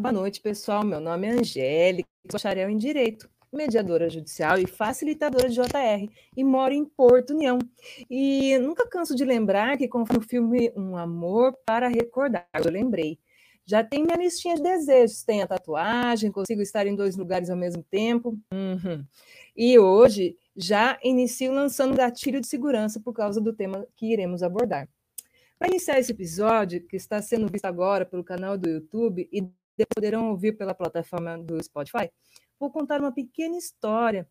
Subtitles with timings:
[0.00, 0.82] Boa noite, pessoal.
[0.82, 6.72] Meu nome é Angélica, bacharel em Direito, mediadora judicial e facilitadora de JR, e moro
[6.72, 7.58] em Porto União.
[8.08, 13.18] E nunca canso de lembrar que, conforme o filme Um Amor para Recordar, eu lembrei.
[13.66, 17.56] Já tem minha listinha de desejos, tem a tatuagem, consigo estar em dois lugares ao
[17.56, 18.38] mesmo tempo.
[18.54, 19.04] Uhum.
[19.54, 24.88] E hoje já inicio lançando gatilho de segurança por causa do tema que iremos abordar.
[25.58, 29.46] Para iniciar esse episódio, que está sendo visto agora pelo canal do YouTube e
[29.86, 32.10] poderão ouvir pela plataforma do Spotify,
[32.58, 34.28] vou contar uma pequena história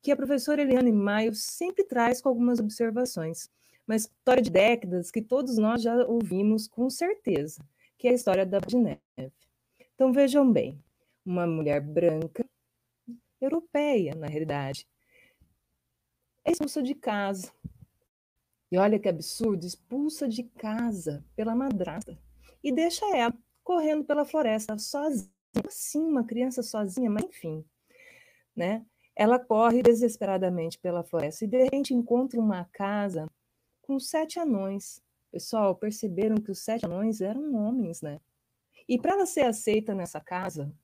[0.00, 3.48] que a professora Eliane Maio sempre traz com algumas observações.
[3.86, 7.64] Uma história de décadas que todos nós já ouvimos com certeza,
[7.98, 9.32] que é a história da de Neve.
[9.94, 10.82] Então vejam bem,
[11.24, 12.44] uma mulher branca,
[13.40, 14.86] europeia na realidade,
[16.44, 17.52] é expulsa de casa
[18.70, 22.18] e olha que absurdo, expulsa de casa pela madrasta
[22.64, 25.30] e deixa ela correndo pela floresta sozinha,
[25.66, 27.64] assim, uma criança sozinha, mas enfim,
[28.54, 28.84] né?
[29.14, 33.26] Ela corre desesperadamente pela floresta e de repente encontra uma casa
[33.82, 35.02] com sete anões.
[35.30, 38.20] Pessoal, perceberam que os sete anões eram homens, né?
[38.88, 40.74] E para ela ser aceita nessa casa,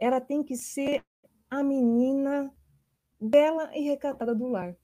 [0.00, 1.02] ela tem que ser
[1.48, 2.52] a menina
[3.20, 4.76] bela e recatada do lar.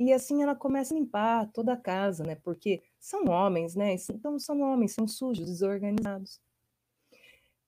[0.00, 2.34] E assim ela começa a limpar toda a casa, né?
[2.34, 3.94] Porque são homens, né?
[4.10, 6.40] Então são homens, são sujos, desorganizados.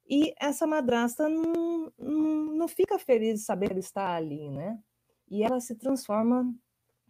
[0.09, 4.83] E essa madrasta não, não, fica feliz de saber que ela está ali, né?
[5.31, 6.51] E ela se transforma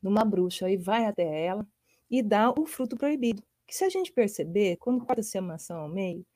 [0.03, 1.65] numa bruxa e vai até ela
[2.11, 3.45] e dá o fruto proibido.
[3.65, 6.27] Que se a gente perceber, quando corta-se a maçã ao meio,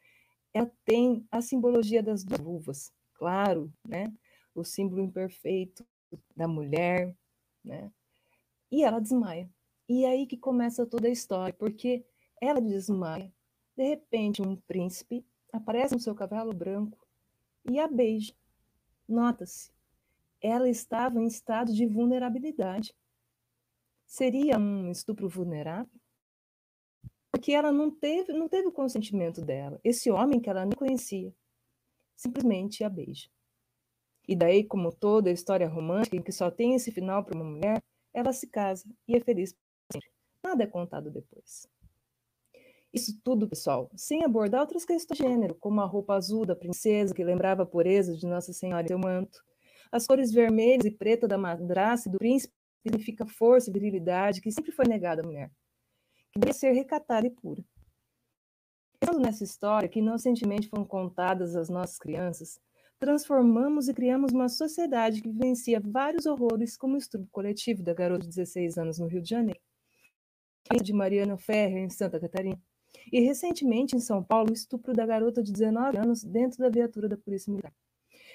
[0.54, 4.12] ela tem a simbologia das duas luvas, claro, né?
[4.54, 5.84] O símbolo imperfeito
[6.36, 7.12] da mulher,
[7.64, 7.90] né?
[8.70, 9.50] E ela desmaia.
[9.88, 12.04] E é aí que começa toda a história, porque
[12.40, 13.32] ela desmaia.
[13.76, 17.06] De repente, um príncipe aparece no seu cavalo branco
[17.68, 18.34] e a beija.
[19.08, 19.70] Nota-se,
[20.40, 22.94] ela estava em estado de vulnerabilidade.
[24.06, 26.00] Seria um estupro vulnerável?
[27.30, 29.80] Porque ela não teve, não teve o consentimento dela.
[29.84, 31.34] Esse homem que ela nem conhecia,
[32.14, 33.28] simplesmente a beija.
[34.26, 37.82] E daí, como toda história romântica em que só tem esse final para uma mulher,
[38.16, 39.54] ela se casa e é feliz
[39.92, 40.10] sempre.
[40.42, 41.68] Nada é contado depois.
[42.90, 47.14] Isso tudo, pessoal, sem abordar outras questões de gênero, como a roupa azul da princesa,
[47.14, 49.44] que lembrava a pureza de Nossa Senhora e seu manto,
[49.92, 54.50] as cores vermelhas e preta da madraça e do príncipe, significa força e virilidade, que
[54.50, 55.50] sempre foi negada à mulher,
[56.32, 57.62] que devia ser recatada e pura.
[58.98, 62.58] Pensando nessa história, que inocentemente foram contadas às nossas crianças,
[62.98, 68.22] transformamos e criamos uma sociedade que vivencia vários horrores, como o estupro coletivo da garota
[68.22, 69.60] de 16 anos no Rio de Janeiro,
[70.82, 72.60] de Mariana Ferrer em Santa Catarina,
[73.12, 77.08] e recentemente em São Paulo, o estupro da garota de 19 anos dentro da viatura
[77.08, 77.72] da Polícia Militar.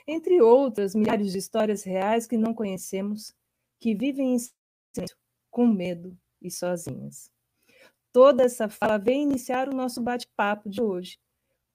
[0.07, 3.33] Entre outras, milhares de histórias reais que não conhecemos,
[3.79, 5.17] que vivem em silêncio,
[5.50, 7.31] com medo e sozinhas.
[8.11, 11.17] Toda essa fala vem iniciar o nosso bate-papo de hoje,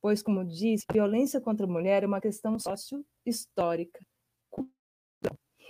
[0.06, 3.98] pois, como disse, a violência contra a mulher é uma questão sócio-histórica.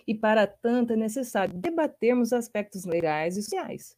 [0.06, 3.96] E, para tanto, é necessário debatermos aspectos legais e sociais.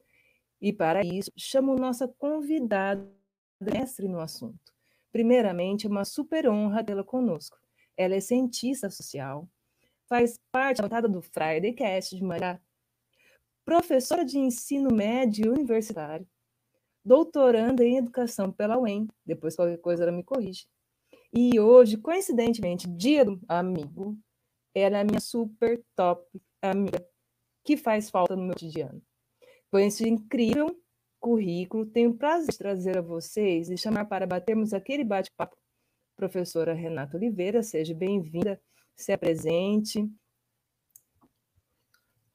[0.61, 3.05] E, para isso, chamo nossa convidada
[3.61, 4.73] mestre no assunto.
[5.11, 7.59] Primeiramente, é uma super honra tê-la conosco.
[7.97, 9.51] Ela é cientista social,
[10.09, 12.61] faz parte da bancada do Friday Cast de Mará,
[13.65, 16.25] professora de ensino médio universitário,
[17.09, 20.67] doutoranda em educação pela UEM, depois qualquer coisa ela me corrige.
[21.33, 24.15] E hoje, coincidentemente, dia do amigo,
[24.75, 26.23] ela é a minha super top
[26.61, 27.03] amiga,
[27.65, 29.03] que faz falta no meu cotidiano.
[29.71, 30.79] Com esse incrível
[31.19, 35.57] currículo, tenho o prazer de trazer a vocês e chamar para batermos aquele bate-papo.
[36.15, 38.61] Professora Renata Oliveira, seja bem-vinda,
[38.95, 40.07] se apresente,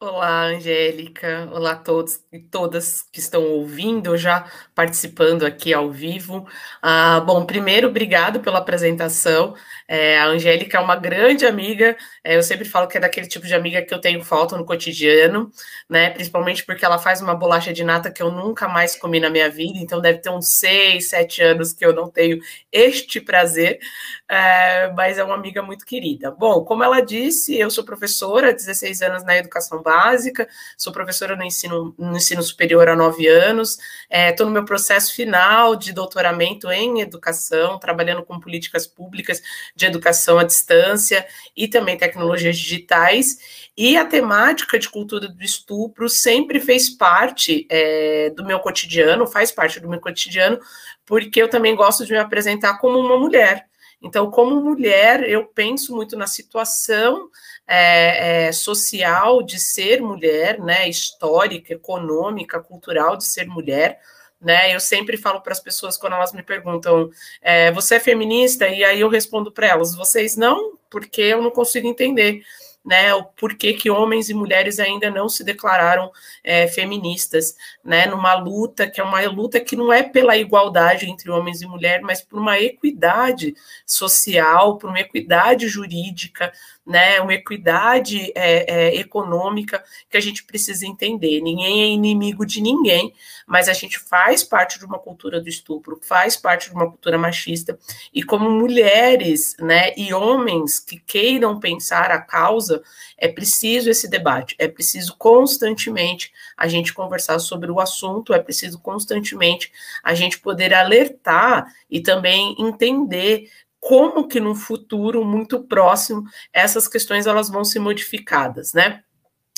[0.05, 1.47] Olá, Angélica.
[1.53, 4.45] Olá a todos e todas que estão ouvindo, já
[4.75, 6.45] participando aqui ao vivo.
[6.81, 9.55] Ah, bom, primeiro, obrigado pela apresentação.
[9.87, 11.95] É, a Angélica é uma grande amiga.
[12.21, 14.65] É, eu sempre falo que é daquele tipo de amiga que eu tenho falta no
[14.65, 15.49] cotidiano,
[15.89, 16.09] né?
[16.09, 19.49] Principalmente porque ela faz uma bolacha de nata que eu nunca mais comi na minha
[19.49, 19.79] vida.
[19.79, 22.39] Então, deve ter uns seis, sete anos que eu não tenho
[22.73, 23.79] este prazer.
[24.27, 26.29] É, mas é uma amiga muito querida.
[26.31, 31.35] Bom, como ela disse, eu sou professora, 16 anos na educação básica básica, sou professora
[31.35, 33.77] no ensino, no ensino superior há nove anos,
[34.09, 39.41] estou é, no meu processo final de doutoramento em educação, trabalhando com políticas públicas
[39.75, 41.25] de educação à distância
[41.55, 48.31] e também tecnologias digitais, e a temática de cultura do estupro sempre fez parte é,
[48.31, 50.59] do meu cotidiano, faz parte do meu cotidiano,
[51.05, 53.67] porque eu também gosto de me apresentar como uma mulher.
[54.01, 57.29] Então, como mulher, eu penso muito na situação
[57.67, 63.99] é, é, social de ser mulher, né, histórica, econômica, cultural de ser mulher.
[64.41, 67.09] Né, eu sempre falo para as pessoas quando elas me perguntam:
[67.41, 68.67] é, você é feminista?
[68.67, 72.43] E aí eu respondo para elas: vocês não, porque eu não consigo entender
[72.83, 76.11] né, o porquê que homens e mulheres ainda não se declararam
[76.43, 81.31] é, feministas, né, numa luta que é uma luta que não é pela igualdade entre
[81.31, 83.55] homens e mulheres, mas por uma equidade
[83.85, 86.51] social, por uma equidade jurídica,
[86.85, 91.41] né, uma equidade é, é, econômica que a gente precisa entender.
[91.41, 93.13] Ninguém é inimigo de ninguém,
[93.47, 97.17] mas a gente faz parte de uma cultura do estupro, faz parte de uma cultura
[97.17, 97.77] machista,
[98.13, 102.83] e como mulheres né, e homens que queiram pensar a causa,
[103.17, 108.79] é preciso esse debate, é preciso constantemente a gente conversar sobre o assunto, é preciso
[108.79, 109.71] constantemente
[110.03, 113.49] a gente poder alertar e também entender
[113.83, 119.03] como que no futuro muito próximo essas questões elas vão ser modificadas, né?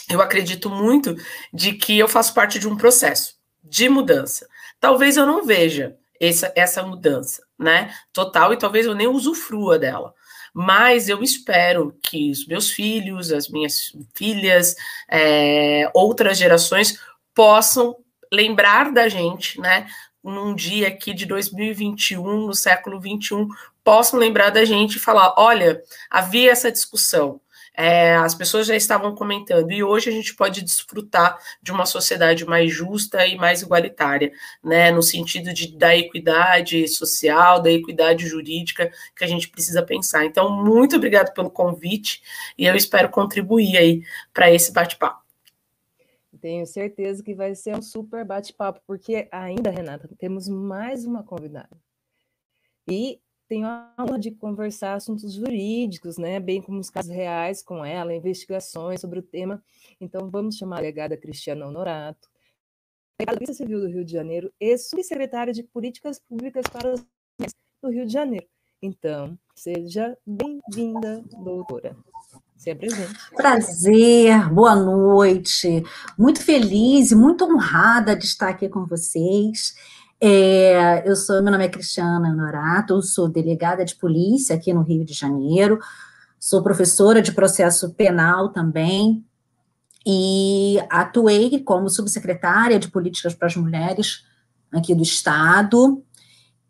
[0.09, 1.15] Eu acredito muito
[1.53, 4.47] de que eu faço parte de um processo de mudança.
[4.79, 7.93] Talvez eu não veja essa, essa mudança, né?
[8.11, 10.11] Total, e talvez eu nem usufrua dela.
[10.51, 14.75] Mas eu espero que os meus filhos, as minhas filhas,
[15.07, 16.99] é, outras gerações
[17.33, 17.95] possam
[18.33, 19.87] lembrar da gente, né?
[20.23, 23.47] Num dia aqui de 2021, no século 21,
[23.85, 27.39] possam lembrar da gente e falar: olha, havia essa discussão.
[27.77, 32.45] É, as pessoas já estavam comentando, e hoje a gente pode desfrutar de uma sociedade
[32.45, 34.31] mais justa e mais igualitária,
[34.63, 40.23] né, no sentido de, da equidade social, da equidade jurídica que a gente precisa pensar.
[40.23, 42.23] Então, muito obrigado pelo convite,
[42.57, 44.03] e eu espero contribuir aí
[44.33, 45.21] para esse bate-papo.
[46.39, 51.77] Tenho certeza que vai ser um super bate-papo, porque ainda, Renata, temos mais uma convidada.
[52.87, 57.85] E tenho a honra de conversar assuntos jurídicos, né, bem como os casos reais com
[57.85, 59.63] ela, investigações sobre o tema.
[59.99, 62.29] Então, vamos chamar a delegada Cristiana Honorato,
[63.19, 67.05] delegada Polícia Civil do Rio de Janeiro e subsecretária de Políticas Públicas para as
[67.81, 68.47] do Rio de Janeiro.
[68.81, 71.95] Então, seja bem-vinda, doutora.
[72.55, 73.13] Se apresente.
[73.35, 75.83] Prazer, boa noite.
[76.17, 79.75] Muito feliz e muito honrada de estar aqui com vocês.
[80.19, 85.03] É, eu sou, meu nome é Cristiana Honorato, sou delegada de polícia aqui no Rio
[85.03, 85.79] de Janeiro,
[86.39, 89.25] sou professora de processo penal também,
[90.05, 94.23] e atuei como subsecretária de políticas para as mulheres
[94.71, 96.03] aqui do Estado.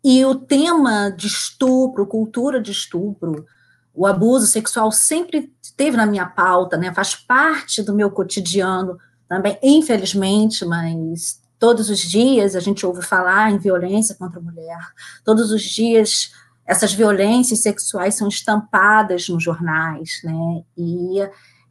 [0.02, 3.44] E o tema de estupro, cultura de estupro,
[3.92, 6.92] o abuso sexual sempre esteve na minha pauta, né?
[6.94, 8.98] Faz parte do meu cotidiano
[9.28, 14.78] também, infelizmente, mas Todos os dias a gente ouve falar em violência contra a mulher.
[15.24, 16.30] Todos os dias
[16.66, 20.62] essas violências sexuais são estampadas nos jornais, né?
[20.76, 21.20] E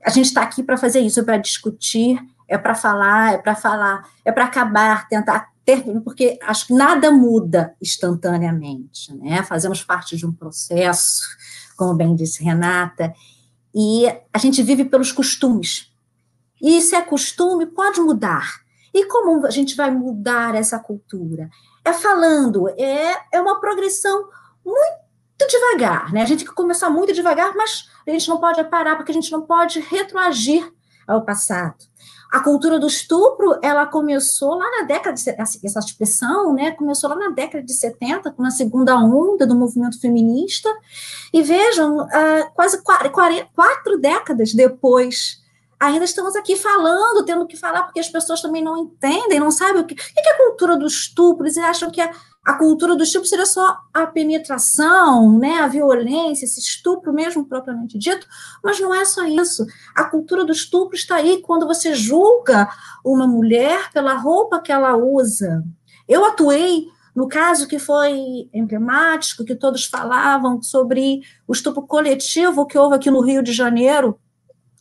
[0.03, 2.17] a gente está aqui para fazer isso, para discutir,
[2.47, 7.11] é para falar, é para falar, é para acabar, tentar ter, porque acho que nada
[7.11, 9.43] muda instantaneamente, né?
[9.43, 11.23] Fazemos parte de um processo,
[11.75, 13.13] como bem disse Renata,
[13.73, 15.91] e a gente vive pelos costumes.
[16.61, 18.64] E se é costume, pode mudar.
[18.95, 21.49] E como a gente vai mudar essa cultura?
[21.83, 24.29] É falando, é, é uma progressão
[24.65, 26.21] muito devagar, né?
[26.21, 29.13] A gente tem que começar muito devagar, mas a gente não pode parar, porque a
[29.13, 30.71] gente não pode retroagir
[31.05, 31.75] ao passado.
[32.31, 37.17] A cultura do estupro, ela começou lá na década de essa expressão, né, começou lá
[37.17, 40.69] na década de 70, com a segunda onda do movimento feminista,
[41.33, 45.43] e vejam, uh, quase quatro, quatro décadas depois
[45.79, 49.81] ainda estamos aqui falando, tendo que falar, porque as pessoas também não entendem, não sabem
[49.81, 52.11] o que, o que é a cultura do estupro, eles acham que a,
[52.45, 57.97] a cultura do estupro seria só a penetração, né, a violência, esse estupro mesmo propriamente
[57.97, 58.27] dito,
[58.63, 59.65] mas não é só isso.
[59.95, 62.69] A cultura do estupro está aí quando você julga
[63.03, 65.63] uma mulher pela roupa que ela usa.
[66.07, 72.77] Eu atuei no caso que foi emblemático, que todos falavam sobre o estupro coletivo que
[72.77, 74.19] houve aqui no Rio de Janeiro,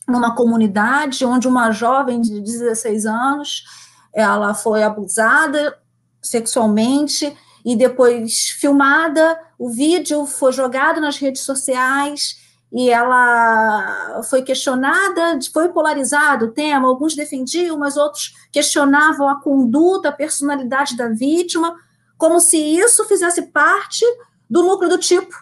[0.08, 3.64] numa comunidade onde uma jovem de 16 anos
[4.12, 5.76] ela foi abusada
[6.22, 12.36] sexualmente e depois filmada, o vídeo foi jogado nas redes sociais
[12.70, 20.08] e ela foi questionada, foi polarizado o tema, alguns defendiam, mas outros questionavam a conduta,
[20.08, 21.74] a personalidade da vítima,
[22.18, 24.04] como se isso fizesse parte
[24.50, 25.34] do núcleo do tipo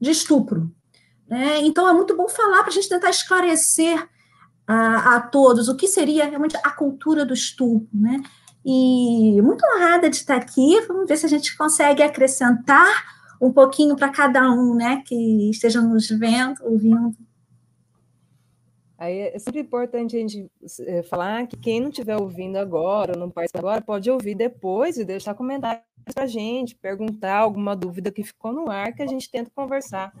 [0.00, 0.70] de estupro.
[1.34, 1.62] Né?
[1.62, 4.08] Então, é muito bom falar para a gente tentar esclarecer
[4.64, 7.88] a, a, todos o que seria realmente a cultura do estupro.
[7.92, 8.22] Né?
[8.64, 10.80] E muito honrada de estar aqui.
[10.86, 12.86] Vamos ver se a gente consegue acrescentar
[13.40, 17.16] um pouquinho para cada um, né, que esteja nos vendo, ouvindo.
[18.96, 20.48] Aí é sempre importante a gente
[20.86, 25.04] é, falar que quem não estiver ouvindo agora, não participa agora, pode ouvir depois e
[25.04, 25.82] deixar comentários
[26.14, 30.12] para a gente, perguntar alguma dúvida que ficou no ar, que a gente tenta conversar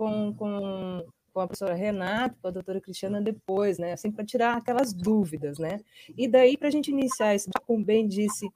[0.00, 3.92] com, com, com a professora Renata, com a doutora Cristiana depois, né?
[3.92, 5.78] Assim, para tirar aquelas dúvidas, né?
[6.16, 8.48] E daí, para a gente iniciar esse, como bem disse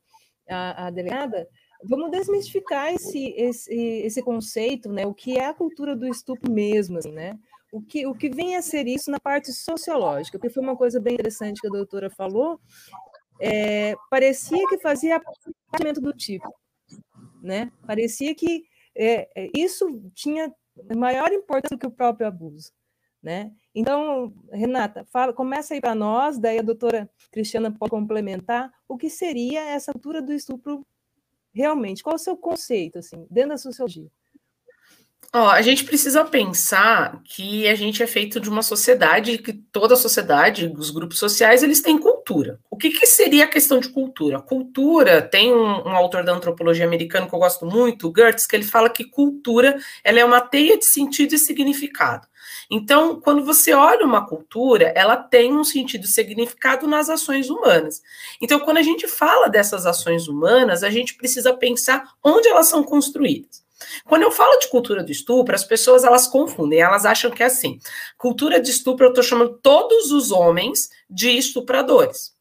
[0.48, 1.46] a, a delegada,
[1.84, 5.06] vamos desmistificar esse, esse, esse conceito, né?
[5.06, 7.38] O que é a cultura do estupro mesmo, assim, né?
[7.70, 10.98] O que, o que vem a ser isso na parte sociológica, porque foi uma coisa
[10.98, 12.58] bem interessante que a doutora falou,
[13.38, 15.20] é, parecia que fazia
[15.70, 16.50] parte do tipo,
[17.42, 17.70] né?
[17.86, 18.64] Parecia que
[18.96, 20.50] é, é, isso tinha
[20.96, 22.72] maior importância do que o próprio abuso,
[23.22, 23.52] né?
[23.74, 29.10] Então, Renata, fala, começa aí para nós, daí a doutora Cristiana pode complementar o que
[29.10, 30.86] seria essa cultura do estupro
[31.52, 32.02] realmente?
[32.02, 34.10] Qual o seu conceito, assim, dentro da sociologia?
[35.36, 39.96] A gente precisa pensar que a gente é feito de uma sociedade, que toda a
[39.96, 42.60] sociedade, os grupos sociais, eles têm cultura.
[42.70, 44.40] O que, que seria a questão de cultura?
[44.40, 48.62] Cultura, tem um, um, autor da antropologia americana que eu gosto muito, Gertz, que ele
[48.62, 52.28] fala que cultura ela é uma teia de sentido e significado.
[52.70, 58.00] Então, quando você olha uma cultura, ela tem um sentido e significado nas ações humanas.
[58.40, 62.84] Então, quando a gente fala dessas ações humanas, a gente precisa pensar onde elas são
[62.84, 63.63] construídas.
[64.04, 67.46] Quando eu falo de cultura do estupro, as pessoas elas confundem, elas acham que é
[67.46, 67.78] assim.
[68.16, 72.32] Cultura de estupro, eu estou chamando todos os homens de estupradores.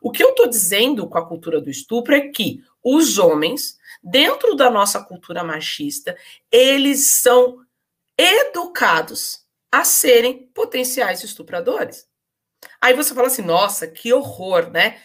[0.00, 4.54] O que eu estou dizendo com a cultura do estupro é que os homens, dentro
[4.54, 6.16] da nossa cultura machista,
[6.50, 7.58] eles são
[8.16, 9.40] educados
[9.70, 12.06] a serem potenciais estupradores.
[12.80, 14.98] Aí você fala assim, nossa, que horror, né?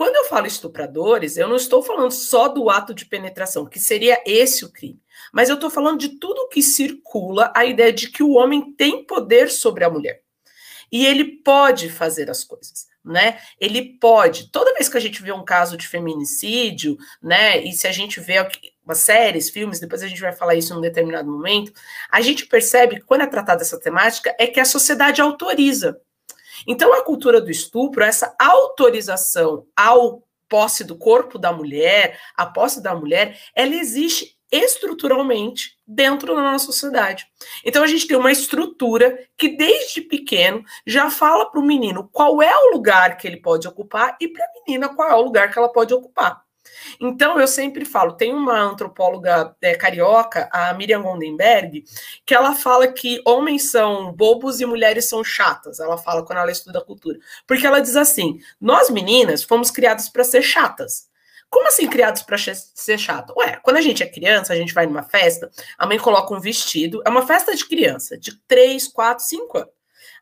[0.00, 4.18] Quando eu falo estupradores, eu não estou falando só do ato de penetração, que seria
[4.24, 4.98] esse o crime.
[5.30, 9.04] Mas eu estou falando de tudo que circula a ideia de que o homem tem
[9.04, 10.22] poder sobre a mulher.
[10.90, 13.40] E ele pode fazer as coisas, né?
[13.60, 14.50] Ele pode.
[14.50, 17.62] Toda vez que a gente vê um caso de feminicídio, né?
[17.62, 18.36] E se a gente vê
[18.82, 21.74] umas séries, filmes, depois a gente vai falar isso em um determinado momento,
[22.10, 26.00] a gente percebe que quando é tratada essa temática é que a sociedade autoriza.
[26.66, 32.82] Então, a cultura do estupro, essa autorização ao posse do corpo da mulher, a posse
[32.82, 37.26] da mulher, ela existe estruturalmente dentro da nossa sociedade.
[37.64, 42.42] Então a gente tem uma estrutura que desde pequeno já fala para o menino qual
[42.42, 45.52] é o lugar que ele pode ocupar e para a menina qual é o lugar
[45.52, 46.42] que ela pode ocupar.
[47.00, 51.84] Então, eu sempre falo, tem uma antropóloga é, carioca, a Miriam Gondenberg,
[52.24, 55.80] que ela fala que homens são bobos e mulheres são chatas.
[55.80, 57.18] Ela fala quando ela estuda cultura.
[57.46, 61.08] Porque ela diz assim: nós meninas fomos criadas para ser chatas.
[61.50, 63.34] Como assim criados para ser chato?
[63.36, 66.40] Ué, quando a gente é criança, a gente vai numa festa, a mãe coloca um
[66.40, 69.70] vestido, é uma festa de criança, de 3, 4, 5 anos.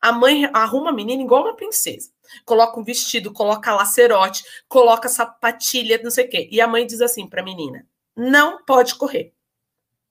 [0.00, 2.10] A mãe arruma a menina igual uma princesa.
[2.44, 6.48] Coloca um vestido, coloca lacerote, coloca sapatilha, não sei o quê.
[6.50, 9.32] E a mãe diz assim para a menina: não pode correr,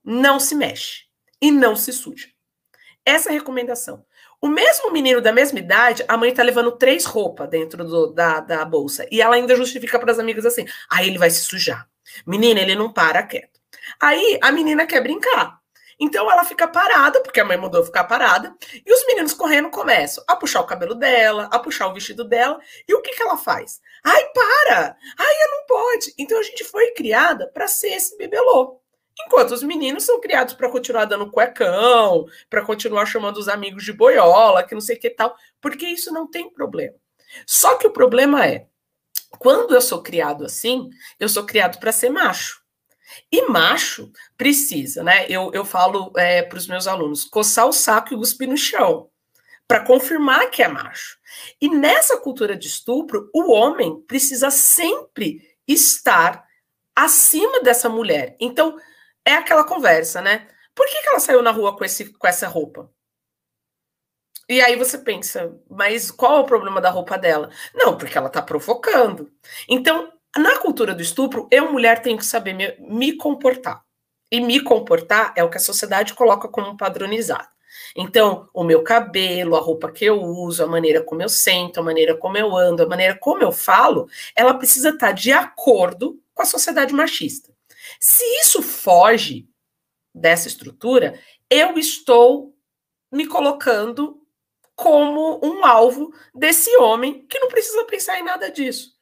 [0.04, 1.04] não se mexe
[1.40, 2.28] e não se suja.
[3.04, 4.04] Essa é a recomendação.
[4.40, 8.40] O mesmo menino da mesma idade, a mãe tá levando três roupas dentro do, da,
[8.40, 9.06] da bolsa.
[9.10, 11.88] E ela ainda justifica para as amigas assim: aí ah, ele vai se sujar.
[12.26, 13.58] Menina, ele não para quieto.
[14.00, 15.58] Aí a menina quer brincar.
[15.98, 20.22] Então ela fica parada, porque a mãe mandou ficar parada, e os meninos correndo começam
[20.28, 23.36] a puxar o cabelo dela, a puxar o vestido dela, e o que, que ela
[23.36, 23.80] faz?
[24.04, 24.96] Ai, para!
[25.18, 26.14] Ai, não pode!
[26.16, 28.80] Então a gente foi criada para ser esse bebelô.
[29.26, 33.92] Enquanto os meninos são criados para continuar dando cuecão, para continuar chamando os amigos de
[33.92, 36.94] boiola, que não sei que tal, porque isso não tem problema.
[37.44, 38.68] Só que o problema é,
[39.38, 40.88] quando eu sou criado assim,
[41.18, 42.62] eu sou criado para ser macho.
[43.30, 45.26] E macho precisa, né?
[45.28, 49.10] Eu, eu falo é, para os meus alunos, coçar o saco e cuspir no chão,
[49.66, 51.18] para confirmar que é macho.
[51.60, 56.46] E nessa cultura de estupro, o homem precisa sempre estar
[56.94, 58.36] acima dessa mulher.
[58.40, 58.78] Então,
[59.24, 60.48] é aquela conversa, né?
[60.74, 62.90] Por que, que ela saiu na rua com, esse, com essa roupa?
[64.48, 67.50] E aí você pensa, mas qual é o problema da roupa dela?
[67.74, 69.30] Não, porque ela tá provocando.
[69.68, 73.82] Então, na cultura do estupro, eu, mulher, tenho que saber me, me comportar.
[74.30, 77.48] E me comportar é o que a sociedade coloca como padronizado.
[77.96, 81.82] Então, o meu cabelo, a roupa que eu uso, a maneira como eu sento, a
[81.82, 86.42] maneira como eu ando, a maneira como eu falo, ela precisa estar de acordo com
[86.42, 87.52] a sociedade machista.
[87.98, 89.48] Se isso foge
[90.14, 91.18] dessa estrutura,
[91.50, 92.54] eu estou
[93.10, 94.22] me colocando
[94.74, 98.97] como um alvo desse homem que não precisa pensar em nada disso.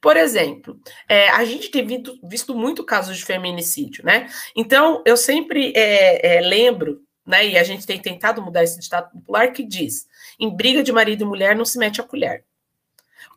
[0.00, 0.78] Por exemplo,
[1.08, 4.28] é, a gente tem visto, visto muito casos de feminicídio, né?
[4.54, 9.10] Então, eu sempre é, é, lembro, né, e a gente tem tentado mudar esse ditado
[9.10, 10.06] popular que diz:
[10.38, 12.44] em briga de marido e mulher não se mete a colher.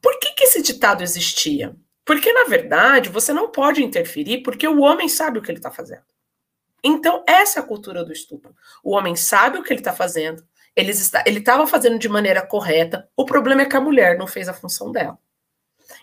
[0.01, 1.75] Por que, que esse ditado existia?
[2.05, 5.71] Porque, na verdade, você não pode interferir porque o homem sabe o que ele está
[5.71, 6.03] fazendo.
[6.83, 8.55] Então, essa é a cultura do estupro.
[8.83, 10.41] O homem sabe o que ele está fazendo,
[10.75, 10.91] ele
[11.39, 14.91] estava fazendo de maneira correta, o problema é que a mulher não fez a função
[14.91, 15.17] dela.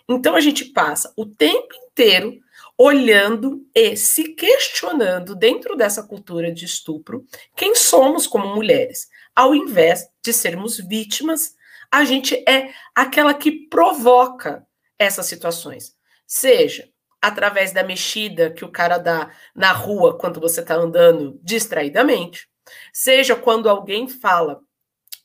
[0.07, 2.39] Então, a gente passa o tempo inteiro
[2.77, 9.07] olhando e se questionando dentro dessa cultura de estupro quem somos como mulheres.
[9.35, 11.55] Ao invés de sermos vítimas,
[11.91, 14.65] a gente é aquela que provoca
[14.99, 15.95] essas situações.
[16.27, 16.89] Seja
[17.21, 22.47] através da mexida que o cara dá na rua quando você está andando distraidamente,
[22.93, 24.61] seja quando alguém fala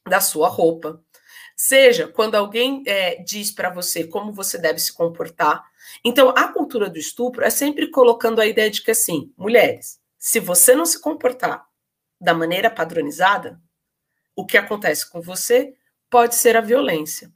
[0.09, 1.03] da sua roupa,
[1.63, 5.63] seja quando alguém é, diz para você como você deve se comportar.
[6.03, 10.41] Então, a cultura do estupro é sempre colocando a ideia de que, assim, mulheres, se
[10.41, 11.67] você não se comportar
[12.19, 13.61] da maneira padronizada,
[14.35, 15.75] o que acontece com você
[16.09, 17.31] pode ser a violência.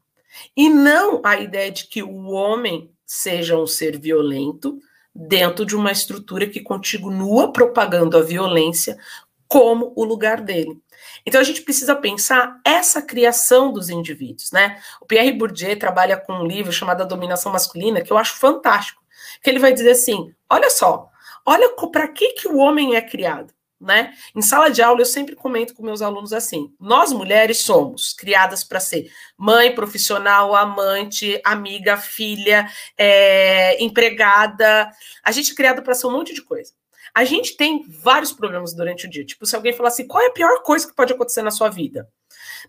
[0.57, 4.79] E não a ideia de que o homem seja um ser violento
[5.15, 8.99] dentro de uma estrutura que continua propagando a violência
[9.47, 10.81] como o lugar dele.
[11.25, 14.81] Então a gente precisa pensar essa criação dos indivíduos, né?
[15.01, 19.03] O Pierre Bourdieu trabalha com um livro chamado A Dominação Masculina, que eu acho fantástico,
[19.43, 21.09] que ele vai dizer assim: olha só,
[21.45, 23.55] olha para que que o homem é criado
[23.85, 24.15] né?
[24.35, 28.65] Em sala de aula eu sempre comento com meus alunos assim: nós mulheres somos criadas
[28.65, 32.67] para ser mãe, profissional, amante, amiga, filha,
[32.97, 34.91] é, empregada.
[35.23, 36.73] A gente é criada para ser um monte de coisa.
[37.15, 39.25] A gente tem vários problemas durante o dia.
[39.25, 41.69] Tipo, se alguém falar assim, qual é a pior coisa que pode acontecer na sua
[41.69, 42.09] vida?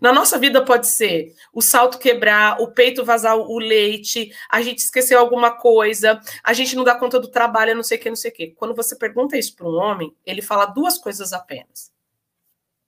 [0.00, 4.78] Na nossa vida pode ser o salto quebrar, o peito vazar o leite, a gente
[4.78, 8.16] esqueceu alguma coisa, a gente não dá conta do trabalho, não sei o que, não
[8.16, 8.46] sei o que.
[8.52, 11.90] Quando você pergunta isso para um homem, ele fala duas coisas apenas.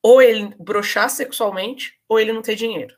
[0.03, 2.95] Ou ele brochar sexualmente, ou ele não ter dinheiro.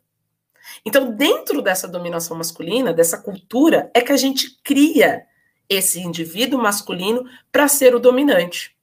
[0.85, 5.25] Então, dentro dessa dominação masculina, dessa cultura, é que a gente cria
[5.70, 8.76] esse indivíduo masculino para ser o dominante.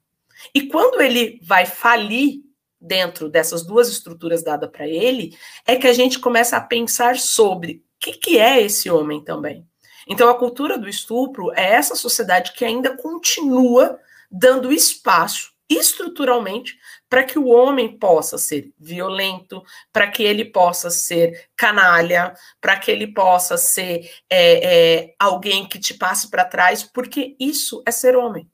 [0.56, 2.42] E quando ele vai falir
[2.80, 7.74] dentro dessas duas estruturas dadas para ele, é que a gente começa a pensar sobre
[7.74, 9.68] o que, que é esse homem também.
[10.08, 14.00] Então, a cultura do estupro é essa sociedade que ainda continua
[14.32, 16.78] dando espaço estruturalmente
[17.10, 22.90] para que o homem possa ser violento, para que ele possa ser canalha, para que
[22.90, 28.16] ele possa ser é, é, alguém que te passe para trás, porque isso é ser
[28.16, 28.50] homem.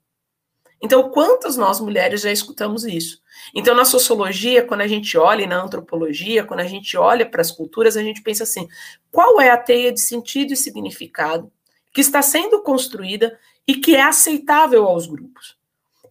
[0.82, 3.22] Então, quantas nós mulheres já escutamos isso?
[3.54, 7.40] Então, na sociologia, quando a gente olha, e na antropologia, quando a gente olha para
[7.40, 8.68] as culturas, a gente pensa assim:
[9.10, 11.50] qual é a teia de sentido e significado
[11.90, 15.56] que está sendo construída e que é aceitável aos grupos?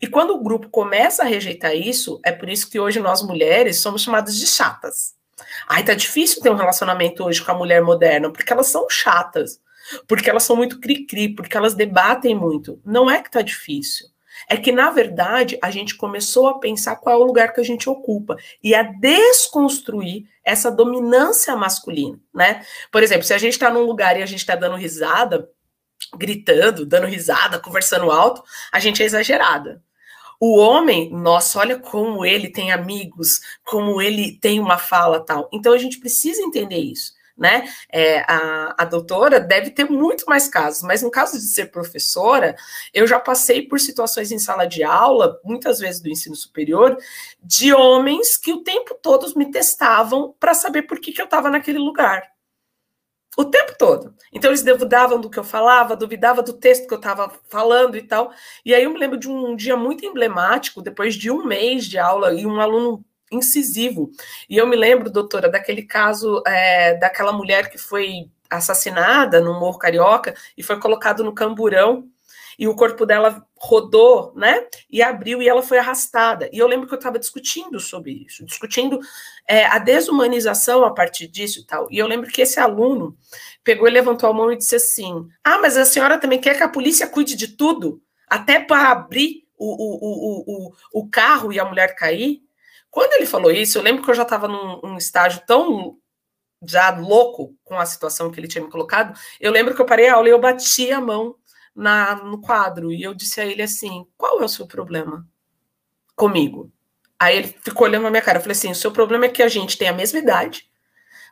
[0.03, 3.79] E quando o grupo começa a rejeitar isso, é por isso que hoje nós mulheres
[3.79, 5.15] somos chamadas de chatas.
[5.65, 9.61] Ai, tá difícil ter um relacionamento hoje com a mulher moderna, porque elas são chatas,
[10.05, 12.81] porque elas são muito cri-cri, porque elas debatem muito.
[12.83, 14.07] Não é que tá difícil
[14.49, 17.63] é que, na verdade, a gente começou a pensar qual é o lugar que a
[17.63, 22.65] gente ocupa e a desconstruir essa dominância masculina, né?
[22.91, 25.47] Por exemplo, se a gente está num lugar e a gente está dando risada,
[26.17, 29.81] gritando, dando risada, conversando alto, a gente é exagerada.
[30.45, 35.49] O homem, nossa, olha como ele tem amigos, como ele tem uma fala tal.
[35.53, 37.67] Então a gente precisa entender isso né?
[37.89, 42.56] É, a, a doutora deve ter muito mais casos, mas no caso de ser professora,
[42.93, 46.95] eu já passei por situações em sala de aula, muitas vezes do ensino superior,
[47.41, 51.49] de homens que o tempo todo me testavam para saber por que, que eu estava
[51.49, 52.33] naquele lugar.
[53.38, 54.13] O tempo todo.
[54.32, 58.02] Então, eles duvidavam do que eu falava, duvidavam do texto que eu estava falando e
[58.04, 58.32] tal.
[58.63, 61.98] E aí eu me lembro de um dia muito emblemático, depois de um mês de
[61.98, 64.12] aula, e um aluno incisivo.
[64.50, 69.80] E eu me lembro, doutora, daquele caso é, daquela mulher que foi assassinada no Morro
[69.80, 72.08] Carioca e foi colocado no camburão
[72.57, 74.67] e o corpo dela rodou, né?
[74.89, 76.49] E abriu e ela foi arrastada.
[76.51, 78.99] E eu lembro que eu estava discutindo sobre isso, discutindo
[79.47, 81.87] é, a desumanização a partir disso e tal.
[81.89, 83.17] E eu lembro que esse aluno
[83.63, 86.63] pegou e levantou a mão e disse assim: Ah, mas a senhora também quer que
[86.63, 88.01] a polícia cuide de tudo?
[88.27, 92.41] Até para abrir o, o, o, o, o carro e a mulher cair?
[92.89, 95.97] Quando ele falou isso, eu lembro que eu já estava num, num estágio tão
[96.65, 99.17] já louco com a situação que ele tinha me colocado.
[99.39, 101.35] Eu lembro que eu parei a aula e eu bati a mão
[101.75, 105.27] na, no quadro e eu disse a ele assim: qual é o seu problema
[106.15, 106.71] comigo?
[107.19, 108.38] Aí ele ficou olhando na minha cara.
[108.38, 110.69] Eu falei assim: o seu problema é que a gente tem a mesma idade,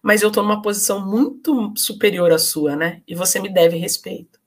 [0.02, 3.02] mas eu estou numa posição muito superior à sua, né?
[3.08, 4.40] E você me deve respeito.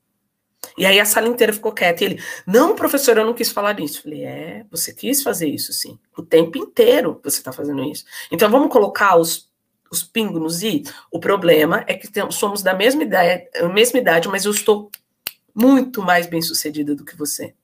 [0.77, 2.03] E aí a sala inteira ficou quieta.
[2.03, 3.99] E ele, não, professor, eu não quis falar isso.
[3.99, 5.99] Eu falei, é, você quis fazer isso, sim.
[6.17, 8.05] O tempo inteiro você está fazendo isso.
[8.31, 9.51] Então vamos colocar os,
[9.91, 10.83] os pingos i.
[11.11, 14.91] O problema é que somos da mesma idade, mesma idade, mas eu estou
[15.55, 17.55] muito mais bem sucedida do que você.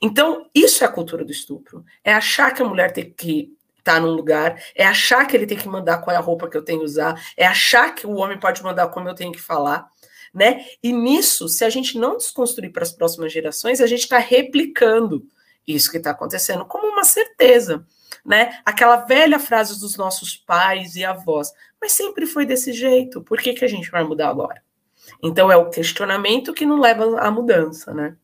[0.00, 1.84] Então, isso é a cultura do estupro.
[2.02, 5.46] É achar que a mulher tem que estar tá num lugar, é achar que ele
[5.46, 8.06] tem que mandar qual é a roupa que eu tenho que usar, é achar que
[8.06, 9.88] o homem pode mandar como eu tenho que falar
[10.34, 10.64] né?
[10.82, 15.24] E nisso, se a gente não desconstruir para as próximas gerações, a gente está replicando
[15.66, 17.86] isso que está acontecendo como uma certeza,
[18.26, 18.60] né?
[18.64, 23.54] Aquela velha frase dos nossos pais e avós, mas sempre foi desse jeito, por que,
[23.54, 24.60] que a gente vai mudar agora?
[25.22, 28.16] Então é o questionamento que não leva à mudança, né?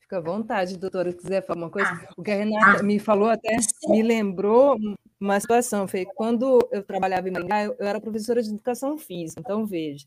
[0.00, 1.88] Fica à vontade, doutora, se quiser falar uma coisa.
[1.88, 3.56] Ah, o que a Renata ah, me falou até
[3.88, 4.76] me lembrou
[5.18, 5.88] uma situação.
[5.88, 9.40] Foi quando eu trabalhava em Maringá, eu, eu era professora de educação física.
[9.40, 10.06] Então, veja,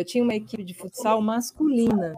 [0.00, 2.14] eu tinha uma equipe de futsal masculina.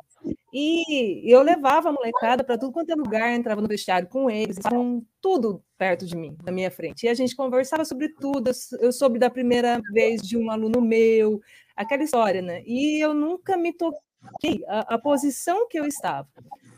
[0.53, 4.57] E eu levava a molecada para tudo quanto é lugar, entrava no vestiário com eles,
[4.57, 7.05] estavam tudo perto de mim, na minha frente.
[7.05, 8.51] E a gente conversava sobre tudo.
[8.81, 11.41] Eu soube da primeira vez de um aluno meu,
[11.75, 12.63] aquela história, né?
[12.67, 16.29] E eu nunca me toquei a, a posição que eu estava.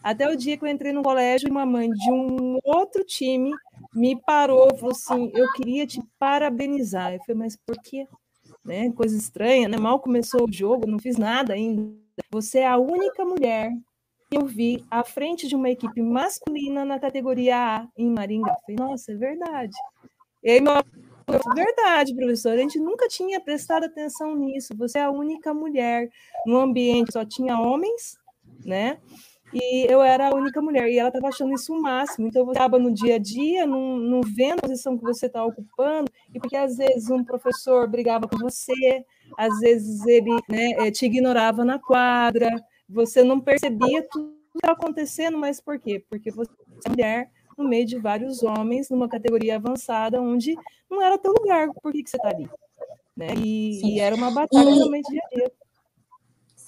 [0.03, 3.51] Até o dia que eu entrei no colégio, uma mãe de um outro time
[3.95, 7.15] me parou e falou assim: Eu queria te parabenizar.
[7.15, 8.07] Eu falei, mas por quê?
[8.65, 8.91] Né?
[8.93, 9.77] Coisa estranha, né?
[9.77, 11.93] Mal começou o jogo, não fiz nada ainda.
[12.31, 13.71] Você é a única mulher
[14.31, 18.53] que eu vi à frente de uma equipe masculina na categoria A em Maringá.
[18.53, 19.77] Eu falei, nossa, é verdade.
[20.43, 20.75] E aí, meu
[21.55, 22.53] Verdade, professor.
[22.53, 24.75] A gente nunca tinha prestado atenção nisso.
[24.77, 26.11] Você é a única mulher
[26.47, 28.19] no ambiente só tinha homens,
[28.65, 28.99] né?
[29.55, 32.27] E eu era a única mulher, e ela estava achando isso o máximo.
[32.27, 35.45] Então, você estava no dia a dia, não, não vendo a posição que você está
[35.45, 39.05] ocupando, e porque às vezes um professor brigava com você,
[39.39, 42.51] às vezes ele né, eh, te ignorava na quadra,
[42.89, 46.05] você não percebia tudo que estava acontecendo, mas por quê?
[46.09, 46.51] Porque você
[46.87, 50.57] é mulher no meio de vários homens, numa categoria avançada, onde
[50.91, 52.49] não era teu lugar, por que, que você está ali?
[53.17, 53.29] Né?
[53.39, 54.75] E, e, era uma batalha e...
[54.75, 55.53] realmente dia a dia.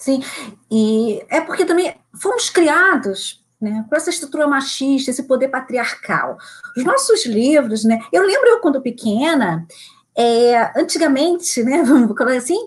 [0.07, 0.23] Sim,
[0.71, 6.37] e é porque também fomos criados né, com essa estrutura machista, esse poder patriarcal.
[6.77, 9.67] Os nossos livros, né, eu lembro eu quando pequena,
[10.17, 12.57] é, antigamente, né, vamos colocar assim,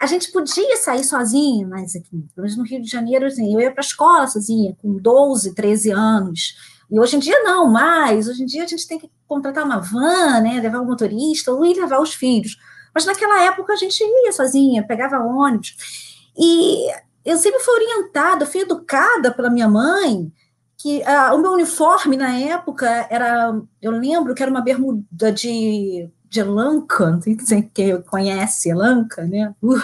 [0.00, 3.82] a gente podia sair sozinha, mas aqui, no Rio de Janeiro, assim, eu ia para
[3.82, 6.56] a escola sozinha, com 12, 13 anos,
[6.90, 9.80] e hoje em dia não mais, hoje em dia a gente tem que contratar uma
[9.80, 12.56] van, né, levar o um motorista, ou ir levar os filhos,
[12.94, 16.90] mas naquela época a gente ia sozinha, pegava ônibus, e
[17.24, 20.32] eu sempre fui orientada, fui educada pela minha mãe,
[20.78, 26.08] que uh, o meu uniforme na época era, eu lembro que era uma bermuda de,
[26.28, 29.54] de lanca, não sei quem conhece lanca, né?
[29.62, 29.80] Uh,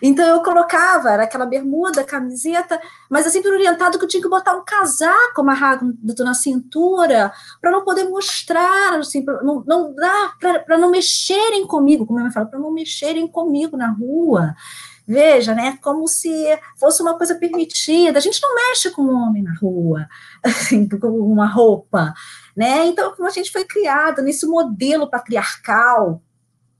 [0.00, 2.80] então eu colocava, era aquela bermuda, camiseta,
[3.10, 7.70] mas eu sempre orientado que eu tinha que botar um casaco amarrado na cintura para
[7.70, 10.32] não poder mostrar, assim, pra não, não dá
[10.64, 14.54] para não mexerem comigo, como a minha mãe fala, para não mexerem comigo na rua.
[15.08, 15.78] Veja, né?
[15.80, 16.30] Como se
[16.76, 18.18] fosse uma coisa permitida.
[18.18, 20.06] A gente não mexe com um homem na rua,
[20.44, 22.12] assim, com uma roupa,
[22.54, 22.84] né?
[22.84, 26.20] Então, como a gente foi criado nesse modelo patriarcal,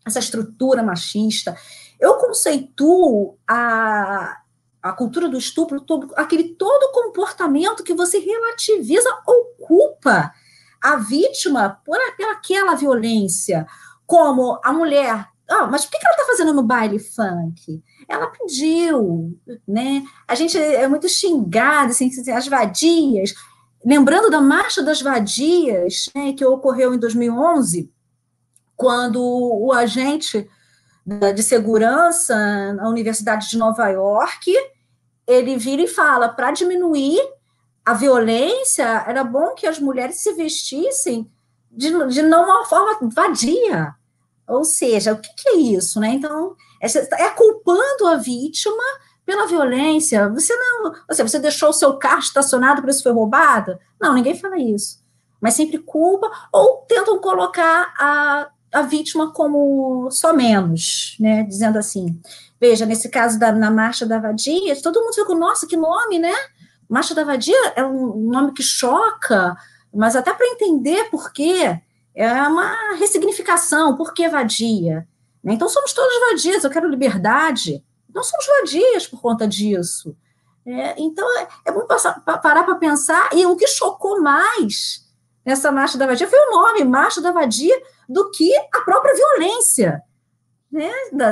[0.04, 1.56] essa estrutura machista,
[1.98, 4.36] eu conceituo a,
[4.82, 10.34] a cultura do estupro, todo, aquele todo comportamento que você relativiza ou culpa
[10.82, 11.96] a vítima por
[12.30, 13.66] aquela violência,
[14.06, 15.28] como a mulher.
[15.48, 17.82] Ah, mas por que ela está fazendo no baile funk?
[18.08, 20.02] Ela pediu, né?
[20.26, 23.34] A gente é muito xingado, assim, assim, as vadias.
[23.84, 27.92] Lembrando da Marcha das Vadias, né, que ocorreu em 2011,
[28.74, 30.48] quando o agente
[31.34, 34.52] de segurança na Universidade de Nova York,
[35.26, 37.18] ele vira e fala, para diminuir
[37.84, 41.30] a violência, era bom que as mulheres se vestissem
[41.70, 43.94] de, de não uma forma vadia.
[44.46, 46.10] Ou seja, o que, que é isso, né?
[46.10, 48.82] Então, é culpando a vítima
[49.24, 50.28] pela violência.
[50.30, 53.78] Você não, você, deixou o seu carro estacionado, por isso foi roubado?
[54.00, 55.02] Não, ninguém fala isso.
[55.40, 61.42] Mas sempre culpa ou tentam colocar a, a vítima como só menos, né?
[61.42, 62.20] Dizendo assim,
[62.60, 66.34] veja, nesse caso da, na Marcha da Vadia, todo mundo fica, nossa, que nome, né?
[66.88, 69.56] Marcha da Vadia é um nome que choca,
[69.94, 71.80] mas até para entender por quê,
[72.14, 75.06] é uma ressignificação, por que vadia?
[75.52, 77.84] Então, somos todos vadias, eu quero liberdade.
[78.12, 80.16] Não somos vadias por conta disso.
[80.66, 85.08] É, então, é, é bom passar, parar para pensar, e o que chocou mais
[85.44, 87.74] nessa marcha da vadia foi o nome, marcha da vadia,
[88.06, 90.02] do que a própria violência,
[90.70, 90.92] né?
[91.10, 91.30] Da,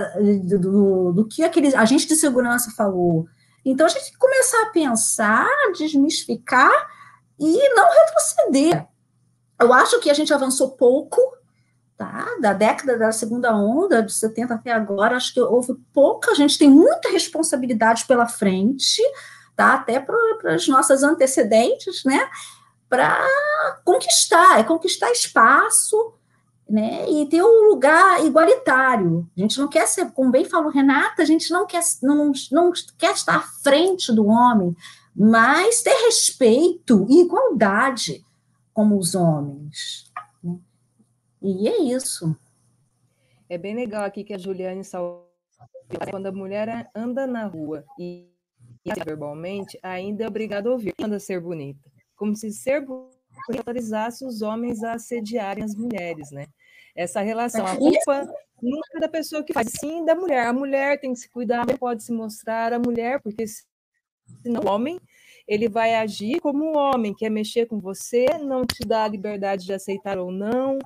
[0.59, 3.27] do, do, que aquele agente de segurança falou.
[3.63, 6.73] Então a gente tem que começar a pensar, desmistificar
[7.39, 8.87] e não retroceder.
[9.61, 11.21] Eu acho que a gente avançou pouco,
[11.97, 12.27] tá?
[12.41, 16.71] Da década da segunda onda, de 70 até agora, acho que houve pouca, gente tem
[16.71, 19.03] muita responsabilidade pela frente,
[19.57, 19.75] tá?
[19.75, 22.29] Até para as nossas antecedentes, né?
[22.89, 23.27] Para
[23.85, 26.13] conquistar, é conquistar espaço,
[26.69, 27.09] né?
[27.09, 29.27] E ter um lugar igualitário.
[29.37, 32.73] A gente não quer ser, como bem falou Renata, a gente não quer, não, não
[32.99, 34.77] quer estar à frente do homem,
[35.15, 38.25] mas ter respeito e igualdade
[38.75, 40.06] como os homens.
[41.47, 42.37] E é isso.
[43.49, 45.31] É bem legal aqui que a Juliane salvou.
[46.11, 48.29] Quando a mulher anda na rua e
[49.05, 50.93] verbalmente, ainda é obrigada a ouvir.
[51.01, 51.89] Anda ser bonita.
[52.17, 53.15] Como se ser bonita
[53.57, 56.49] autorizasse os homens a assediarem as mulheres, né?
[56.97, 58.29] Essa relação, a culpa
[58.61, 60.49] nunca é da pessoa que faz, sim da mulher.
[60.49, 63.45] A mulher tem que se cuidar, não pode se mostrar a mulher, porque
[64.43, 64.99] senão o homem
[65.47, 69.65] ele vai agir como um homem, quer mexer com você, não te dá a liberdade
[69.65, 70.77] de aceitar ou não,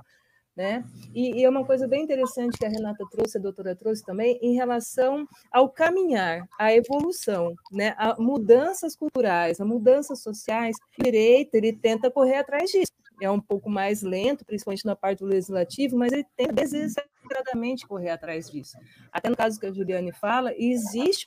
[0.61, 0.85] né?
[1.15, 4.39] E, e, é uma coisa bem interessante que a Renata trouxe, a doutora trouxe também,
[4.43, 7.95] em relação ao caminhar, à evolução, né?
[7.97, 12.93] A mudanças culturais, a mudanças sociais, o direito, ele tenta correr atrás disso.
[13.23, 18.11] É um pouco mais lento, principalmente na parte do legislativo, mas ele tenta desesperadamente correr
[18.11, 18.77] atrás disso.
[19.11, 21.27] Até no caso que a Juliane fala, existe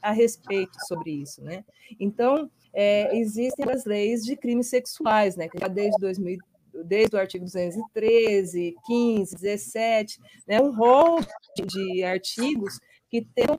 [0.00, 1.62] a respeito sobre isso, né?
[2.00, 5.46] Então, é, existem as leis de crimes sexuais, né?
[5.46, 6.38] Que já desde 2000
[6.84, 11.18] desde o artigo 213, 15, 17, né, um rol
[11.66, 12.78] de, artigos
[13.10, 13.58] que tentam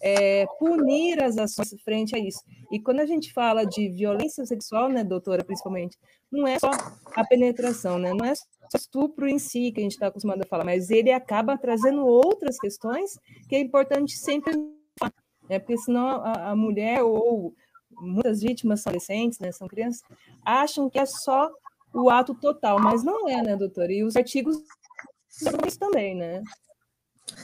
[0.00, 2.40] é, punir as ações frente a isso.
[2.70, 5.96] E quando a gente fala de violência sexual, né, doutora, principalmente,
[6.30, 6.70] não é só
[7.14, 10.46] a penetração, né, não é só estupro em si que a gente está acostumado a
[10.46, 14.54] falar, mas ele acaba trazendo outras questões que é importante sempre
[14.98, 15.12] falar,
[15.48, 17.54] né, porque senão a, a mulher ou
[18.00, 20.02] muitas vítimas são adolescentes, né, são crianças,
[20.44, 21.50] acham que é só
[21.94, 23.92] o ato total, mas não é, né, doutora?
[23.92, 24.56] E os artigos
[25.78, 26.42] também, né?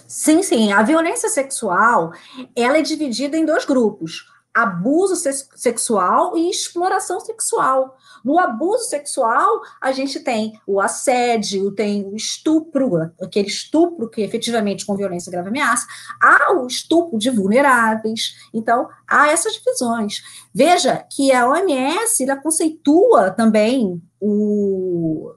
[0.06, 0.72] Sim, sim.
[0.72, 2.12] A violência sexual,
[2.54, 4.26] ela é dividida em dois grupos
[4.62, 5.14] abuso
[5.54, 7.96] sexual e exploração sexual.
[8.24, 14.84] No abuso sexual, a gente tem o assédio, tem o estupro, aquele estupro que efetivamente
[14.84, 15.86] com violência grave ameaça,
[16.20, 18.34] há o estupro de vulneráveis.
[18.52, 20.22] Então, há essas divisões.
[20.52, 25.32] Veja que a OMS ela conceitua também o,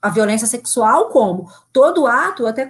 [0.00, 2.68] a violência sexual como todo ato, até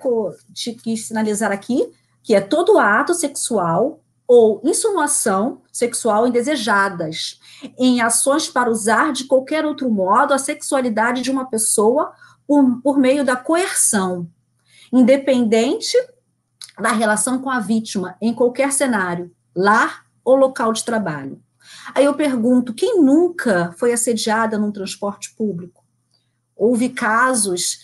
[0.53, 1.93] te quis sinalizar aqui,
[2.23, 7.41] que é todo ato sexual ou insinuação sexual indesejadas,
[7.77, 12.13] em ações para usar de qualquer outro modo a sexualidade de uma pessoa
[12.47, 14.29] por, por meio da coerção,
[14.93, 15.97] independente
[16.79, 21.43] da relação com a vítima, em qualquer cenário, lar ou local de trabalho.
[21.95, 25.85] Aí eu pergunto: quem nunca foi assediada num transporte público?
[26.57, 27.81] Houve casos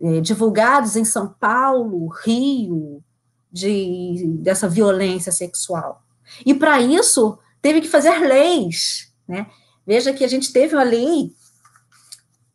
[0.00, 3.02] eh, divulgados em São Paulo, Rio,
[3.50, 6.02] de, dessa violência sexual.
[6.44, 9.12] E para isso, teve que fazer leis.
[9.26, 9.46] Né?
[9.86, 11.32] Veja que a gente teve uma lei,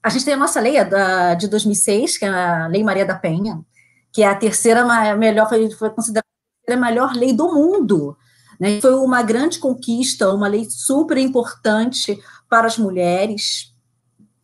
[0.04, 3.16] a gente tem a nossa lei da, de 2006, que é a Lei Maria da
[3.16, 3.64] Penha,
[4.12, 6.28] que é a terceira melhor, foi, foi considerada
[6.70, 8.18] a melhor lei do mundo.
[8.62, 8.80] Né?
[8.80, 13.74] Foi uma grande conquista, uma lei super importante para as mulheres,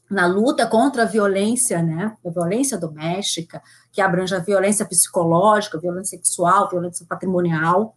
[0.09, 6.17] na luta contra a violência, né, a violência doméstica, que abrange a violência psicológica, violência
[6.17, 7.95] sexual, violência patrimonial.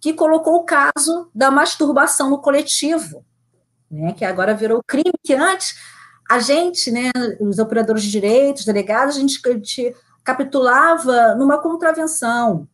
[0.00, 3.22] que colocou o caso da masturbação no coletivo,
[3.90, 5.74] né, que agora virou crime, que antes
[6.30, 12.68] a gente, né, os operadores de direitos, delegados, a gente, a gente capitulava numa contravenção,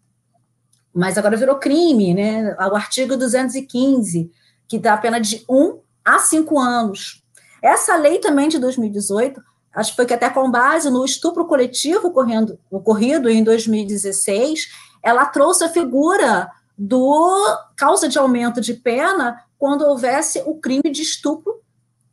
[0.92, 2.54] mas agora virou crime, né?
[2.54, 4.30] O artigo 215,
[4.68, 7.24] que dá a pena de 1 a 5 anos.
[7.62, 9.42] Essa lei também de 2018,
[9.74, 14.68] acho que foi que até com base no estupro coletivo ocorrendo, ocorrido em 2016,
[15.02, 21.00] ela trouxe a figura do causa de aumento de pena quando houvesse o crime de
[21.00, 21.64] estupro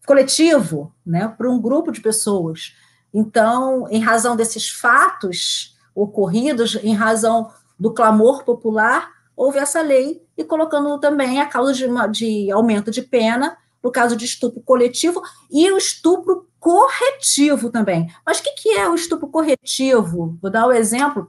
[0.05, 2.75] coletivo, né, por um grupo de pessoas.
[3.13, 10.43] Então, em razão desses fatos ocorridos, em razão do clamor popular, houve essa lei e
[10.43, 15.69] colocando também a causa de, de aumento de pena no caso de estupro coletivo e
[15.69, 18.09] o estupro corretivo também.
[18.25, 20.37] Mas o que, que é o estupro corretivo?
[20.41, 21.27] Vou dar o um exemplo.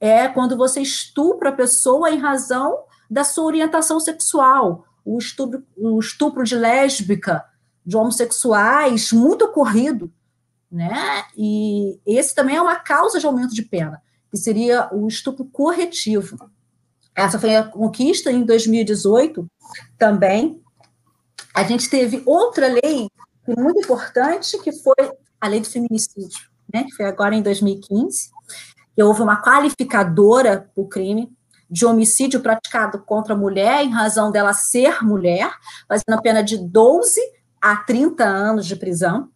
[0.00, 4.86] É quando você estupra a pessoa em razão da sua orientação sexual.
[5.04, 7.44] O estupro, o estupro de lésbica,
[7.84, 10.12] de homossexuais, muito ocorrido,
[10.70, 11.24] né?
[11.36, 16.38] E esse também é uma causa de aumento de pena, que seria o estupro corretivo.
[17.14, 19.46] Essa foi a conquista em 2018
[19.98, 20.62] também.
[21.54, 23.08] A gente teve outra lei
[23.48, 26.84] muito importante, que foi a lei do feminicídio, né?
[26.84, 28.30] Que foi agora em 2015,
[28.94, 31.32] que houve uma qualificadora para o crime
[31.68, 35.52] de homicídio praticado contra a mulher em razão dela ser mulher,
[35.88, 37.20] fazendo a pena de 12
[37.60, 39.28] a 30 anos de prisão.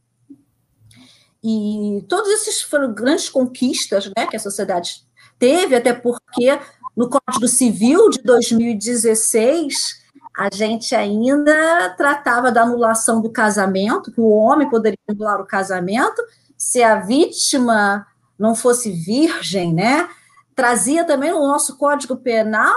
[1.43, 5.05] E todos esses foram grandes conquistas né, que a sociedade
[5.39, 6.59] teve, até porque
[6.97, 10.03] no Código Civil de 2016
[10.37, 16.21] a gente ainda tratava da anulação do casamento, que o homem poderia anular o casamento
[16.57, 18.07] se a vítima
[18.39, 20.09] não fosse virgem, né?
[20.55, 22.75] Trazia também no nosso Código Penal,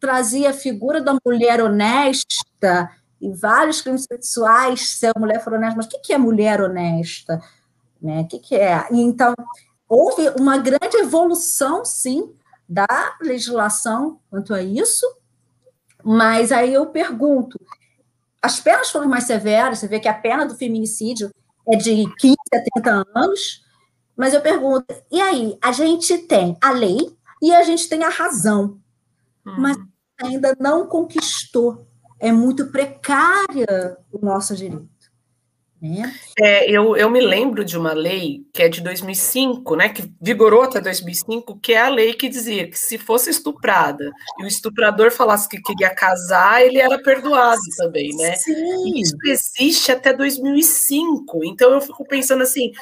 [0.00, 5.76] trazia a figura da mulher honesta e vários crimes sexuais, se a mulher for honesta,
[5.76, 7.40] mas o que é mulher honesta?
[8.00, 8.20] Né?
[8.20, 8.86] O que é?
[8.90, 9.34] Então,
[9.88, 12.34] houve uma grande evolução, sim,
[12.68, 15.06] da legislação quanto a isso,
[16.04, 17.58] mas aí eu pergunto,
[18.42, 21.30] as penas foram mais severas, você vê que a pena do feminicídio
[21.68, 23.64] é de 15 a 30 anos,
[24.16, 28.08] mas eu pergunto, e aí, a gente tem a lei e a gente tem a
[28.08, 28.80] razão,
[29.44, 29.56] hum.
[29.58, 29.76] mas
[30.22, 31.86] ainda não conquistou,
[32.26, 34.88] é muito precária o nosso direito.
[35.80, 36.12] Né?
[36.40, 40.62] É, eu, eu me lembro de uma lei que é de 2005, né, que vigorou
[40.62, 44.10] até 2005, que é a lei que dizia que se fosse estuprada
[44.40, 48.34] e o estuprador falasse que queria casar, ele era perdoado também, né?
[48.36, 48.98] Sim.
[48.98, 51.44] Isso existe até 2005.
[51.44, 52.72] Então eu fico pensando assim,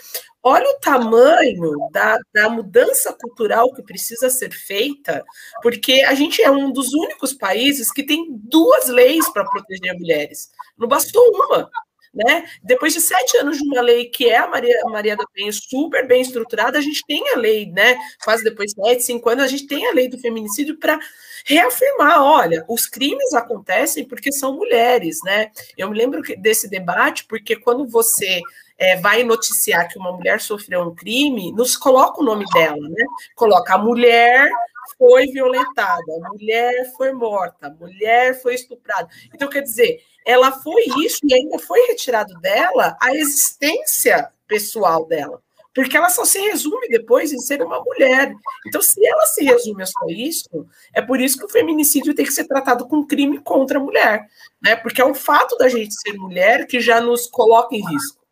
[0.42, 5.24] olha o tamanho da, da mudança cultural que precisa ser feita,
[5.62, 10.50] porque a gente é um dos únicos países que tem duas leis para proteger mulheres.
[10.78, 11.68] Não bastou uma.
[12.14, 12.44] Né?
[12.62, 15.52] Depois de sete anos de uma lei que é a Maria, a Maria da Penha
[15.52, 17.98] super bem estruturada, a gente tem a lei, né?
[18.22, 20.96] Quase depois de sete, cinco anos, a gente tem a lei do feminicídio para
[21.44, 25.50] reafirmar: olha, os crimes acontecem porque são mulheres, né?
[25.76, 28.40] Eu me lembro desse debate, porque quando você
[28.78, 33.04] é, vai noticiar que uma mulher sofreu um crime, nos coloca o nome dela, né?
[33.34, 34.50] Coloca a mulher
[34.98, 39.08] foi violentada, a mulher foi morta, a mulher foi estuprada.
[39.32, 45.42] Então, quer dizer, ela foi isso e ainda foi retirado dela a existência pessoal dela.
[45.74, 48.32] Porque ela só se resume depois em ser uma mulher.
[48.64, 52.24] Então, se ela se resume a só isso, é por isso que o feminicídio tem
[52.24, 54.24] que ser tratado como crime contra a mulher.
[54.62, 54.76] Né?
[54.76, 58.23] Porque é o fato da gente ser mulher que já nos coloca em risco.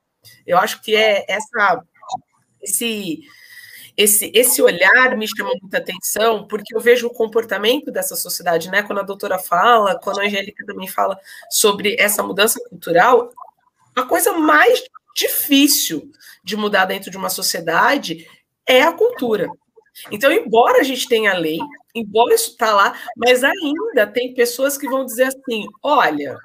[0.47, 1.83] Eu acho que é essa,
[2.63, 3.21] esse,
[3.97, 8.83] esse, esse olhar me chama muita atenção, porque eu vejo o comportamento dessa sociedade, né?
[8.83, 11.19] Quando a doutora fala, quando a Angélica também fala
[11.51, 13.31] sobre essa mudança cultural,
[13.95, 14.83] a coisa mais
[15.15, 16.11] difícil
[16.43, 18.27] de mudar dentro de uma sociedade
[18.67, 19.49] é a cultura.
[20.11, 21.59] Então, embora a gente tenha lei,
[21.95, 26.39] embora isso está lá, mas ainda tem pessoas que vão dizer assim: olha,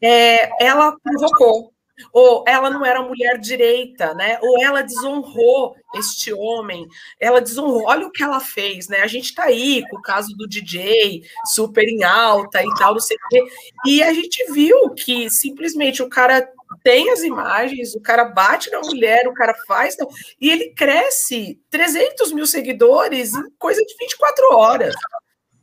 [0.00, 1.72] é, ela provocou,
[2.12, 4.38] ou ela não era mulher direita, né?
[4.42, 6.86] Ou ela desonrou este homem,
[7.20, 7.84] ela desonrou.
[7.86, 9.00] Olha o que ela fez, né?
[9.00, 13.00] A gente tá aí com o caso do DJ, super em alta e tal, não
[13.00, 13.44] sei o quê.
[13.86, 16.48] E a gente viu que simplesmente o cara
[16.82, 19.96] tem as imagens, o cara bate na mulher, o cara faz,
[20.40, 24.94] e ele cresce 300 mil seguidores em coisa de 24 horas.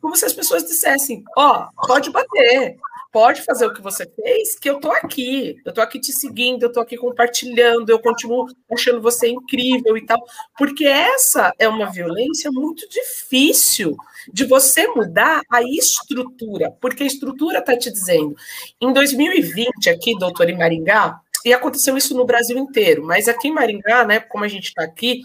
[0.01, 2.77] Como se as pessoas dissessem: ó, oh, pode bater,
[3.15, 6.63] pode fazer o que você fez, que eu tô aqui, eu tô aqui te seguindo,
[6.63, 10.21] eu tô aqui compartilhando, eu continuo achando você incrível e tal,
[10.57, 13.95] porque essa é uma violência muito difícil
[14.33, 18.35] de você mudar a estrutura, porque a estrutura tá te dizendo.
[18.81, 23.53] Em 2020, aqui, doutor em Maringá, e aconteceu isso no Brasil inteiro, mas aqui em
[23.53, 25.21] Maringá, né, como a gente está aqui,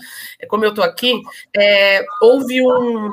[0.46, 1.20] como eu estou aqui,
[1.56, 3.10] é, houve um,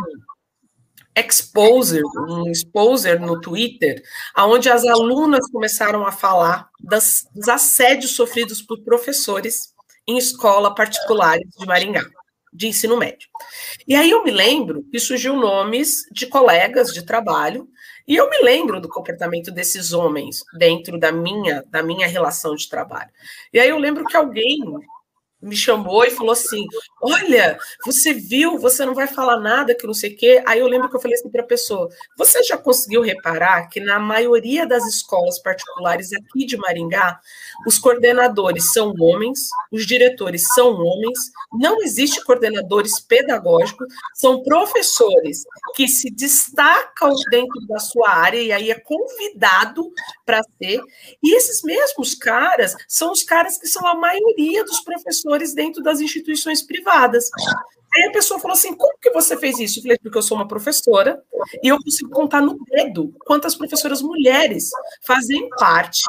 [1.19, 4.01] exposer, um exposer no Twitter,
[4.37, 9.73] onde as alunas começaram a falar das, dos assédios sofridos por professores
[10.07, 12.05] em escola particulares de Maringá,
[12.53, 13.27] de ensino médio.
[13.87, 17.67] E aí eu me lembro que surgiu nomes de colegas de trabalho,
[18.07, 22.69] e eu me lembro do comportamento desses homens dentro da minha, da minha relação de
[22.69, 23.09] trabalho.
[23.51, 24.59] E aí eu lembro que alguém
[25.41, 26.65] me chamou e falou assim:
[27.01, 30.43] Olha, você viu, você não vai falar nada, que não sei o quê.
[30.45, 33.79] Aí eu lembro que eu falei assim para a pessoa: Você já conseguiu reparar que
[33.79, 37.19] na maioria das escolas particulares aqui de Maringá,
[37.67, 41.19] os coordenadores são homens, os diretores são homens,
[41.59, 45.43] não existe coordenadores pedagógicos, são professores
[45.75, 49.91] que se destacam dentro da sua área e aí é convidado
[50.25, 50.81] para ser.
[51.23, 55.99] E esses mesmos caras são os caras que são a maioria dos professores dentro das
[55.99, 57.29] instituições privadas.
[57.95, 59.79] Aí a pessoa falou assim: como que você fez isso?
[59.79, 61.21] Eu falei, porque eu sou uma professora
[61.63, 64.69] e eu consigo contar no dedo quantas professoras mulheres
[65.05, 66.01] fazem parte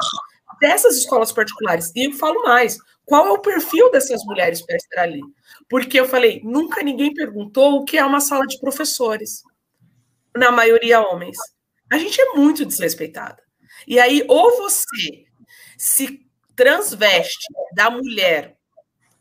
[0.59, 1.91] dessas escolas particulares.
[1.95, 5.21] E eu falo mais: qual é o perfil dessas mulheres para estar ali?
[5.69, 9.41] Porque eu falei, nunca ninguém perguntou o que é uma sala de professores.
[10.35, 11.37] Na maioria, homens.
[11.91, 13.41] A gente é muito desrespeitada.
[13.87, 15.25] E aí, ou você
[15.77, 16.19] se
[16.55, 18.58] transveste da mulher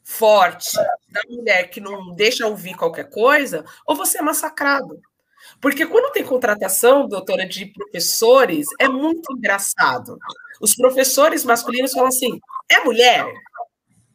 [0.09, 0.75] forte,
[1.11, 4.99] da mulher que não deixa ouvir qualquer coisa, ou você é massacrado.
[5.61, 10.19] Porque quando tem contratação, doutora, de professores, é muito engraçado.
[10.61, 12.41] Os professores masculinos falam assim:
[12.71, 13.27] é mulher?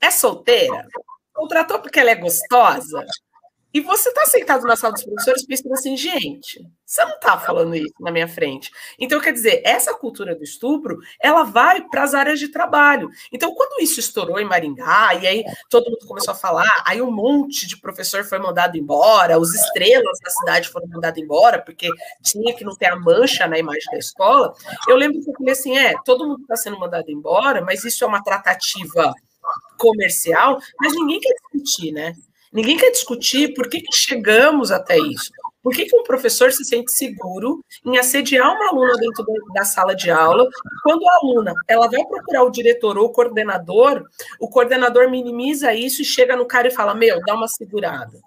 [0.01, 0.87] É solteira?
[1.31, 3.05] Contratou porque ela é gostosa?
[3.73, 7.75] E você está sentado na sala dos professores pensando assim, gente, você não está falando
[7.75, 8.71] isso na minha frente.
[8.99, 13.09] Então, quer dizer, essa cultura do estupro, ela vai para as áreas de trabalho.
[13.31, 17.11] Então, quando isso estourou em Maringá, e aí todo mundo começou a falar, aí um
[17.11, 21.89] monte de professor foi mandado embora, os estrelas da cidade foram mandados embora, porque
[22.21, 24.53] tinha que não ter a mancha na imagem da escola.
[24.87, 28.03] Eu lembro que eu falei assim, é, todo mundo está sendo mandado embora, mas isso
[28.03, 29.11] é uma tratativa
[29.77, 32.15] comercial, mas ninguém quer discutir, né?
[32.53, 35.31] Ninguém quer discutir por que, que chegamos até isso.
[35.63, 39.95] Por que, que um professor se sente seguro em assediar uma aluna dentro da sala
[39.95, 40.47] de aula?
[40.83, 44.03] Quando a aluna ela vai procurar o diretor ou o coordenador,
[44.39, 48.19] o coordenador minimiza isso e chega no cara e fala: Meu, dá uma segurada.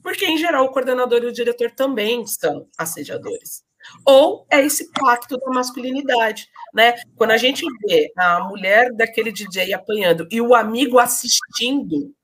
[0.00, 3.62] Porque, em geral, o coordenador e o diretor também são assediadores.
[4.04, 6.94] Ou é esse pacto da masculinidade, né?
[7.16, 12.14] Quando a gente vê a mulher daquele DJ apanhando e o amigo assistindo,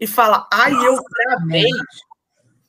[0.00, 1.70] e fala, ai, eu travei.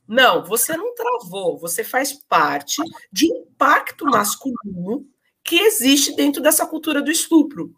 [0.08, 5.08] Não, você não travou, você faz parte de um pacto masculino
[5.44, 7.74] que existe dentro dessa cultura do estupro,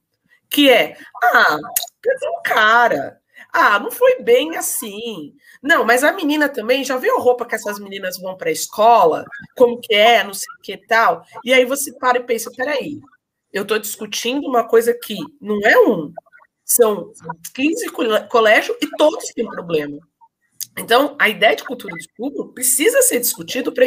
[0.49, 3.21] que é, ah, um cara,
[3.53, 5.35] ah, não foi bem assim.
[5.61, 8.53] Não, mas a menina também já viu a roupa que essas meninas vão para a
[8.53, 9.23] escola,
[9.55, 11.23] como que é, não sei o que tal.
[11.45, 12.99] E aí você para e pensa, peraí,
[13.51, 16.11] eu estou discutindo uma coisa que não é um,
[16.65, 17.11] são
[17.53, 17.89] 15
[18.29, 19.99] colégios e todos têm problema.
[20.77, 23.85] Então, a ideia de cultura de estupro precisa ser discutido para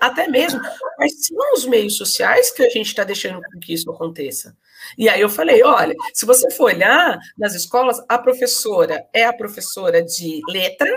[0.00, 0.60] até mesmo
[0.96, 4.56] quais são os meios sociais que a gente está deixando que isso aconteça.
[4.96, 9.32] E aí eu falei, olha, se você for olhar nas escolas, a professora é a
[9.32, 10.88] professora de letra,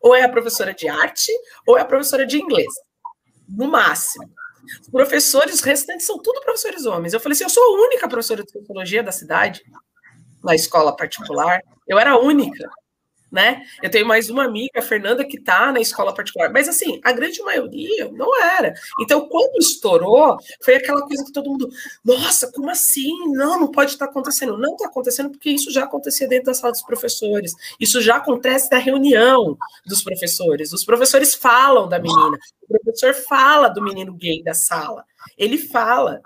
[0.00, 1.32] ou é a professora de arte,
[1.66, 2.72] ou é a professora de inglês,
[3.46, 4.24] no máximo.
[4.82, 7.12] Os professores restantes são tudo professores homens.
[7.12, 9.62] Eu falei assim, eu sou a única professora de sociologia da cidade
[10.42, 11.60] na escola particular.
[11.86, 12.68] Eu era única,
[13.30, 13.62] né?
[13.82, 16.50] Eu tenho mais uma amiga, a Fernanda, que está na escola particular.
[16.50, 18.74] Mas, assim, a grande maioria não era.
[19.00, 21.68] Então, quando estourou, foi aquela coisa que todo mundo,
[22.04, 23.12] nossa, como assim?
[23.32, 24.56] Não, não pode estar tá acontecendo.
[24.56, 27.52] Não está acontecendo porque isso já acontecia dentro da sala dos professores.
[27.78, 30.72] Isso já acontece na reunião dos professores.
[30.72, 32.38] Os professores falam da menina.
[32.62, 35.04] O professor fala do menino gay da sala.
[35.36, 36.20] Ele fala.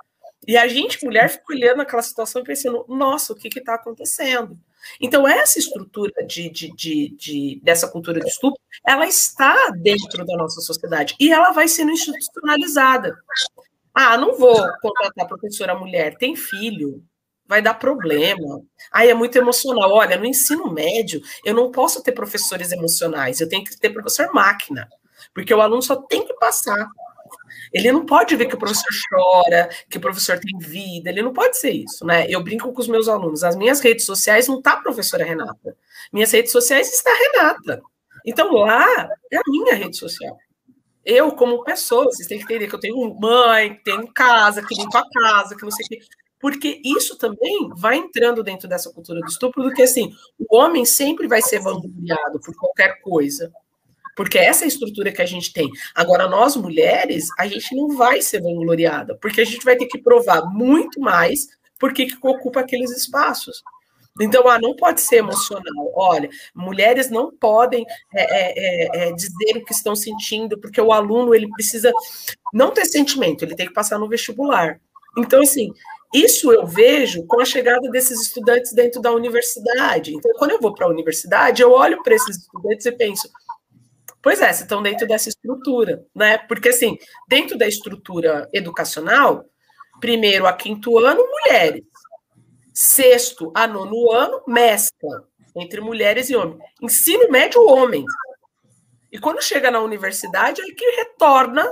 [0.47, 4.59] E a gente, mulher, fica olhando aquela situação e pensando, nossa, o que está acontecendo?
[5.01, 10.37] Então, essa estrutura de, de, de, de, dessa cultura de estupro, ela está dentro da
[10.37, 13.17] nossa sociedade e ela vai sendo institucionalizada.
[13.95, 17.05] Ah, não vou contratar professora mulher, tem filho,
[17.47, 18.63] vai dar problema.
[18.91, 19.93] Aí é muito emocional.
[19.93, 24.33] Olha, no ensino médio, eu não posso ter professores emocionais, eu tenho que ter professor
[24.33, 24.89] máquina,
[25.35, 26.89] porque o aluno só tem que passar.
[27.73, 31.33] Ele não pode ver que o professor chora, que o professor tem vida, ele não
[31.33, 32.27] pode ser isso, né?
[32.29, 35.77] Eu brinco com os meus alunos, as minhas redes sociais não tá a professora Renata.
[36.13, 37.83] Minhas redes sociais está Renata.
[38.25, 38.87] Então lá
[39.31, 40.37] é a minha rede social.
[41.05, 44.75] Eu, como pessoa, vocês têm que entender que eu tenho mãe, que tenho casa, que
[44.75, 45.99] limpo a casa, que não sei o quê.
[46.39, 51.29] Porque isso também vai entrando dentro dessa cultura do estupro, porque assim, o homem sempre
[51.29, 53.53] vai ser vangloriado por qualquer coisa.
[54.17, 55.69] Porque essa é a estrutura que a gente tem.
[55.95, 59.99] Agora, nós mulheres, a gente não vai ser vangloriada, porque a gente vai ter que
[59.99, 61.49] provar muito mais
[61.83, 63.61] porque que ocupa aqueles espaços.
[64.21, 65.93] Então, ah, não pode ser emocional.
[65.95, 67.85] Olha, mulheres não podem
[68.15, 71.91] é, é, é, é, dizer o que estão sentindo, porque o aluno ele precisa
[72.53, 74.81] não ter sentimento, ele tem que passar no vestibular.
[75.19, 75.73] Então, assim,
[76.15, 80.15] isso eu vejo com a chegada desses estudantes dentro da universidade.
[80.15, 83.29] Então, quando eu vou para a universidade, eu olho para esses estudantes e penso,
[84.23, 86.39] pois é, se estão dentro dessa estrutura, né?
[86.39, 86.97] Porque, assim,
[87.29, 89.45] dentro da estrutura educacional,
[90.01, 91.85] primeiro a quinto ano, mulheres.
[92.75, 96.59] Sexto a nono ano, mescla entre mulheres e homens.
[96.81, 98.07] Ensino médio, homens.
[99.11, 101.69] E quando chega na universidade, é que retorna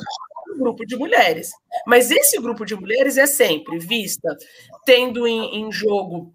[0.50, 1.50] um grupo de mulheres.
[1.86, 4.36] Mas esse grupo de mulheres é sempre vista
[4.84, 6.32] tendo em, em jogo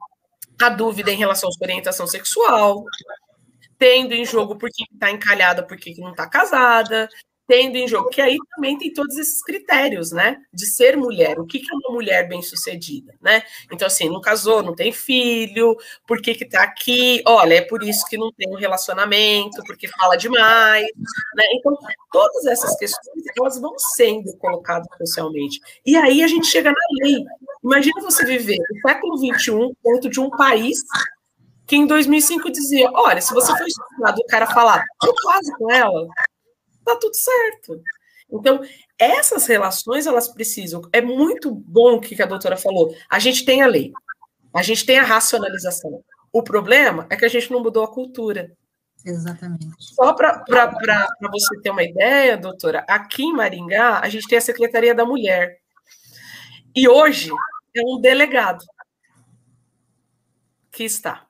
[0.61, 2.83] a dúvida em relação à sua orientação sexual,
[3.77, 7.09] tendo em jogo por que está encalhada, por que não está casada,
[7.47, 11.45] tendo em jogo, que aí também tem todos esses critérios, né, de ser mulher, o
[11.45, 15.75] que, que é uma mulher bem-sucedida, né, então assim, não casou, não tem filho,
[16.07, 19.87] por que que tá aqui, olha, é por isso que não tem um relacionamento, porque
[19.87, 20.85] fala demais,
[21.35, 21.77] né, então
[22.11, 27.23] todas essas questões, elas vão sendo colocadas socialmente, e aí a gente chega na lei,
[27.63, 30.79] imagina você viver no século XXI dentro de um país
[31.65, 35.71] que em 2005 dizia, olha, se você for estudado, o cara falar, eu caso com
[35.71, 36.07] ela,
[36.83, 37.81] tá tudo certo.
[38.31, 38.61] Então,
[38.97, 40.81] essas relações, elas precisam.
[40.93, 42.95] É muito bom o que a doutora falou.
[43.09, 43.91] A gente tem a lei,
[44.53, 46.03] a gente tem a racionalização.
[46.31, 48.51] O problema é que a gente não mudou a cultura.
[49.05, 49.67] Exatamente.
[49.79, 50.43] Só para
[51.31, 55.59] você ter uma ideia, doutora, aqui em Maringá, a gente tem a Secretaria da Mulher.
[56.75, 57.29] E hoje
[57.75, 58.65] é um delegado
[60.71, 61.24] que está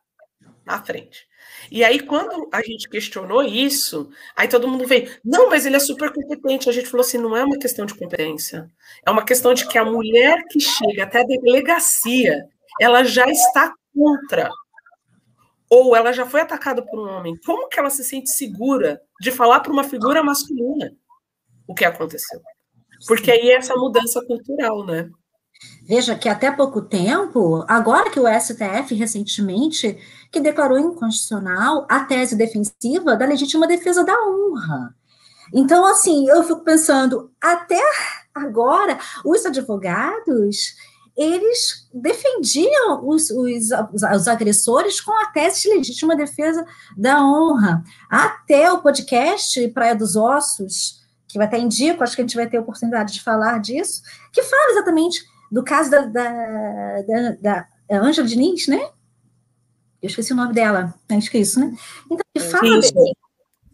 [0.65, 1.27] na frente.
[1.71, 5.79] E aí, quando a gente questionou isso, aí todo mundo veio, não, mas ele é
[5.79, 6.69] super competente.
[6.69, 8.69] A gente falou assim: não é uma questão de competência,
[9.05, 12.45] é uma questão de que a mulher que chega até a delegacia,
[12.79, 14.49] ela já está contra.
[15.69, 17.35] Ou ela já foi atacada por um homem.
[17.43, 20.95] Como que ela se sente segura de falar para uma figura masculina
[21.67, 22.39] o que aconteceu?
[23.07, 25.09] Porque aí é essa mudança cultural, né?
[25.87, 29.97] Veja que até pouco tempo, agora que o STF recentemente,
[30.31, 34.95] que declarou inconstitucional a tese defensiva da legítima defesa da honra.
[35.53, 37.79] Então, assim, eu fico pensando, até
[38.33, 40.75] agora, os advogados,
[41.15, 46.65] eles defendiam os, os, os, agressores com a tese de legítima defesa
[46.97, 47.83] da honra.
[48.09, 52.49] Até o podcast Praia dos Ossos, que vai até indico, acho que a gente vai
[52.49, 54.01] ter oportunidade de falar disso,
[54.33, 55.23] que fala exatamente
[55.55, 57.01] do caso da, da,
[57.39, 58.89] da, da Diniz, né?
[60.01, 61.73] Eu esqueci o nome dela, acho que é isso, né?
[62.11, 62.77] Então, ele fala.
[62.77, 62.93] Isso.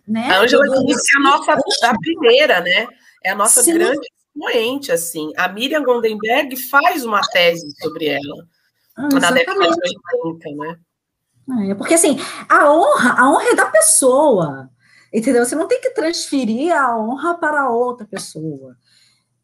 [0.08, 0.30] Né?
[0.30, 2.88] A Ângela Diniz é a nossa a primeira, né?
[3.24, 3.74] É a nossa Sim.
[3.74, 5.34] grande expoente, assim.
[5.36, 8.48] A Miriam Gondenberg faz uma tese sobre ela.
[8.96, 9.80] Ah, na década de
[10.24, 10.80] 80, né?
[11.72, 12.16] É, porque, assim,
[12.48, 14.70] a honra, a honra é da pessoa,
[15.12, 15.44] entendeu?
[15.44, 18.78] Você não tem que transferir a honra para outra pessoa.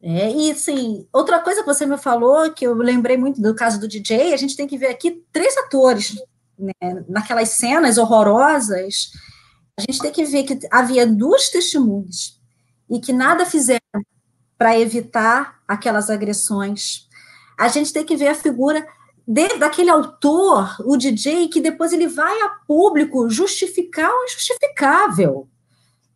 [0.02, 3.80] É, e assim, outra coisa que você me falou, que eu lembrei muito do caso
[3.80, 6.16] do DJ, a gente tem que ver aqui três atores
[6.58, 6.74] né,
[7.08, 9.12] naquelas cenas horrorosas.
[9.78, 12.40] A gente tem que ver que havia duas testemunhas
[12.90, 13.82] e que nada fizeram
[14.58, 17.08] para evitar aquelas agressões.
[17.58, 18.86] A gente tem que ver a figura
[19.28, 25.50] de, daquele autor, o DJ, que depois ele vai a público justificar o injustificável.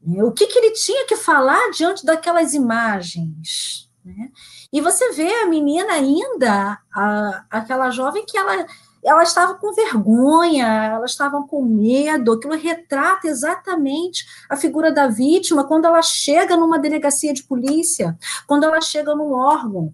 [0.03, 3.89] O que, que ele tinha que falar diante daquelas imagens?
[4.03, 4.31] Né?
[4.73, 8.65] E você vê a menina ainda, a, aquela jovem que ela,
[9.03, 15.67] ela estava com vergonha, ela estava com medo, aquilo retrata exatamente a figura da vítima
[15.67, 19.93] quando ela chega numa delegacia de polícia, quando ela chega num órgão.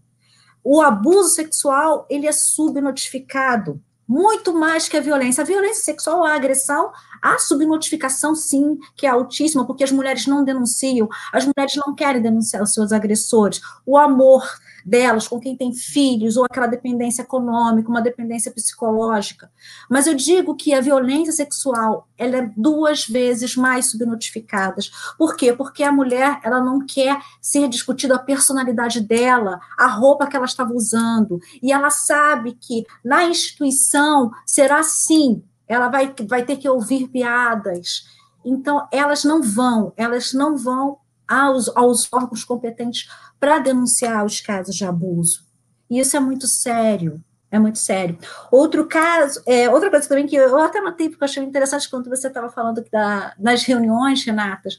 [0.63, 5.41] O abuso sexual, ele é subnotificado, muito mais que a violência.
[5.41, 6.91] A violência sexual, a agressão,
[7.21, 12.21] a subnotificação, sim, que é altíssima, porque as mulheres não denunciam, as mulheres não querem
[12.21, 13.61] denunciar os seus agressores.
[13.85, 14.43] O amor
[14.87, 19.51] delas, com quem tem filhos, ou aquela dependência econômica, uma dependência psicológica.
[19.89, 24.77] Mas eu digo que a violência sexual ela é duas vezes mais subnotificada.
[25.17, 25.51] Por quê?
[25.51, 30.45] Porque a mulher ela não quer ser discutida a personalidade dela, a roupa que ela
[30.45, 36.69] estava usando, e ela sabe que na instituição será assim, ela vai, vai ter que
[36.69, 38.05] ouvir piadas.
[38.45, 40.97] Então, elas não vão, elas não vão
[41.27, 43.09] aos, aos órgãos competentes
[43.39, 45.45] para denunciar os casos de abuso.
[45.89, 48.17] E isso é muito sério, é muito sério.
[48.51, 52.09] Outro caso, é, outra coisa também que eu até notei, porque eu achei interessante quando
[52.09, 54.69] você estava falando da, nas reuniões, Renata,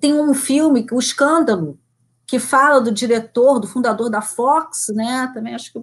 [0.00, 1.78] tem um filme, O Escândalo,
[2.26, 5.30] que fala do diretor, do fundador da Fox, né?
[5.34, 5.80] Também acho que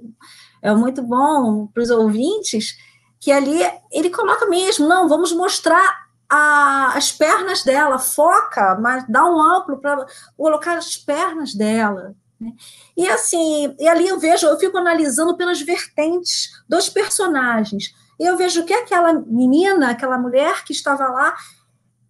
[0.61, 2.77] é muito bom para os ouvintes,
[3.19, 3.59] que ali
[3.91, 9.77] ele coloca mesmo, não, vamos mostrar a, as pernas dela, foca, mas dá um amplo
[9.79, 10.05] para
[10.35, 12.15] colocar as pernas dela.
[12.39, 12.51] Né?
[12.95, 17.93] E assim, e ali eu vejo, eu fico analisando pelas vertentes dos personagens.
[18.19, 21.35] Eu vejo que aquela menina, aquela mulher que estava lá,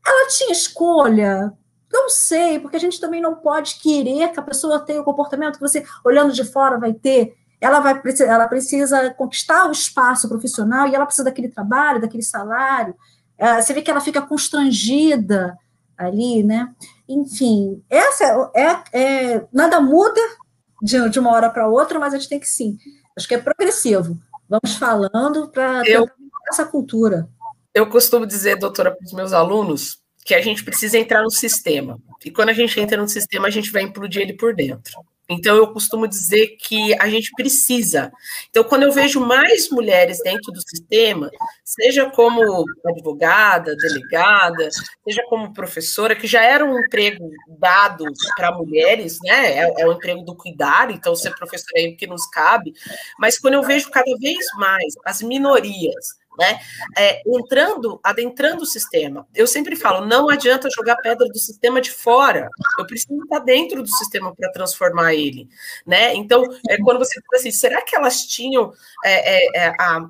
[0.05, 1.53] ela tinha escolha.
[1.91, 5.55] Não sei, porque a gente também não pode querer que a pessoa tenha o comportamento
[5.55, 7.33] que você, olhando de fora, vai ter.
[7.59, 12.95] Ela, vai, ela precisa conquistar o espaço profissional e ela precisa daquele trabalho, daquele salário.
[13.37, 15.57] É, você vê que ela fica constrangida
[15.97, 16.73] ali, né?
[17.09, 20.21] Enfim, essa é, é nada muda
[20.81, 22.77] de, de uma hora para outra, mas a gente tem que sim.
[23.17, 24.17] Acho que é progressivo.
[24.47, 25.81] Vamos falando para
[26.49, 27.27] essa cultura.
[27.73, 31.99] Eu costumo dizer, doutora, para os meus alunos, que a gente precisa entrar no sistema.
[32.23, 34.99] E quando a gente entra no sistema, a gente vai implodir ele por dentro.
[35.29, 38.11] Então, eu costumo dizer que a gente precisa.
[38.49, 41.29] Então, quando eu vejo mais mulheres dentro do sistema,
[41.63, 44.69] seja como advogada, delegada,
[45.03, 48.05] seja como professora, que já era um emprego dado
[48.35, 49.59] para mulheres, né?
[49.59, 52.73] É, é o emprego do cuidar, então ser professora é o que nos cabe.
[53.19, 56.59] Mas quando eu vejo cada vez mais as minorias né?
[56.97, 59.27] É, entrando, adentrando o sistema.
[59.33, 62.47] Eu sempre falo, não adianta jogar pedra do sistema de fora.
[62.77, 65.47] Eu preciso estar dentro do sistema para transformar ele,
[65.85, 66.13] né?
[66.13, 68.71] Então, é, quando você diz assim, será que elas tinham
[69.03, 70.09] é, é, é a,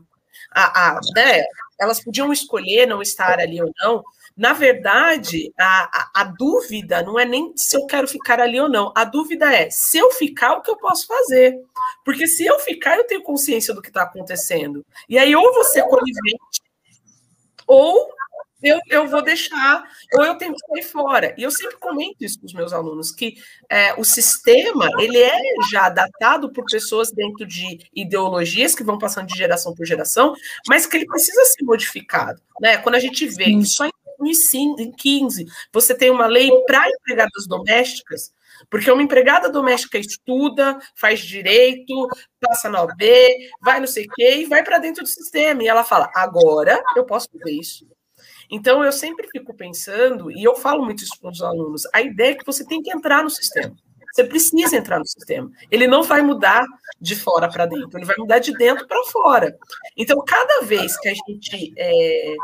[0.51, 1.43] a, a né?
[1.79, 4.03] Elas podiam escolher não estar ali ou não?
[4.37, 8.69] Na verdade, a, a, a, dúvida não é nem se eu quero ficar ali ou
[8.69, 8.93] não.
[8.95, 11.59] A dúvida é se eu ficar, o que eu posso fazer?
[12.05, 14.85] Porque se eu ficar, eu tenho consciência do que está acontecendo.
[15.09, 16.61] E aí, ou você é conivente,
[17.65, 18.09] ou
[18.61, 19.83] eu, eu vou deixar,
[20.13, 21.35] ou eu tenho que sair fora.
[21.37, 23.35] E eu sempre comento isso com os meus alunos, que
[23.69, 25.39] é, o sistema, ele é
[25.71, 30.35] já datado por pessoas dentro de ideologias que vão passando de geração por geração,
[30.67, 32.41] mas que ele precisa ser modificado.
[32.59, 32.77] Né?
[32.77, 38.31] Quando a gente vê que só em 2015 você tem uma lei para empregadas domésticas,
[38.69, 42.07] porque uma empregada doméstica estuda, faz direito,
[42.39, 43.03] passa na OB,
[43.61, 45.63] vai não sei o quê, e vai para dentro do sistema.
[45.63, 47.87] E ela fala: agora eu posso fazer isso.
[48.49, 52.31] Então, eu sempre fico pensando, e eu falo muito isso para os alunos: a ideia
[52.31, 53.75] é que você tem que entrar no sistema.
[54.13, 55.51] Você precisa entrar no sistema.
[55.69, 56.65] Ele não vai mudar
[56.99, 59.55] de fora para dentro, ele vai mudar de dentro para fora.
[59.95, 62.35] Então, cada vez que a gente é,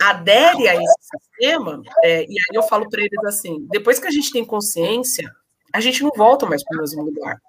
[0.00, 4.10] adere a esse sistema, é, e aí eu falo para eles assim: depois que a
[4.10, 5.30] gente tem consciência,
[5.72, 7.40] a gente não volta mais para o mesmo lugar.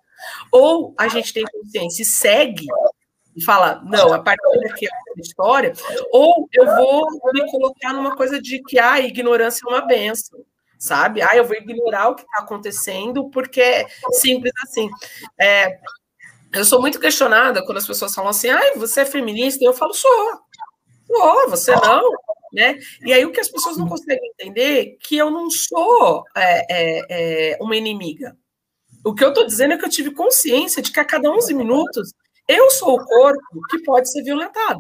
[0.52, 2.66] Ou a gente tem consciência e segue
[3.36, 5.74] e fala, não, a partir daqui é uma história,
[6.12, 10.39] ou eu vou me colocar numa coisa de que ah, a ignorância é uma benção,
[10.80, 11.22] sabe?
[11.22, 14.89] Ah, eu vou ignorar o que está acontecendo porque é simples assim.
[15.39, 15.78] É,
[16.52, 19.64] eu sou muito questionada quando as pessoas falam assim, ah, você é feminista?
[19.64, 20.41] Eu falo, sou.
[21.06, 22.12] Sou, você não
[22.54, 22.78] né?
[23.06, 26.66] E aí o que as pessoas não conseguem entender é que eu não sou é,
[26.70, 28.38] é, é, uma inimiga.
[29.04, 31.54] O que eu estou dizendo é que eu tive consciência de que a cada 11
[31.54, 32.14] minutos
[32.48, 34.80] eu sou o corpo que pode ser violentado.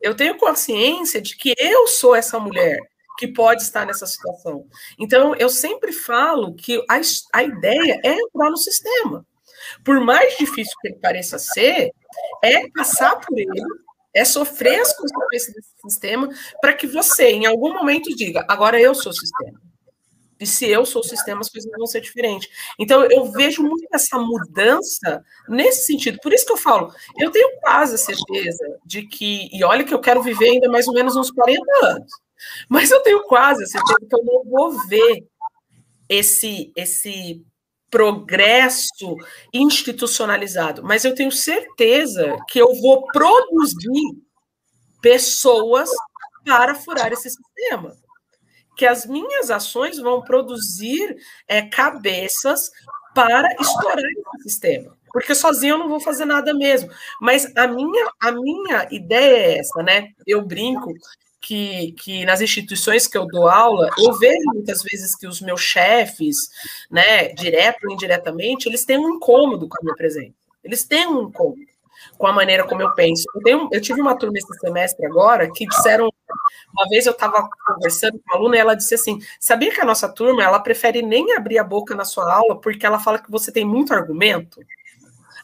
[0.00, 2.78] Eu tenho consciência de que eu sou essa mulher
[3.18, 4.66] que pode estar nessa situação.
[4.98, 7.00] Então, eu sempre falo que a,
[7.32, 9.24] a ideia é entrar no sistema.
[9.84, 11.92] Por mais difícil que ele pareça ser,
[12.42, 13.62] é passar por ele
[14.14, 16.28] é sofrer as consequências desse sistema
[16.60, 19.60] para que você, em algum momento, diga: agora eu sou o sistema.
[20.38, 22.48] E se eu sou o sistema, as coisas vão ser diferentes.
[22.78, 26.18] Então, eu vejo muito essa mudança nesse sentido.
[26.22, 29.94] Por isso que eu falo, eu tenho quase a certeza de que, e olha que
[29.94, 32.12] eu quero viver ainda mais ou menos uns 40 anos,
[32.68, 35.24] mas eu tenho quase a certeza que eu não vou ver
[36.08, 37.42] esse, esse
[37.94, 39.16] progresso
[39.52, 44.18] institucionalizado, mas eu tenho certeza que eu vou produzir
[45.00, 45.88] pessoas
[46.44, 47.94] para furar esse sistema.
[48.76, 51.16] Que as minhas ações vão produzir
[51.46, 52.68] é, cabeças
[53.14, 54.98] para estourar esse sistema.
[55.12, 56.90] Porque sozinho eu não vou fazer nada mesmo.
[57.20, 60.08] Mas a minha, a minha ideia é essa, né?
[60.26, 60.92] Eu brinco
[61.44, 65.60] que, que nas instituições que eu dou aula, eu vejo muitas vezes que os meus
[65.60, 66.36] chefes,
[66.90, 70.32] né, direto ou indiretamente, eles têm um incômodo com a minha presença.
[70.62, 71.60] Eles têm um incômodo
[72.16, 73.24] com a maneira como eu penso.
[73.34, 76.08] Eu, tenho, eu tive uma turma esse semestre agora que disseram,
[76.72, 79.84] uma vez eu estava conversando com uma aluna e ela disse assim, sabia que a
[79.84, 83.30] nossa turma, ela prefere nem abrir a boca na sua aula porque ela fala que
[83.30, 84.60] você tem muito argumento?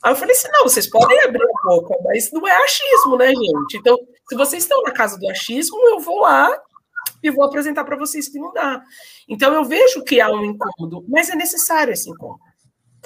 [0.02, 3.28] Aí eu falei assim, não, vocês podem abrir a boca, mas não é achismo, né,
[3.28, 3.76] gente?
[3.76, 3.96] Então,
[4.28, 6.50] se vocês estão na casa do achismo, eu vou lá
[7.22, 8.82] e vou apresentar para vocês que não dá.
[9.28, 12.40] Então eu vejo que há um incômodo, mas é necessário esse incômodo.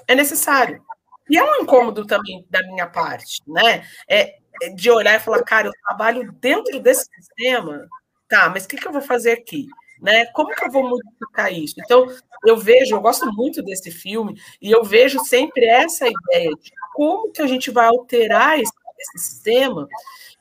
[0.06, 0.82] É necessário.
[1.28, 3.84] E é um incômodo também da minha parte, né?
[4.08, 7.88] É, é de olhar e falar, cara, eu trabalho dentro desse sistema,
[8.28, 9.66] tá, mas o que, que eu vou fazer aqui?
[10.04, 10.26] né?
[10.26, 11.74] Como que eu vou modificar isso?
[11.78, 12.06] Então,
[12.44, 17.30] eu vejo, eu gosto muito desse filme, e eu vejo sempre essa ideia de como
[17.30, 19.86] que a gente vai alterar esse, esse sistema,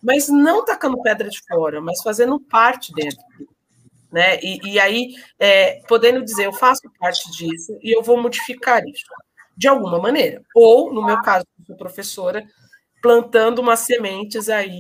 [0.02, 3.24] mas não tacando pedra de fora, mas fazendo parte dentro.
[4.12, 4.40] Né?
[4.42, 9.06] E, e aí, é, podendo dizer, eu faço parte disso e eu vou modificar isso
[9.58, 10.42] de alguma maneira.
[10.56, 12.46] Ou, no meu caso, sou professora,
[13.02, 14.80] plantando umas sementes aí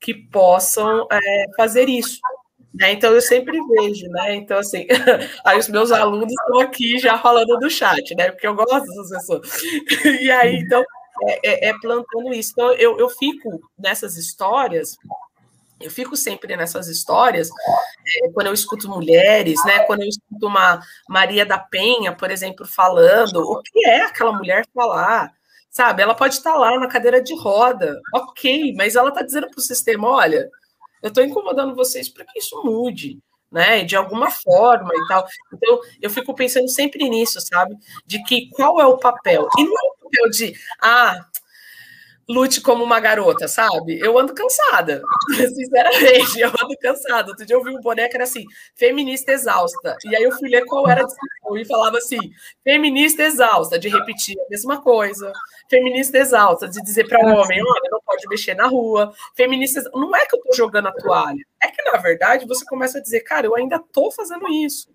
[0.00, 2.20] que possam é, fazer isso.
[2.74, 2.92] Né?
[2.92, 4.34] Então, eu sempre vejo, né?
[4.34, 4.86] Então, assim,
[5.46, 8.32] aí os meus alunos estão aqui já falando do chat, né?
[8.32, 9.62] Porque eu gosto dessas pessoas.
[10.20, 10.84] E aí, então,
[11.22, 12.52] é, é, é plantando isso.
[12.52, 14.96] Então, eu, eu fico nessas histórias
[15.80, 17.50] eu fico sempre nessas histórias,
[18.22, 22.66] é, quando eu escuto mulheres, né, quando eu escuto uma Maria da Penha, por exemplo,
[22.66, 25.32] falando, o que é aquela mulher falar?
[25.70, 29.58] Sabe, ela pode estar lá na cadeira de roda, ok, mas ela está dizendo para
[29.58, 30.48] o sistema: olha,
[31.02, 33.18] eu estou incomodando vocês para que isso mude,
[33.50, 35.26] né, de alguma forma e tal.
[35.52, 39.48] Então, eu fico pensando sempre nisso, sabe, de que qual é o papel?
[39.58, 41.26] E não é papel de, ah,
[42.28, 43.98] lute como uma garota, sabe?
[43.98, 45.02] Eu ando cansada,
[45.54, 47.28] sinceramente, eu ando cansada.
[47.30, 48.44] Outro dia eu vi um boneco era assim,
[48.74, 49.96] feminista exausta.
[50.04, 52.18] E aí eu fui ler qual era a descrição e falava assim,
[52.62, 55.32] feminista exausta, de repetir a mesma coisa.
[55.68, 59.12] Feminista exausta, de dizer para o um homem, olha, não pode mexer na rua.
[59.34, 62.98] Feminista, não é que eu tô jogando a toalha, é que na verdade você começa
[62.98, 64.93] a dizer, cara, eu ainda tô fazendo isso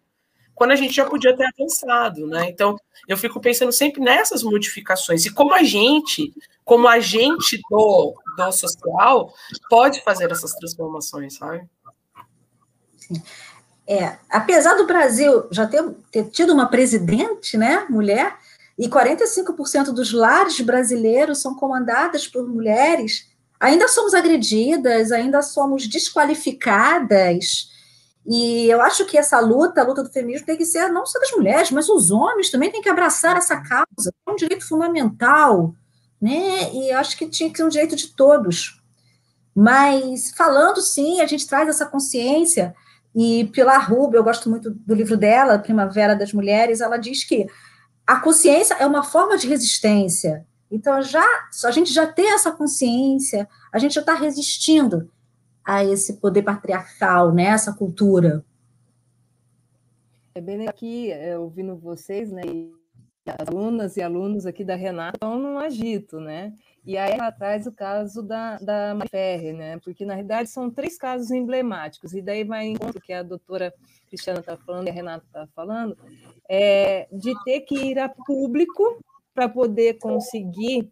[0.59, 2.49] quando a gente já podia ter avançado, né?
[2.49, 6.33] Então, eu fico pensando sempre nessas modificações e como a gente,
[6.65, 9.33] como agente do, do social,
[9.69, 11.65] pode fazer essas transformações, sabe?
[13.87, 15.81] É, apesar do Brasil já ter,
[16.11, 18.37] ter tido uma presidente, né, mulher,
[18.77, 27.69] e 45% dos lares brasileiros são comandadas por mulheres, ainda somos agredidas, ainda somos desqualificadas,
[28.25, 31.19] e eu acho que essa luta, a luta do feminismo, tem que ser não só
[31.19, 34.13] das mulheres, mas os homens também têm que abraçar essa causa.
[34.27, 35.73] É um direito fundamental,
[36.21, 36.73] né?
[36.73, 38.81] E acho que tinha que ser um direito de todos.
[39.55, 42.75] Mas falando, sim, a gente traz essa consciência.
[43.15, 47.47] E Pilar Rubio, eu gosto muito do livro dela, Primavera das Mulheres, ela diz que
[48.05, 50.45] a consciência é uma forma de resistência.
[50.71, 51.25] Então, já,
[51.65, 55.09] a gente já tem essa consciência, a gente já está resistindo
[55.69, 58.43] a esse poder patriarcal, né, essa cultura.
[60.33, 62.41] É bem aqui, é, ouvindo vocês, né,
[63.27, 66.53] as alunas e alunos aqui da Renata estão num agito, né,
[66.83, 70.97] e aí ela traz o caso da, da Ferre, né, porque na realidade são três
[70.97, 73.71] casos emblemáticos, e daí vai em encontro que a doutora
[74.07, 75.95] Cristiana está falando e a Renata está falando,
[76.49, 78.97] é, de ter que ir a público
[79.35, 80.91] para poder conseguir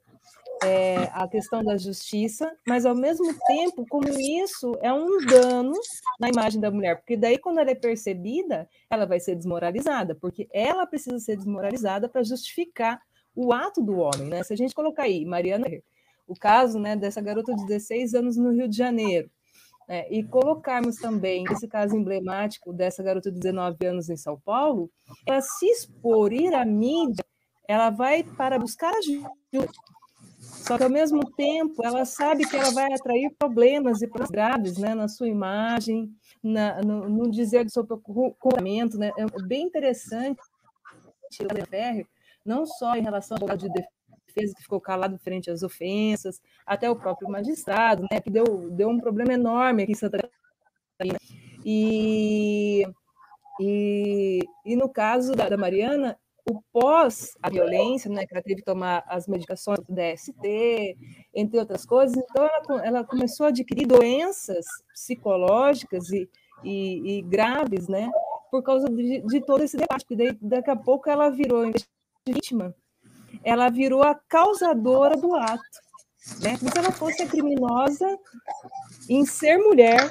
[0.63, 5.73] é, a questão da justiça, mas ao mesmo tempo, como isso é um dano
[6.19, 10.47] na imagem da mulher, porque daí quando ela é percebida, ela vai ser desmoralizada, porque
[10.51, 12.99] ela precisa ser desmoralizada para justificar
[13.35, 14.43] o ato do homem, né?
[14.43, 15.67] Se a gente colocar aí, Mariana,
[16.27, 19.29] o caso, né, dessa garota de 16 anos no Rio de Janeiro,
[19.87, 24.89] né, e colocarmos também esse caso emblemático dessa garota de 19 anos em São Paulo,
[25.25, 27.23] ela se expor, ir à mídia,
[27.67, 29.29] ela vai para buscar ajuda
[30.67, 34.77] só que, ao mesmo tempo, ela sabe que ela vai atrair problemas e problemas graves
[34.77, 36.11] né, na sua imagem,
[36.43, 38.97] na, no, no dizer do seu comportamento.
[38.97, 39.11] Né?
[39.17, 40.41] É bem interessante
[42.45, 46.95] não só em relação ao de defesa que ficou calado frente às ofensas, até o
[46.95, 50.17] próprio magistrado, né, que deu, deu um problema enorme aqui em Santa
[50.97, 51.19] Catarina.
[51.65, 52.83] E,
[53.59, 56.17] e, e no caso da, da Mariana,
[56.49, 60.97] o pós a violência, né, que ela teve que tomar as medicações do DST,
[61.33, 66.29] entre outras coisas, então ela, ela começou a adquirir doenças psicológicas e,
[66.63, 68.09] e, e graves, né,
[68.49, 71.87] por causa de, de, todo esse debate, daí, daqui a pouco ela virou, em vez
[72.25, 72.73] de vítima,
[73.43, 75.61] ela virou a causadora do ato,
[76.41, 78.17] né, como se ela fosse a criminosa
[79.09, 80.09] em ser mulher,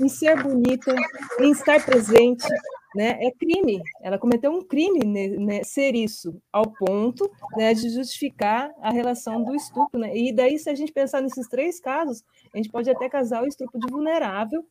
[0.00, 0.94] em ser bonita,
[1.40, 2.46] em estar presente,
[2.94, 3.82] né, é crime.
[4.00, 5.00] Ela cometeu um crime
[5.38, 9.98] né, ser isso, ao ponto né, de justificar a relação do estupro.
[9.98, 10.16] Né?
[10.16, 12.22] E daí, se a gente pensar nesses três casos,
[12.52, 14.64] a gente pode até casar o estupro de vulnerável,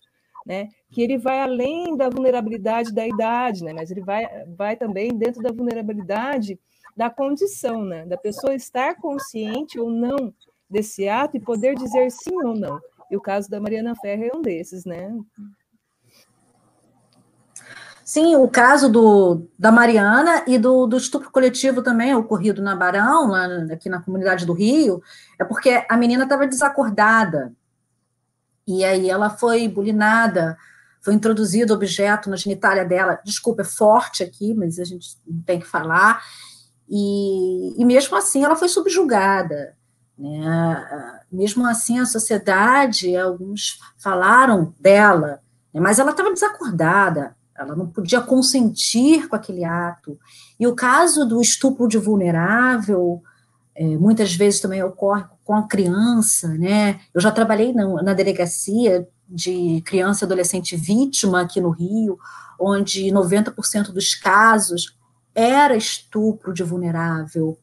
[0.46, 4.26] né, que ele vai além da vulnerabilidade da idade, né, mas ele vai,
[4.58, 6.60] vai também dentro da vulnerabilidade
[6.98, 10.34] da condição, né, da pessoa estar consciente ou não
[10.70, 12.80] desse ato e poder dizer sim ou não.
[13.10, 15.16] E o caso da Mariana Ferreira é um desses, né?
[18.04, 23.28] Sim, o caso do, da Mariana e do, do estupro coletivo também, ocorrido na Barão,
[23.28, 25.02] lá, aqui na comunidade do Rio,
[25.40, 27.54] é porque a menina estava desacordada.
[28.68, 30.58] E aí ela foi bulinada,
[31.02, 35.66] foi introduzido objeto na genitália dela, desculpa, é forte aqui, mas a gente tem que
[35.66, 36.22] falar,
[36.90, 39.76] e, e mesmo assim ela foi subjugada,
[40.18, 41.22] né?
[41.32, 45.42] mesmo assim a sociedade, alguns falaram dela,
[45.74, 45.82] né?
[45.82, 50.18] mas ela estava desacordada, ela não podia consentir com aquele ato,
[50.60, 53.22] e o caso do estupro de vulnerável,
[53.76, 57.00] é, muitas vezes também ocorre com a criança, né?
[57.14, 62.18] Eu já trabalhei na, na delegacia de criança e adolescente vítima aqui no Rio,
[62.60, 64.96] onde 90% dos casos
[65.34, 67.58] era estupro de vulnerável.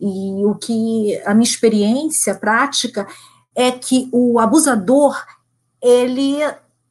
[0.00, 3.06] E o que a minha experiência prática
[3.54, 5.22] é que o abusador
[5.82, 6.38] ele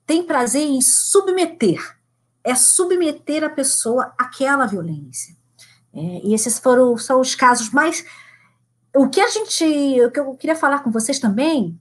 [0.05, 1.97] tem prazer em submeter,
[2.43, 5.35] é submeter a pessoa àquela violência.
[5.93, 8.05] É, e esses foram são os casos mais.
[8.95, 9.63] O que a gente,
[10.01, 11.79] o que eu queria falar com vocês também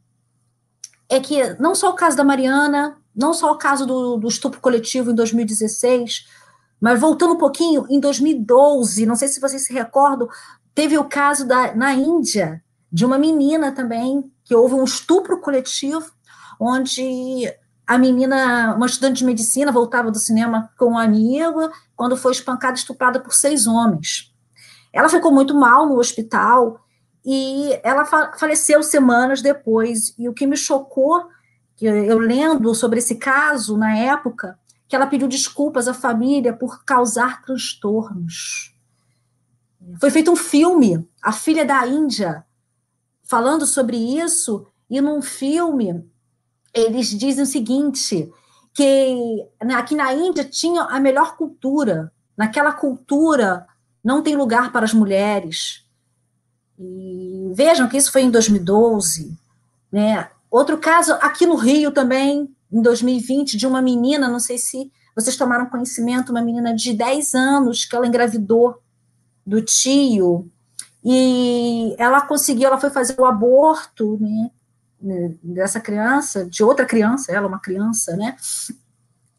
[1.08, 4.60] é que não só o caso da Mariana, não só o caso do, do estupro
[4.60, 6.26] coletivo em 2016,
[6.80, 10.28] mas voltando um pouquinho, em 2012, não sei se vocês se recordam,
[10.74, 16.10] teve o caso da, na Índia, de uma menina também, que houve um estupro coletivo,
[16.60, 17.52] onde
[17.88, 22.76] a menina, uma estudante de medicina, voltava do cinema com um amigo, quando foi espancada
[22.76, 24.30] e estuprada por seis homens.
[24.92, 26.84] Ela ficou muito mal no hospital,
[27.24, 28.04] e ela
[28.38, 30.14] faleceu semanas depois.
[30.18, 31.28] E o que me chocou,
[31.80, 37.42] eu lendo sobre esse caso na época, que ela pediu desculpas à família por causar
[37.42, 38.74] transtornos.
[39.98, 42.44] Foi feito um filme, A Filha da Índia,
[43.22, 46.06] falando sobre isso, e num filme
[46.74, 48.30] eles dizem o seguinte,
[48.74, 53.66] que aqui na Índia tinha a melhor cultura, naquela cultura
[54.04, 55.84] não tem lugar para as mulheres,
[56.78, 59.36] e vejam que isso foi em 2012.
[59.90, 60.28] Né?
[60.50, 65.36] Outro caso, aqui no Rio também, em 2020, de uma menina, não sei se vocês
[65.36, 68.80] tomaram conhecimento, uma menina de 10 anos, que ela engravidou
[69.44, 70.48] do tio,
[71.04, 74.50] e ela conseguiu, ela foi fazer o aborto, né,
[75.42, 78.36] dessa criança, de outra criança, ela é uma criança, né,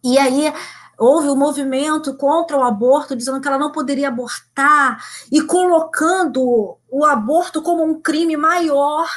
[0.03, 0.53] e aí
[0.97, 7.05] houve um movimento contra o aborto, dizendo que ela não poderia abortar, e colocando o
[7.05, 9.07] aborto como um crime maior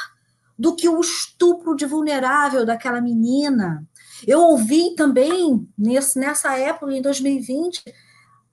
[0.57, 3.85] do que o estupro de vulnerável daquela menina.
[4.25, 7.83] Eu ouvi também, nesse, nessa época, em 2020,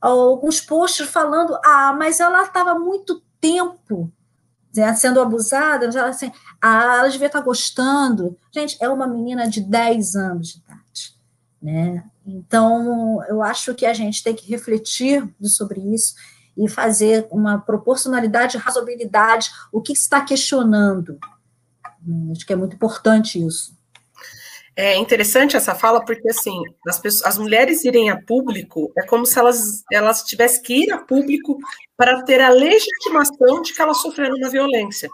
[0.01, 4.20] alguns posts falando: ah, mas ela estava muito tempo né,
[4.97, 8.37] sendo abusada, ela, assim, ah, ela devia estar gostando.
[8.53, 11.15] Gente, é uma menina de 10 anos de idade.
[11.61, 12.05] Né?
[12.27, 16.15] Então, eu acho que a gente tem que refletir sobre isso
[16.57, 21.19] e fazer uma proporcionalidade, razoabilidade, o que está questionando.
[22.31, 23.77] Acho que é muito importante isso.
[24.77, 29.27] É interessante essa fala, porque assim, as, pessoas, as mulheres irem a público é como
[29.27, 31.59] se elas, elas tivessem que ir a público
[31.97, 35.11] para ter a legitimação de que elas sofreram uma violência.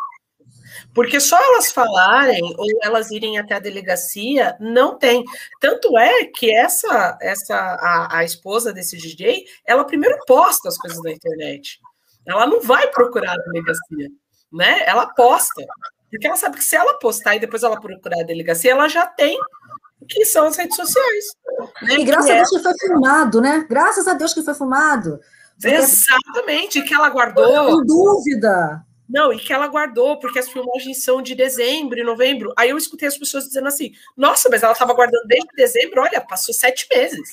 [0.94, 5.24] Porque só elas falarem ou elas irem até a delegacia não tem.
[5.60, 11.02] Tanto é que essa, essa a, a esposa desse DJ, ela primeiro posta as coisas
[11.02, 11.80] na internet.
[12.26, 14.08] Ela não vai procurar a delegacia,
[14.52, 14.84] né?
[14.86, 15.64] Ela posta.
[16.10, 19.06] Porque ela sabe que se ela postar e depois ela procurar a delegacia, ela já
[19.06, 19.38] tem
[20.08, 21.24] que são as redes sociais.
[21.82, 21.94] Né?
[22.00, 23.66] E graças a Deus que foi filmado, né?
[23.68, 25.20] Graças a Deus que foi filmado.
[25.62, 27.76] Exatamente, que ela guardou.
[27.76, 28.84] Sem dúvida.
[29.08, 32.52] Não, e que ela guardou, porque as filmagens são de dezembro e novembro.
[32.56, 36.20] Aí eu escutei as pessoas dizendo assim: nossa, mas ela estava guardando desde dezembro, olha,
[36.20, 37.30] passou sete meses.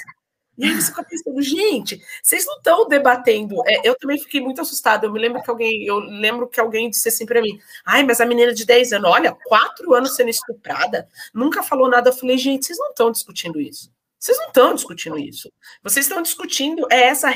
[0.58, 3.62] E aí você fica pensando, gente, vocês não estão debatendo.
[3.68, 5.08] É, eu também fiquei muito assustada.
[5.08, 8.22] Eu me lembro que alguém, eu lembro que alguém disse assim para mim: ai, mas
[8.22, 12.10] a menina de 10 anos, olha, quatro anos sendo estuprada, nunca falou nada.
[12.10, 13.91] Eu falei, gente, vocês não estão discutindo isso.
[14.20, 15.51] Vocês não estão discutindo isso.
[15.84, 17.30] Vocês estão discutindo é essa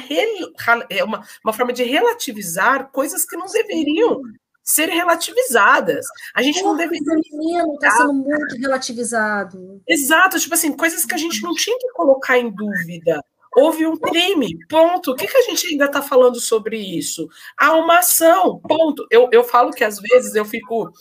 [0.90, 4.22] é uma, uma forma de relativizar coisas que não deveriam
[4.68, 6.06] ser relativizadas.
[6.36, 7.14] A gente Porra, não deveria.
[7.14, 9.82] O menino está sendo muito relativizado.
[9.88, 13.24] Exato, tipo assim, coisas que a gente não tinha que colocar em dúvida.
[13.56, 15.12] Houve um crime, ponto.
[15.12, 17.28] O que, que a gente ainda está falando sobre isso?
[17.58, 19.08] Há uma ação, ponto.
[19.10, 20.92] Eu, eu falo que às vezes eu fico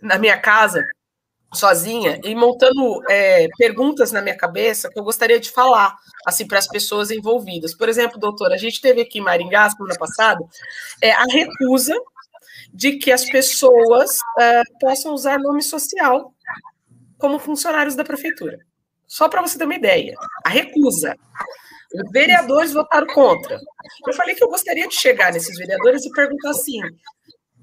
[0.00, 0.86] na minha casa
[1.52, 5.96] sozinha e montando é, perguntas na minha cabeça que eu gostaria de falar
[6.26, 7.74] assim para as pessoas envolvidas.
[7.74, 10.44] Por exemplo, doutora, a gente teve aqui em Maringá semana passada
[11.02, 11.94] é, a recusa
[12.72, 16.32] de que as pessoas é, possam usar nome social
[17.16, 18.58] como funcionários da prefeitura.
[19.06, 20.14] Só para você ter uma ideia,
[20.44, 21.16] a recusa.
[21.94, 23.58] Os vereadores votaram contra.
[24.06, 26.80] Eu falei que eu gostaria de chegar nesses vereadores e perguntar assim: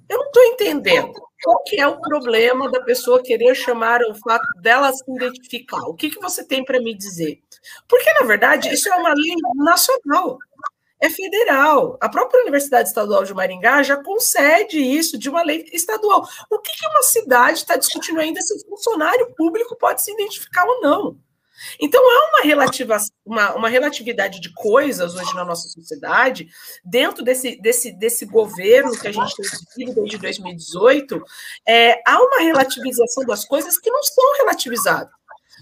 [0.09, 1.13] eu não estou entendendo.
[1.43, 5.81] Qual que é o problema da pessoa querer chamar o fato dela se identificar?
[5.87, 7.39] O que, que você tem para me dizer?
[7.87, 10.39] Porque, na verdade, isso é uma lei nacional,
[11.05, 11.97] é federal.
[12.01, 16.27] A própria Universidade Estadual de Maringá já concede isso de uma lei estadual.
[16.49, 20.65] O que, que uma cidade está discutindo ainda se o funcionário público pode se identificar
[20.65, 21.17] ou não?
[21.79, 26.47] Então, há uma, relativa, uma, uma, relatividade de coisas hoje na nossa sociedade,
[26.83, 29.33] dentro desse, desse, desse governo que a gente
[29.73, 31.23] tem desde 2018,
[31.65, 35.13] é, há uma relativização das coisas que não são relativizadas.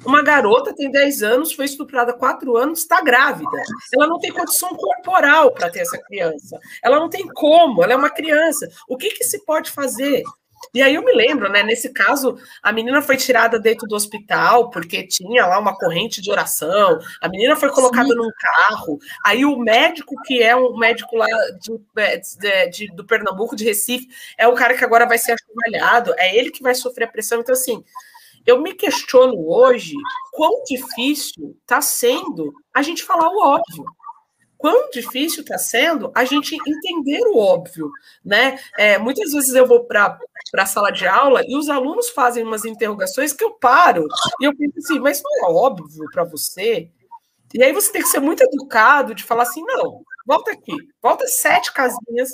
[0.06, 3.62] Uma garota tem 10 anos, foi estuprada há 4 anos, está grávida.
[3.94, 6.60] Ela não tem condição corporal para ter essa criança.
[6.82, 8.70] Ela não tem como, ela é uma criança.
[8.88, 10.24] O que, que se pode fazer?
[10.74, 11.64] E aí eu me lembro, né?
[11.64, 16.32] Nesse caso, a menina foi tirada dentro do hospital porque tinha lá uma corrente de
[16.32, 17.00] oração.
[17.22, 18.16] A menina foi colocada Sim.
[18.16, 19.00] num carro.
[19.26, 21.28] Aí o médico, que é um médico lá
[21.60, 25.34] de, é, de, de, do Pernambuco, de Recife, é o cara que agora vai ser
[25.34, 26.14] achuvalhado.
[26.18, 27.40] É ele que vai sofrer a pressão.
[27.40, 27.84] Então, assim,
[28.46, 29.94] eu me questiono hoje
[30.32, 33.86] quão difícil está sendo a gente falar o óbvio
[34.64, 37.92] quão difícil está sendo a gente entender o óbvio,
[38.24, 38.58] né?
[38.78, 40.18] É, muitas vezes eu vou para
[40.56, 44.08] a sala de aula e os alunos fazem umas interrogações que eu paro
[44.40, 46.90] e eu penso assim, mas não é óbvio para você?
[47.54, 50.72] E aí você tem que ser muito educado de falar assim, não, volta aqui,
[51.02, 52.32] volta sete casinhas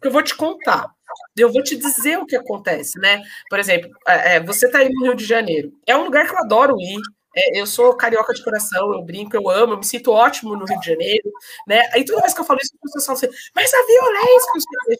[0.00, 0.94] que eu vou te contar.
[1.36, 3.22] Eu vou te dizer o que acontece, né?
[3.48, 5.72] Por exemplo, é, é você está aí no Rio de Janeiro.
[5.86, 7.00] É um lugar que eu adoro ir.
[7.36, 10.64] É, eu sou carioca de coração, eu brinco, eu amo, eu me sinto ótimo no
[10.64, 11.30] Rio de Janeiro,
[11.66, 11.88] né?
[11.92, 14.52] Aí toda vez que eu falo isso, as pessoas falam assim, mas a violência,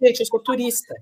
[0.02, 0.94] gente, eu sou turista.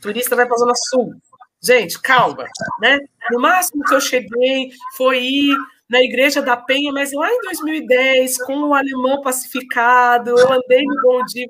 [0.00, 1.14] Turista vai para Zona Sul.
[1.62, 2.44] Gente, calma,
[2.80, 2.98] né?
[3.30, 5.56] No máximo que eu cheguei foi ir
[5.92, 11.02] na Igreja da Penha, mas lá em 2010, com o alemão pacificado, eu andei no
[11.02, 11.46] Bom Dia.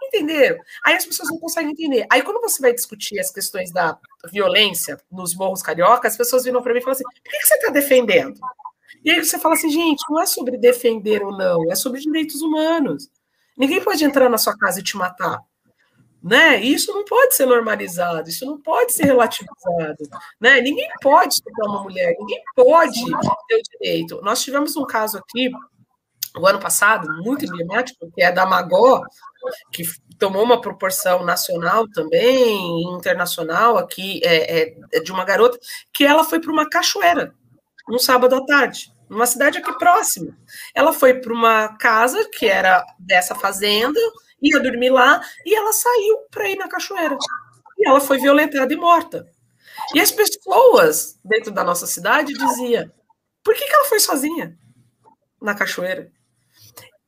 [0.00, 0.58] Entenderam?
[0.84, 2.06] Aí as pessoas não conseguem entender.
[2.08, 3.98] Aí quando você vai discutir as questões da
[4.30, 7.54] violência nos morros cariocas, as pessoas viram para mim e falam assim: por que você
[7.54, 8.38] está defendendo?
[9.04, 12.40] E aí você fala assim, gente, não é sobre defender ou não, é sobre direitos
[12.42, 13.08] humanos.
[13.56, 15.40] Ninguém pode entrar na sua casa e te matar.
[16.22, 16.60] Né?
[16.60, 19.96] Isso não pode ser normalizado, isso não pode ser relativizado.
[20.38, 20.60] Né?
[20.60, 23.02] Ninguém pode estuprar uma mulher, ninguém pode
[23.48, 24.20] ter o direito.
[24.22, 25.50] Nós tivemos um caso aqui,
[26.36, 29.02] o ano passado, muito emblemático, que é da Magó,
[29.72, 29.84] que
[30.18, 35.58] tomou uma proporção nacional também, internacional, aqui, é, é, é de uma garota,
[35.92, 37.34] que ela foi para uma cachoeira,
[37.88, 40.36] um sábado à tarde, numa cidade aqui próxima.
[40.74, 43.98] Ela foi para uma casa que era dessa fazenda,
[44.42, 47.16] ia dormir lá, e ela saiu para ir na cachoeira.
[47.78, 49.26] E ela foi violentada e morta.
[49.94, 52.90] E as pessoas dentro da nossa cidade diziam:
[53.42, 54.56] por que, que ela foi sozinha
[55.40, 56.10] na cachoeira?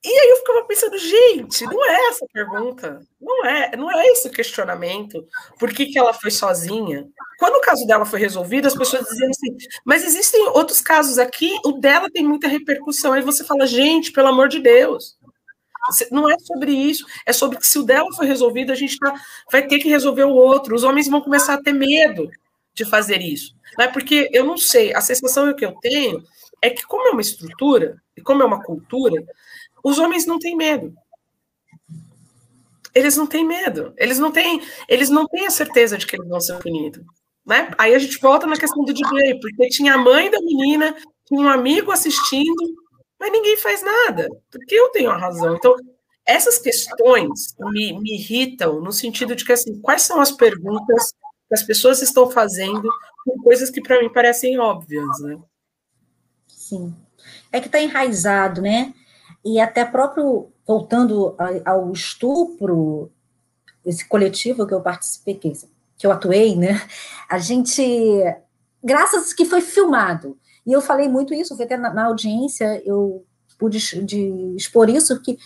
[0.05, 4.27] E aí eu ficava pensando, gente, não é essa pergunta, não é, não é esse
[4.27, 5.25] o questionamento.
[5.61, 7.07] Por que, que ela foi sozinha?
[7.39, 11.57] Quando o caso dela foi resolvido, as pessoas diziam assim, mas existem outros casos aqui,
[11.65, 13.13] o dela tem muita repercussão.
[13.13, 15.17] Aí você fala, gente, pelo amor de Deus.
[16.11, 19.15] Não é sobre isso, é sobre que se o dela foi resolvido, a gente tá,
[19.51, 20.75] vai ter que resolver o outro.
[20.75, 22.31] Os homens vão começar a ter medo
[22.75, 23.55] de fazer isso.
[23.79, 26.23] Não é porque eu não sei, a sensação que eu tenho
[26.61, 29.25] é que, como é uma estrutura, e como é uma cultura,
[29.83, 30.95] os homens não têm medo.
[32.95, 33.93] Eles não têm medo.
[33.97, 37.05] Eles não têm, eles não têm a certeza de que eles vão ser punidos.
[37.45, 37.71] Né?
[37.77, 40.95] Aí a gente volta na questão do DJ, porque tinha a mãe da menina,
[41.27, 42.82] tinha um amigo assistindo,
[43.23, 45.55] mas ninguém faz nada, porque eu tenho a razão.
[45.55, 45.77] Então,
[46.27, 51.13] essas questões me, me irritam no sentido de que, assim, quais são as perguntas
[51.49, 52.83] que as pessoas estão fazendo
[53.25, 55.39] com coisas que para mim parecem óbvias, né?
[56.49, 56.97] Sim.
[57.53, 58.93] É que está enraizado, né?
[59.45, 63.09] E até próprio, voltando ao estupro,
[63.87, 65.53] esse coletivo que eu participei, que,
[66.03, 66.85] eu atuei, né?
[67.31, 67.85] A gente,
[68.83, 70.37] graças que foi filmado,
[70.67, 73.27] e eu falei muito isso, foi até na, na audiência, eu
[73.59, 75.39] pude de expor isso, que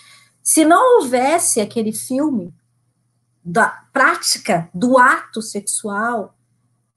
[0.42, 2.54] se não houvesse aquele filme
[3.44, 6.34] da prática do ato sexual,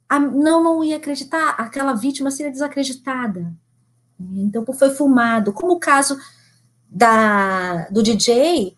[0.08, 3.54] a, não, não ia acreditar, aquela vítima seria desacreditada.
[4.20, 6.18] Então, foi filmado, como o caso
[6.90, 8.76] da, do DJ,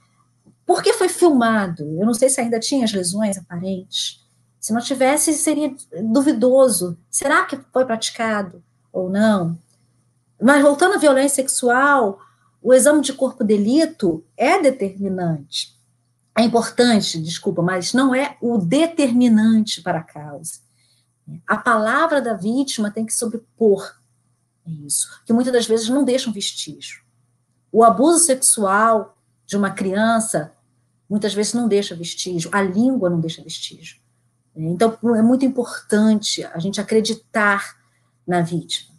[0.66, 1.84] porque foi filmado?
[2.00, 4.24] Eu não sei se ainda tinha as lesões aparentes.
[4.60, 5.74] Se não tivesse, seria
[6.04, 6.98] duvidoso.
[7.10, 9.58] Será que foi praticado ou não?
[10.42, 12.20] Mas voltando à violência sexual,
[12.62, 15.76] o exame de corpo delito é determinante.
[16.38, 20.60] É importante, desculpa, mas não é o determinante para a causa.
[21.48, 23.96] A palavra da vítima tem que sobrepor
[24.66, 27.02] isso, que muitas das vezes não deixa um vestígio.
[27.72, 30.54] O abuso sexual de uma criança
[31.10, 34.00] muitas vezes não deixa vestígio, a língua não deixa vestígio.
[34.56, 37.81] Então, é muito importante a gente acreditar
[38.28, 38.91] na vítima.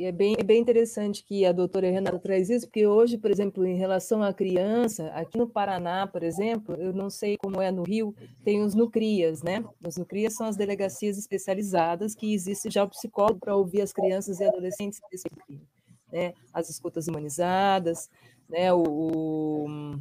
[0.00, 3.30] E é bem, é bem interessante que a doutora Renata traz isso, porque hoje, por
[3.30, 7.70] exemplo, em relação à criança, aqui no Paraná, por exemplo, eu não sei como é
[7.70, 9.62] no Rio, tem os Nucrias, né?
[9.86, 14.40] Os Nucrias são as delegacias especializadas que existe já o psicólogo para ouvir as crianças
[14.40, 15.68] e adolescentes desse crime,
[16.10, 16.32] né?
[16.50, 18.08] As escutas humanizadas,
[18.48, 18.72] né?
[18.72, 20.00] O, o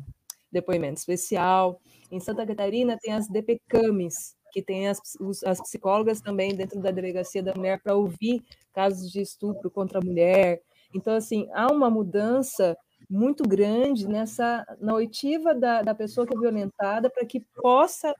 [0.50, 1.78] depoimento especial.
[2.10, 5.00] Em Santa Catarina tem as DPCAMs, que tem as,
[5.46, 8.44] as psicólogas também dentro da delegacia da mulher para ouvir
[8.74, 10.62] casos de estupro contra a mulher.
[10.94, 12.78] Então, assim, há uma mudança
[13.10, 18.14] muito grande nessa na oitiva da, da pessoa que é violentada para que possa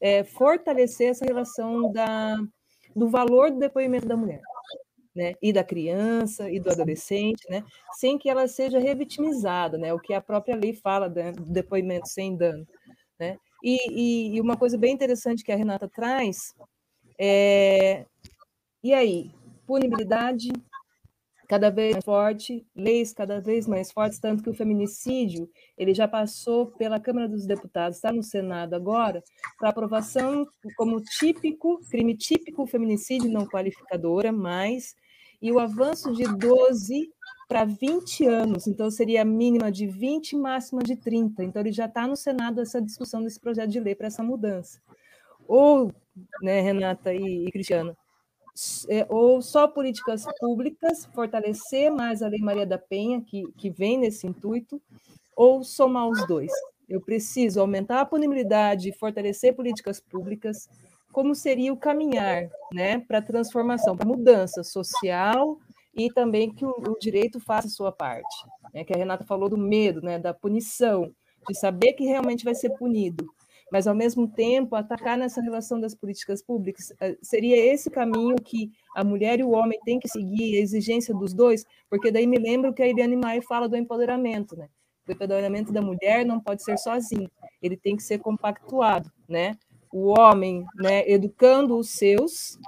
[0.00, 2.36] é, fortalecer essa relação da,
[2.94, 4.40] do valor do depoimento da mulher.
[5.14, 9.98] Né, e da criança e do adolescente, né, sem que ela seja revitimizada, né, o
[9.98, 12.66] que a própria lei fala né, do depoimento sem dano.
[13.62, 16.54] E, e, e, uma coisa bem interessante que a Renata traz
[17.18, 18.04] é.
[18.82, 19.30] E aí?
[19.66, 20.52] Punibilidade
[21.48, 25.48] cada vez mais forte, leis cada vez mais fortes, tanto que o feminicídio
[25.78, 29.22] ele já passou pela Câmara dos Deputados, está no Senado agora,
[29.58, 30.46] para aprovação
[30.76, 34.94] como típico, crime típico feminicídio não qualificadora, mais,
[35.40, 37.10] e o avanço de 12
[37.48, 41.44] para 20 anos, então seria mínima de 20, máxima de 30.
[41.44, 44.80] Então ele já está no Senado essa discussão desse projeto de lei para essa mudança.
[45.46, 45.92] Ou,
[46.42, 47.50] né, Renata e, e
[48.88, 53.98] é, ou só políticas públicas, fortalecer mais a Lei Maria da Penha, que, que vem
[53.98, 54.80] nesse intuito,
[55.36, 56.50] ou somar os dois.
[56.88, 60.68] Eu preciso aumentar a punibilidade, fortalecer políticas públicas,
[61.12, 65.58] como seria o caminhar né, para a transformação, para mudança social
[65.96, 68.46] e também que o, o direito faça a sua parte.
[68.74, 71.10] Né, que a Renata falou do medo, né, da punição,
[71.48, 73.26] de saber que realmente vai ser punido,
[73.70, 78.70] mas ao mesmo tempo atacar nessa relação das políticas públicas eh, seria esse caminho que
[78.94, 82.38] a mulher e o homem têm que seguir, a exigência dos dois, porque daí me
[82.38, 84.68] lembro que a Eliane Maia fala do empoderamento, né?
[85.08, 87.30] O empoderamento da mulher não pode ser sozinho,
[87.62, 89.56] ele tem que ser compactuado, né?
[89.92, 92.58] O homem, né, educando os seus,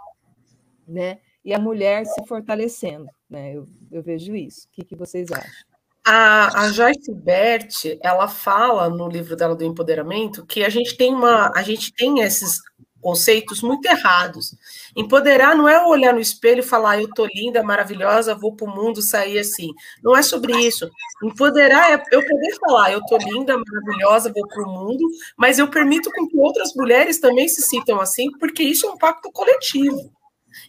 [0.86, 1.18] né?
[1.44, 3.08] E a mulher se fortalecendo.
[3.28, 3.54] Né?
[3.54, 4.66] Eu, eu vejo isso.
[4.66, 5.68] O que, que vocês acham?
[6.04, 11.14] A, a Joyce Bert, ela fala no livro dela do empoderamento que a gente tem
[11.14, 12.62] uma, a gente tem esses
[13.00, 14.54] conceitos muito errados.
[14.96, 18.74] Empoderar não é olhar no espelho e falar eu tô linda, maravilhosa, vou para o
[18.74, 19.70] mundo sair assim.
[20.02, 20.88] Não é sobre isso.
[21.22, 25.68] Empoderar é eu poder falar eu tô linda, maravilhosa, vou para o mundo, mas eu
[25.68, 30.10] permito com que outras mulheres também se sintam assim, porque isso é um pacto coletivo.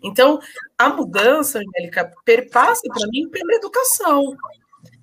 [0.03, 0.39] Então,
[0.77, 4.35] a mudança, Angélica, perpassa para mim pela educação.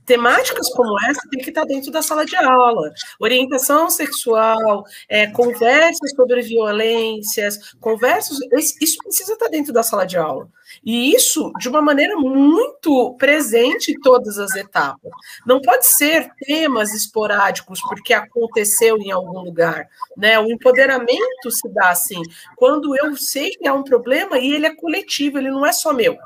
[0.07, 2.93] Temáticas como essa tem que estar dentro da sala de aula.
[3.18, 8.39] Orientação sexual, é, conversas sobre violências, conversas.
[8.80, 10.49] Isso precisa estar dentro da sala de aula.
[10.85, 15.11] E isso de uma maneira muito presente em todas as etapas.
[15.47, 19.89] Não pode ser temas esporádicos porque aconteceu em algum lugar.
[20.16, 20.39] Né?
[20.39, 22.20] O empoderamento se dá assim,
[22.57, 25.93] quando eu sei que há um problema e ele é coletivo, ele não é só
[25.93, 26.16] meu.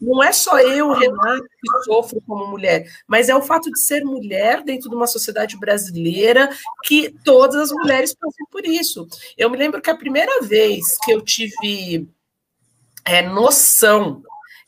[0.00, 4.04] Não é só eu, Renato, que sofro como mulher, mas é o fato de ser
[4.04, 6.48] mulher dentro de uma sociedade brasileira
[6.84, 9.06] que todas as mulheres passam por isso.
[9.36, 12.08] Eu me lembro que a primeira vez que eu tive
[13.08, 14.22] é, noção,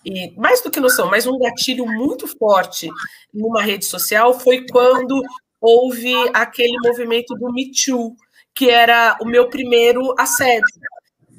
[0.04, 2.88] e mais do que noção, mas um gatilho muito forte
[3.34, 5.22] numa rede social foi quando
[5.60, 8.16] houve aquele movimento do Me Too,
[8.54, 10.64] que era o meu primeiro assédio.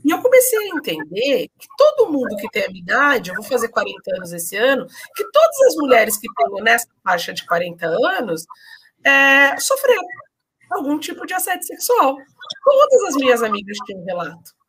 [0.06, 3.44] E eu comecei a entender que todo mundo que tem a minha idade, eu vou
[3.44, 4.86] fazer 40 anos esse ano,
[5.16, 8.46] que todas as mulheres que estão nessa faixa de 40 anos
[9.04, 10.04] é, sofreram
[10.70, 12.16] algum tipo de assédio sexual.
[12.64, 14.61] Todas as minhas amigas tinham relato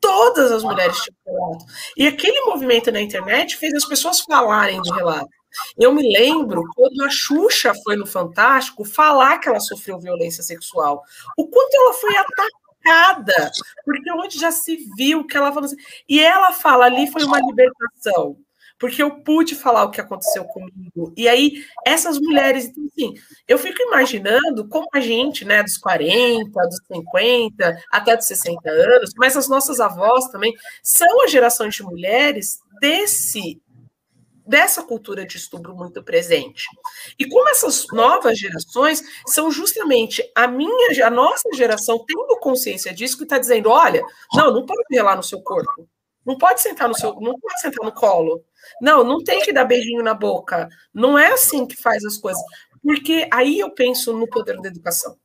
[0.00, 1.64] todas as mulheres tinham relato.
[1.96, 5.28] E aquele movimento na internet fez as pessoas falarem de relato.
[5.76, 11.02] Eu me lembro quando a Xuxa foi no Fantástico falar que ela sofreu violência sexual.
[11.36, 13.50] O quanto ela foi atacada,
[13.84, 15.76] porque onde já se viu que ela falou assim.
[16.08, 18.36] E ela fala ali foi uma libertação
[18.80, 21.12] porque eu pude falar o que aconteceu comigo.
[21.14, 23.14] E aí, essas mulheres, então, assim,
[23.46, 29.10] eu fico imaginando como a gente, né, dos 40, dos 50, até dos 60 anos,
[29.18, 33.60] mas as nossas avós também, são a geração de mulheres desse
[34.46, 36.64] dessa cultura de estupro muito presente.
[37.16, 43.16] E como essas novas gerações são justamente a minha, a nossa geração tendo consciência disso
[43.16, 44.02] que está dizendo, olha,
[44.34, 45.88] não, não pode lá no seu corpo,
[46.26, 48.44] não pode sentar no seu, não pode sentar no colo,
[48.80, 50.68] não, não tem que dar beijinho na boca.
[50.92, 52.42] Não é assim que faz as coisas.
[52.82, 55.16] Porque aí eu penso no poder da educação.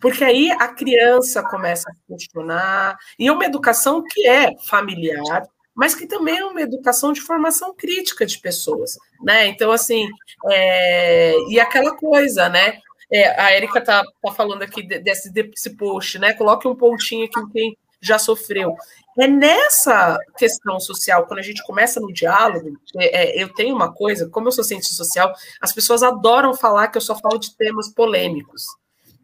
[0.00, 5.44] Porque aí a criança começa a questionar, e é uma educação que é familiar,
[5.74, 9.46] mas que também é uma educação de formação crítica de pessoas, né?
[9.46, 10.06] Então, assim,
[10.50, 11.34] é...
[11.48, 12.78] e aquela coisa, né?
[13.12, 16.32] É, a Erika tá, tá falando aqui desse, desse post, né?
[16.32, 18.74] Coloque um pontinho aqui em quem já sofreu.
[19.18, 23.92] É nessa questão social, quando a gente começa no diálogo, é, é, eu tenho uma
[23.92, 27.54] coisa, como eu sou cientista social, as pessoas adoram falar que eu só falo de
[27.56, 28.64] temas polêmicos.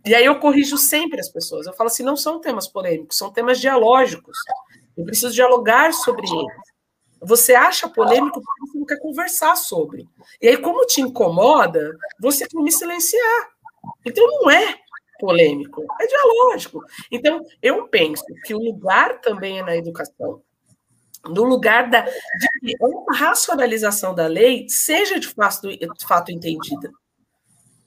[0.05, 1.67] E aí eu corrijo sempre as pessoas.
[1.67, 4.37] Eu falo assim, não são temas polêmicos, são temas dialógicos.
[4.97, 6.69] Eu preciso dialogar sobre eles.
[7.21, 10.09] Você acha polêmico porque você não quer conversar sobre.
[10.41, 13.49] E aí, como te incomoda, você quer me silenciar.
[14.05, 14.77] Então, não é
[15.19, 16.83] polêmico, é dialógico.
[17.11, 20.43] Então, eu penso que o lugar também é na educação,
[21.27, 26.91] no lugar da, de que uma racionalização da lei seja de fato, de fato entendida.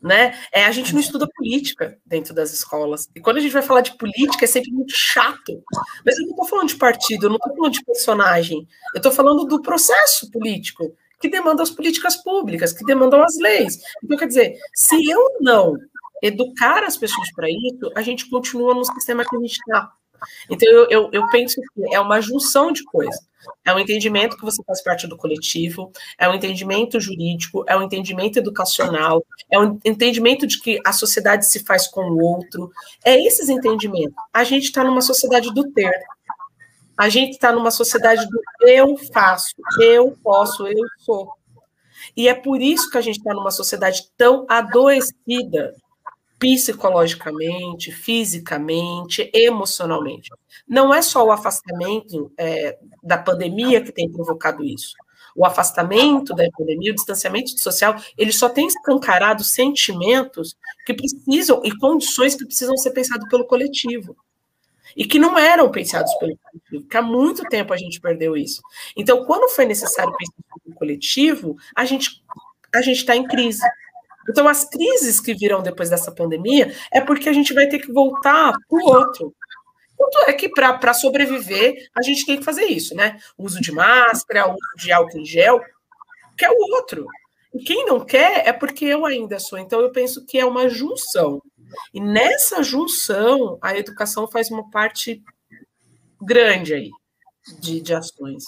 [0.02, 0.36] Né?
[0.52, 3.08] É, a gente não estuda política dentro das escolas.
[3.16, 5.64] E quando a gente vai falar de política, é sempre muito chato.
[6.04, 8.68] Mas eu não estou falando de partido, eu não estou falando de personagem.
[8.96, 13.78] Eu estou falando do processo político, que demanda as políticas públicas, que demandam as leis.
[14.04, 15.78] Então, quer dizer, se eu não
[16.22, 19.92] educar as pessoas para isso, a gente continua no sistema que a gente está.
[20.50, 23.16] Então, eu, eu, eu, penso que é uma junção de coisas.
[23.66, 27.82] É um entendimento que você faz parte do coletivo, é um entendimento jurídico, é um
[27.82, 32.72] entendimento educacional, é um entendimento de que a sociedade se faz com o outro.
[33.04, 34.14] É esses entendimentos.
[34.32, 35.92] A gente está numa sociedade do ter.
[36.96, 41.32] A gente está numa sociedade do eu faço, eu posso, eu sou.
[42.16, 45.74] E é por isso que a gente está numa sociedade tão adoecida
[46.42, 50.32] psicologicamente, fisicamente, emocionalmente.
[50.68, 54.96] Não é só o afastamento é, da pandemia que tem provocado isso.
[55.36, 61.78] O afastamento da pandemia, o distanciamento social, ele só tem escancarado sentimentos que precisam e
[61.78, 64.18] condições que precisam ser pensados pelo coletivo.
[64.98, 68.64] E que não eram pensados pelo coletivo, que há muito tempo a gente perdeu isso.
[68.98, 72.24] Então, quando foi necessário pensar pelo coletivo, a gente
[72.74, 73.62] a gente está em crise.
[74.30, 77.92] Então, as crises que virão depois dessa pandemia é porque a gente vai ter que
[77.92, 79.34] voltar para o outro.
[80.26, 83.20] É que para sobreviver, a gente tem que fazer isso, né?
[83.38, 85.62] Uso de máscara, uso de álcool em gel,
[86.38, 87.06] que é o outro.
[87.54, 89.60] E quem não quer é porque eu ainda sou.
[89.60, 91.42] Então, eu penso que é uma junção.
[91.94, 95.22] E nessa junção, a educação faz uma parte
[96.22, 96.90] grande aí
[97.60, 98.44] de, de ações.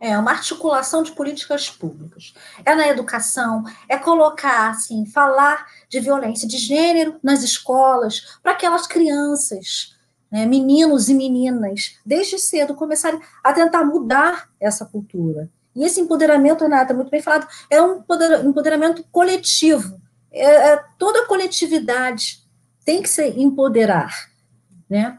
[0.00, 2.32] É uma articulação de políticas públicas.
[2.64, 8.86] É na educação, é colocar, assim, falar de violência de gênero nas escolas, para aquelas
[8.86, 9.94] crianças,
[10.32, 15.50] né, meninos e meninas, desde cedo começarem a tentar mudar essa cultura.
[15.74, 18.02] E esse empoderamento, Renata, muito bem falado, é um
[18.44, 20.00] empoderamento coletivo.
[20.32, 22.40] É, é, toda a coletividade
[22.84, 24.30] tem que se empoderar,
[24.88, 25.18] né?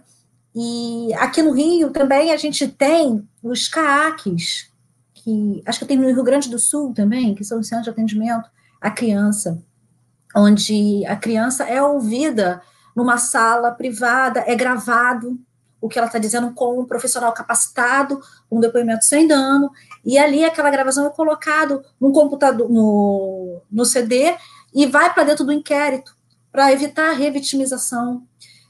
[0.53, 4.70] E aqui no Rio também a gente tem os CAACs,
[5.23, 7.91] que acho que tem no Rio Grande do Sul também, que são os centros de
[7.91, 8.49] atendimento
[8.79, 9.63] à criança,
[10.35, 12.61] onde a criança é ouvida
[12.95, 15.39] numa sala privada, é gravado
[15.79, 18.21] o que ela está dizendo com um profissional capacitado,
[18.51, 19.71] um depoimento sem dano,
[20.05, 24.35] e ali aquela gravação é colocado no computador, no, no CD,
[24.73, 26.15] e vai para dentro do inquérito,
[26.51, 28.23] para evitar a revitimização.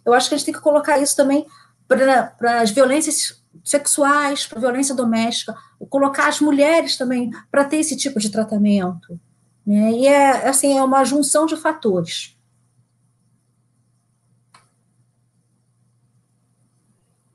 [0.05, 1.45] Eu acho que a gente tem que colocar isso também
[1.87, 5.55] para as violências sexuais, para violência doméstica,
[5.89, 9.19] colocar as mulheres também para ter esse tipo de tratamento.
[9.65, 9.91] Né?
[9.91, 12.37] E é assim, é uma junção de fatores.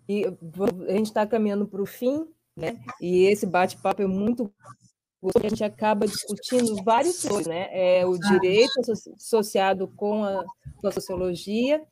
[0.09, 2.26] E a gente está caminhando para o fim,
[2.56, 2.80] né?
[3.01, 4.52] E esse bate-papo é muito
[5.34, 7.68] a gente acaba discutindo vários coisas, né?
[7.72, 8.72] É o direito
[9.16, 10.44] associado com a,
[10.76, 11.82] com a sociologia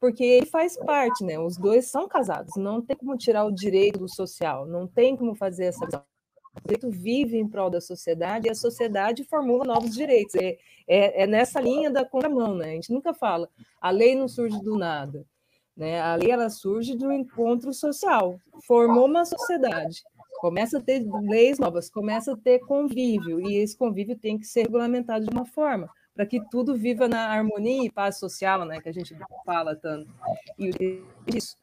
[0.00, 1.38] porque ele faz parte, né?
[1.38, 5.34] Os dois são casados, não tem como tirar o direito do social, não tem como
[5.34, 6.02] fazer essa visão.
[6.56, 10.34] O direito vive em prol da sociedade e a sociedade formula novos direitos.
[10.36, 10.56] É,
[10.86, 12.70] é, é nessa linha da contramão, né?
[12.70, 13.48] A gente nunca fala,
[13.80, 15.24] a lei não surge do nada.
[15.76, 16.00] Né?
[16.00, 20.02] A lei ela surge do encontro social, formou uma sociedade,
[20.40, 24.62] começa a ter leis novas, começa a ter convívio, e esse convívio tem que ser
[24.62, 25.88] regulamentado de uma forma
[26.18, 29.16] para que tudo viva na harmonia e paz social, né, que a gente
[29.46, 30.12] fala tanto.
[30.58, 31.00] E
[31.32, 31.56] isso.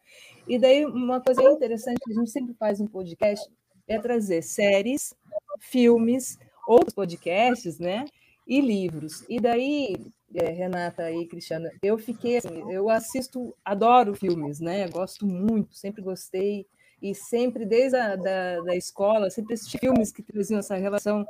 [0.47, 3.51] E daí uma coisa interessante que a gente sempre faz um podcast
[3.85, 5.13] é trazer séries,
[5.59, 8.05] filmes, outros podcasts, né,
[8.47, 9.25] e livros.
[9.27, 9.97] E daí,
[10.33, 16.01] é, Renata e Cristiana, eu fiquei assim, eu assisto, adoro filmes, né, gosto muito, sempre
[16.01, 16.65] gostei
[17.01, 21.25] e sempre desde a da, da escola sempre assisti filmes que traziam essa relação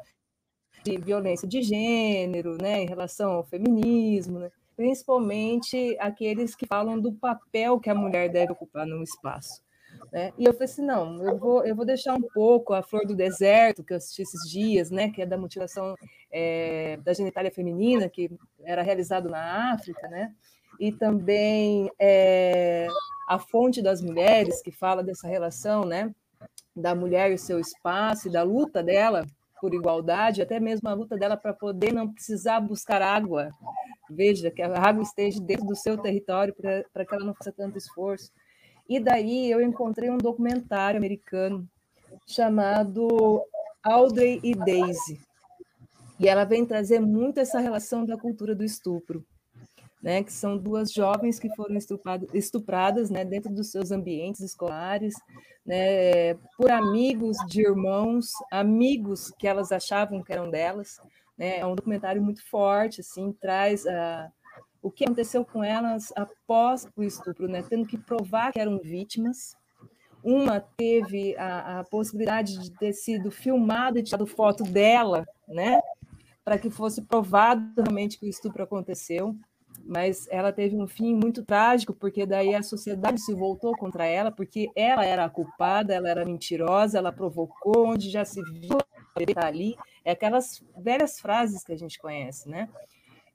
[0.86, 7.12] de violência de gênero, né, em relação ao feminismo, né, principalmente aqueles que falam do
[7.12, 9.64] papel que a mulher deve ocupar no espaço.
[10.12, 10.32] Né?
[10.38, 13.16] E eu falei assim, não, eu vou, eu vou deixar um pouco a Flor do
[13.16, 15.96] Deserto, que eu assisti esses dias, né, que é da mutilação
[16.32, 18.30] é, da genitália feminina, que
[18.64, 20.32] era realizado na África, né,
[20.80, 22.88] e também é,
[23.28, 26.14] a Fonte das Mulheres, que fala dessa relação, né,
[26.76, 29.26] da mulher e o seu espaço, e da luta dela
[29.60, 33.50] por igualdade, até mesmo a luta dela para poder não precisar buscar água.
[34.10, 36.54] Veja, que a água esteja dentro do seu território
[36.94, 38.32] para que ela não faça tanto esforço.
[38.88, 41.68] E daí eu encontrei um documentário americano
[42.28, 43.44] chamado
[43.84, 45.20] Audrey e Daisy.
[46.20, 49.26] E ela vem trazer muito essa relação da cultura do estupro,
[50.06, 50.24] né?
[50.24, 51.76] Que são duas jovens que foram
[52.32, 55.16] estupradas, né, dentro dos seus ambientes escolares,
[55.66, 61.02] né, por amigos de irmãos, amigos que elas achavam que eram delas,
[61.36, 61.58] né?
[61.58, 63.84] É um documentário muito forte, assim, traz
[64.80, 67.64] o que aconteceu com elas após o estupro, né?
[67.68, 69.58] tendo que provar que eram vítimas.
[70.24, 75.82] Uma teve a, a possibilidade de ter sido filmado e tirado foto dela, né?
[76.44, 79.36] para que fosse provado realmente que o estupro aconteceu.
[79.88, 84.32] Mas ela teve um fim muito trágico, porque daí a sociedade se voltou contra ela,
[84.32, 88.78] porque ela era a culpada, ela era mentirosa, ela provocou, onde já se viu
[89.34, 89.76] tá ali.
[90.04, 92.68] É aquelas velhas frases que a gente conhece, né?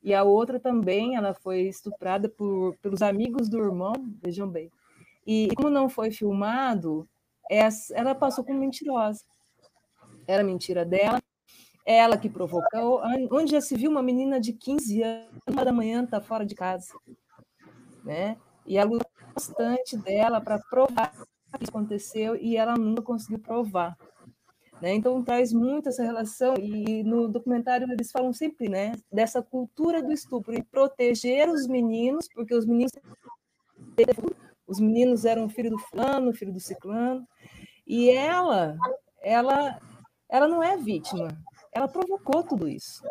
[0.03, 4.71] e a outra também, ela foi estuprada por, pelos amigos do irmão, vejam bem.
[5.27, 7.07] E como não foi filmado,
[7.93, 9.25] ela passou como mentirosa.
[10.27, 11.21] Era mentira dela,
[11.93, 13.03] ela que provocou.
[13.31, 16.55] Onde já se viu uma menina de 15 anos, uma da manhã, está fora de
[16.55, 16.93] casa.
[18.05, 18.37] Né?
[18.67, 23.97] E a luta constante dela para provar que isso aconteceu e ela nunca conseguiu provar.
[24.81, 24.95] Né?
[24.95, 30.13] Então traz muito essa relação e no documentário eles falam sempre, né, dessa cultura do
[30.13, 32.93] estupro e proteger os meninos, porque os meninos
[34.67, 37.27] os meninos eram filho do fulano, filho do ciclano,
[37.85, 38.77] e ela,
[39.21, 39.81] ela,
[40.29, 41.29] ela não é vítima,
[41.73, 43.03] ela provocou tudo isso.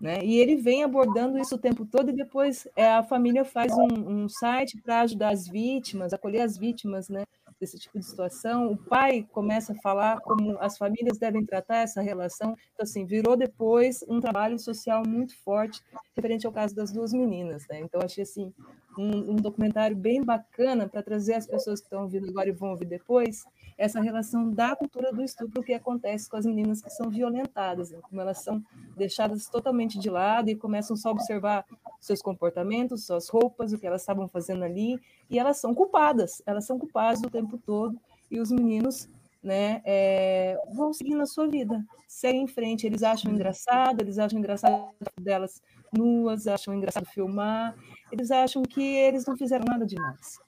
[0.00, 0.24] Né?
[0.24, 4.22] E ele vem abordando isso o tempo todo, e depois é, a família faz um,
[4.22, 7.24] um site para ajudar as vítimas, acolher as vítimas, né?
[7.60, 12.00] desse tipo de situação, o pai começa a falar como as famílias devem tratar essa
[12.00, 12.56] relação.
[12.72, 15.82] Então, assim, virou depois um trabalho social muito forte
[16.16, 17.66] referente ao caso das duas meninas.
[17.68, 17.80] Né?
[17.80, 18.52] Então, achei assim,
[18.98, 22.70] um, um documentário bem bacana para trazer as pessoas que estão ouvindo agora e vão
[22.70, 23.44] ouvir depois
[23.80, 27.98] essa relação da cultura do estupro que acontece com as meninas que são violentadas, né?
[28.02, 28.62] como elas são
[28.94, 31.64] deixadas totalmente de lado e começam só a observar
[31.98, 35.00] seus comportamentos, suas roupas, o que elas estavam fazendo ali,
[35.30, 37.98] e elas são culpadas, elas são culpadas o tempo todo,
[38.30, 39.08] e os meninos
[39.42, 44.38] né, é, vão seguindo a sua vida, seguem em frente, eles acham engraçado, eles acham
[44.38, 47.74] engraçado delas nuas, acham engraçado filmar,
[48.12, 50.38] eles acham que eles não fizeram nada demais.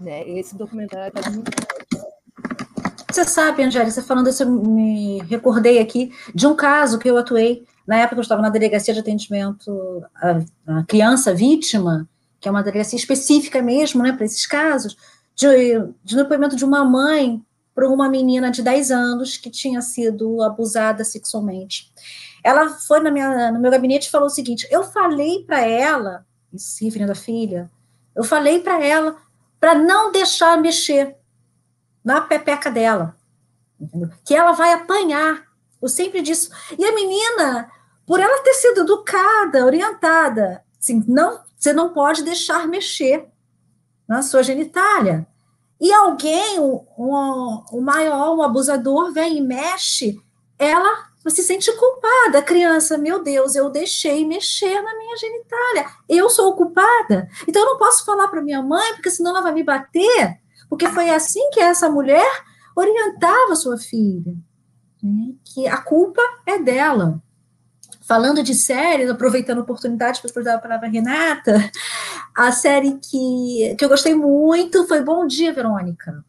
[0.00, 0.26] Né?
[0.26, 1.79] Esse documentário está muito forte.
[3.12, 7.64] Você sabe, Angélica, falando isso, eu me recordei aqui de um caso que eu atuei,
[7.86, 12.08] na época eu estava na delegacia de atendimento à, criança vítima,
[12.38, 14.96] que é uma delegacia específica mesmo, né, para esses casos,
[15.34, 15.48] de,
[16.04, 17.42] de depoimento de uma mãe
[17.74, 21.92] para uma menina de 10 anos que tinha sido abusada sexualmente.
[22.44, 26.24] Ela foi na minha, no meu gabinete e falou o seguinte: eu falei para ela,
[26.54, 27.70] se referindo à filha,
[28.14, 29.16] eu falei para ela
[29.58, 31.16] para não deixar mexer
[32.04, 33.16] na pepeca dela,
[34.24, 35.44] que ela vai apanhar.
[35.80, 36.50] Eu sempre disse.
[36.78, 37.70] E a menina,
[38.06, 43.26] por ela ter sido educada, orientada, assim, não, você não pode deixar mexer
[44.08, 45.26] na sua genitália.
[45.80, 50.20] E alguém, um, um, um maior, um abusador, vem e mexe,
[50.58, 52.42] ela se sente culpada.
[52.42, 55.86] Criança, meu Deus, eu deixei mexer na minha genitália.
[56.08, 57.28] Eu sou culpada.
[57.46, 60.40] Então eu não posso falar para minha mãe, porque senão ela vai me bater.
[60.70, 62.24] Porque foi assim que essa mulher
[62.76, 64.34] orientava sua filha,
[65.02, 65.34] né?
[65.44, 67.20] que a culpa é dela.
[68.02, 71.70] Falando de séries, aproveitando a oportunidade para dar a palavra a Renata,
[72.36, 76.24] a série que, que eu gostei muito foi Bom Dia, Verônica.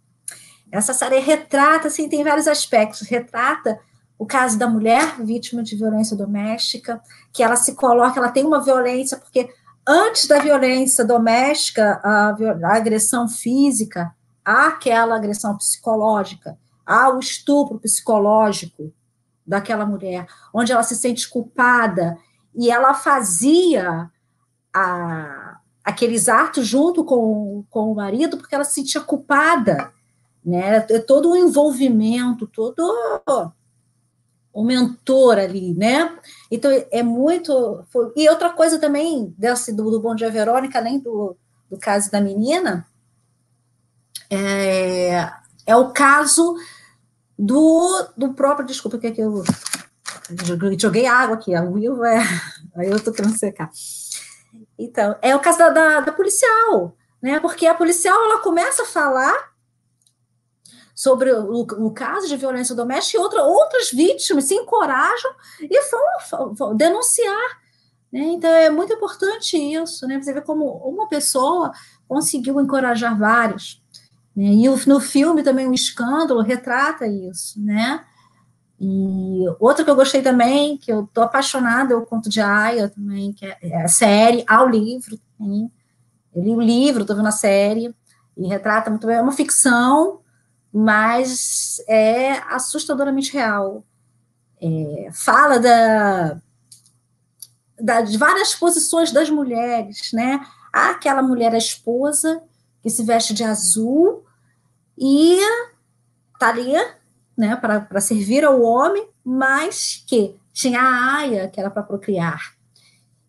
[0.72, 3.02] Essa série retrata, assim, tem vários aspectos.
[3.02, 3.80] Retrata
[4.18, 7.02] o caso da mulher vítima de violência doméstica,
[7.34, 9.50] que ela se coloca, ela tem uma violência, porque
[9.88, 14.14] antes da violência doméstica, a, a agressão física,
[14.44, 18.94] àquela agressão psicológica, ao estupro psicológico
[19.46, 22.18] daquela mulher, onde ela se sente culpada
[22.56, 24.10] e ela fazia
[24.74, 29.92] a, aqueles atos junto com, com o marido porque ela se sentia culpada,
[30.44, 30.86] né?
[30.90, 32.84] É todo o envolvimento, todo
[34.54, 36.18] o mentor ali, né?
[36.50, 37.86] Então é muito.
[38.16, 41.38] E outra coisa também desse do, do Bom Dia Verônica, além do,
[41.70, 42.86] do caso da menina,
[44.32, 45.30] é,
[45.66, 46.56] é o caso
[47.38, 48.66] do, do próprio.
[48.66, 49.44] Desculpa, que, é que eu
[50.80, 52.24] joguei água aqui, a Will é.
[52.76, 53.70] Aí eu tô querendo secar.
[54.80, 57.40] Então, é o caso da, da, da, policial, né?
[57.40, 59.52] Porque a policial ela começa a falar
[60.96, 66.54] sobre o, o caso de violência doméstica e outra, outras vítimas se encorajam e vão,
[66.54, 67.60] vão denunciar.
[68.12, 68.22] Né?
[68.22, 70.22] Então, é muito importante isso, né?
[70.22, 71.72] Você vê como uma pessoa
[72.08, 73.81] conseguiu encorajar vários.
[74.36, 74.46] Né?
[74.46, 78.04] E no filme também o escândalo retrata isso, né?
[78.80, 82.90] E outra que eu gostei também, que eu tô apaixonada, é o Conto de Aya
[82.90, 85.72] também, que é, é a série, ao livro também.
[86.34, 87.94] Eu li o livro, tô vendo a série,
[88.36, 90.22] e retrata muito bem, é uma ficção,
[90.74, 93.84] mas é assustadoramente real.
[94.60, 96.42] É, fala da,
[97.80, 100.44] da, de várias posições das mulheres, né?
[100.74, 102.42] Há aquela mulher a esposa
[102.82, 104.26] que se veste de azul
[104.98, 105.40] e
[106.40, 106.74] tá ali
[107.38, 112.56] né, para servir ao homem, mas que tinha a aia, que era para procriar.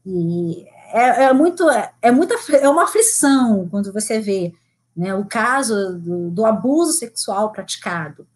[0.05, 4.53] E é, é muito, é, é, muita, é uma aflição quando você vê
[4.97, 8.27] né, o caso do, do abuso sexual praticado.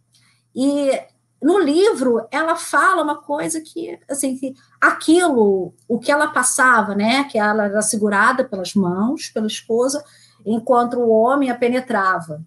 [0.55, 0.91] E
[1.43, 7.25] no livro ela fala uma coisa que assim que aquilo o que ela passava né
[7.25, 10.03] que ela era segurada pelas mãos pela esposa
[10.47, 12.43] enquanto o homem a penetrava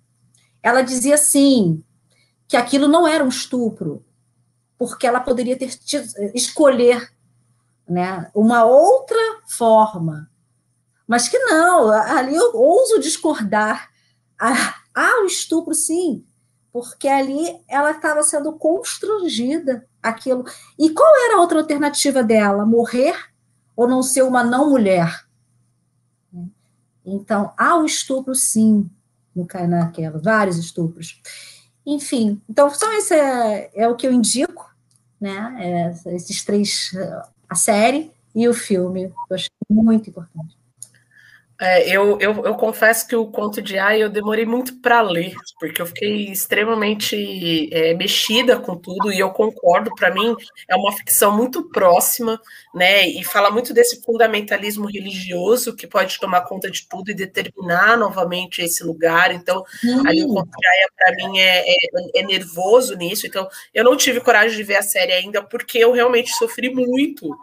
[0.61, 1.83] ela dizia assim
[2.47, 4.03] que aquilo não era um estupro,
[4.77, 7.11] porque ela poderia ter tido, escolher
[7.87, 9.17] né, uma outra
[9.47, 10.29] forma.
[11.07, 13.89] Mas que não, ali eu ouso discordar.
[14.37, 16.25] Há o estupro, sim,
[16.71, 20.45] porque ali ela estava sendo constrangida aquilo.
[20.77, 22.65] E qual era a outra alternativa dela?
[22.65, 23.15] Morrer
[23.75, 25.25] ou não ser uma não mulher?
[27.13, 28.89] Então, há o estupro, sim,
[29.35, 31.21] no naquela, vários estupros.
[31.85, 34.69] Enfim, então só esse é, é o que eu indico,
[35.19, 35.55] né?
[36.05, 36.91] É, esses três,
[37.47, 40.58] a série e o filme, eu acho muito importante.
[41.61, 45.33] É, eu, eu, eu, confesso que o conto de Ai eu demorei muito para ler,
[45.59, 50.33] porque eu fiquei extremamente é, mexida com tudo, e eu concordo, para mim
[50.69, 52.39] é uma ficção muito próxima,
[52.73, 53.05] né?
[53.05, 58.61] E fala muito desse fundamentalismo religioso que pode tomar conta de tudo e determinar novamente
[58.61, 59.33] esse lugar.
[59.33, 60.07] Então, hum.
[60.07, 61.75] ali o conto de Aya, para mim, é, é,
[62.15, 63.27] é nervoso nisso.
[63.27, 67.37] Então, eu não tive coragem de ver a série ainda, porque eu realmente sofri muito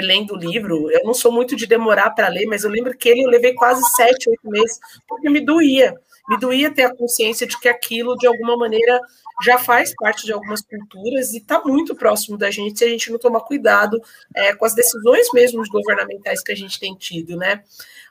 [0.00, 3.08] lendo o livro, eu não sou muito de demorar para ler, mas eu lembro que
[3.08, 5.94] ele eu levei quase sete, oito meses, porque me doía.
[6.28, 8.98] Me doía ter a consciência de que aquilo, de alguma maneira,
[9.42, 13.10] já faz parte de algumas culturas e está muito próximo da gente se a gente
[13.10, 14.00] não tomar cuidado
[14.34, 17.62] é, com as decisões mesmo governamentais que a gente tem tido, né?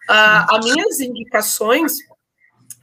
[0.07, 1.93] Ah, as minhas indicações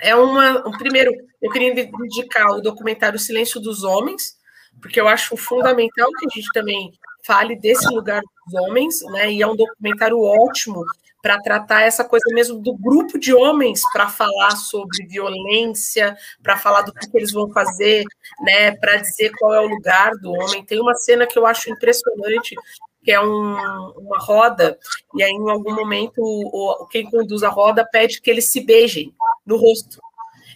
[0.00, 0.66] é uma.
[0.66, 4.38] Um, primeiro, eu queria indicar o documentário Silêncio dos Homens,
[4.80, 6.92] porque eu acho fundamental que a gente também
[7.24, 9.32] fale desse lugar dos homens, né?
[9.32, 10.84] E é um documentário ótimo
[11.22, 16.82] para tratar essa coisa mesmo do grupo de homens para falar sobre violência, para falar
[16.82, 18.04] do que, que, eles vão fazer,
[18.40, 18.72] né?
[18.76, 20.64] Para dizer qual é o lugar do homem.
[20.64, 22.54] Tem uma cena que eu acho impressionante
[23.02, 23.54] que é um,
[23.96, 24.78] uma roda,
[25.14, 29.14] e aí em algum momento o, quem conduz a roda pede que eles se beijem
[29.46, 29.98] no rosto.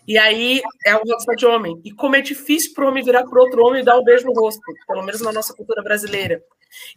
[0.07, 1.81] E aí é o rosto de homem.
[1.83, 4.27] E como é difícil para o homem virar para outro homem e dar um beijo
[4.27, 6.43] no rosto, pelo menos na nossa cultura brasileira.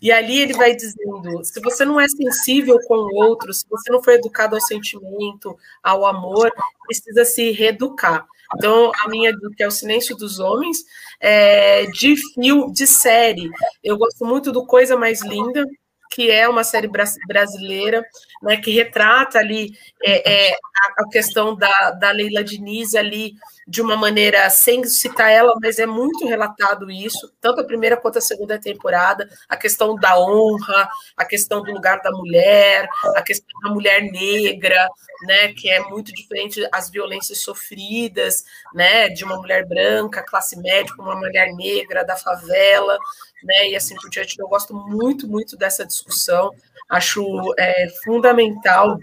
[0.02, 3.92] E ali ele vai dizendo: se você não é sensível com o outro, se você
[3.92, 6.52] não foi educado ao sentimento, ao amor,
[6.86, 8.26] precisa se reeducar.
[8.56, 10.78] Então, a minha dica é o Silêncio dos Homens,
[11.20, 13.50] é, de filme, de série.
[13.84, 15.66] Eu gosto muito do Coisa Mais Linda,
[16.10, 16.90] que é uma série
[17.28, 18.04] brasileira,
[18.42, 19.72] né, que retrata ali
[20.04, 20.58] é, é,
[20.98, 23.34] a, questão da, da Leila Diniz ali
[23.68, 28.18] de uma maneira sem citar ela, mas é muito relatado isso, tanto a primeira quanto
[28.18, 33.60] a segunda temporada, a questão da honra, a questão do lugar da mulher, a questão
[33.62, 34.88] da mulher negra,
[35.24, 40.94] né, que é muito diferente as violências sofridas, né, de uma mulher branca, classe média,
[40.98, 42.98] uma mulher negra da favela,
[43.44, 44.40] né, e assim por diante.
[44.40, 46.52] Eu gosto muito, muito dessa discussão,
[46.90, 47.24] acho
[47.58, 48.98] é, fundamental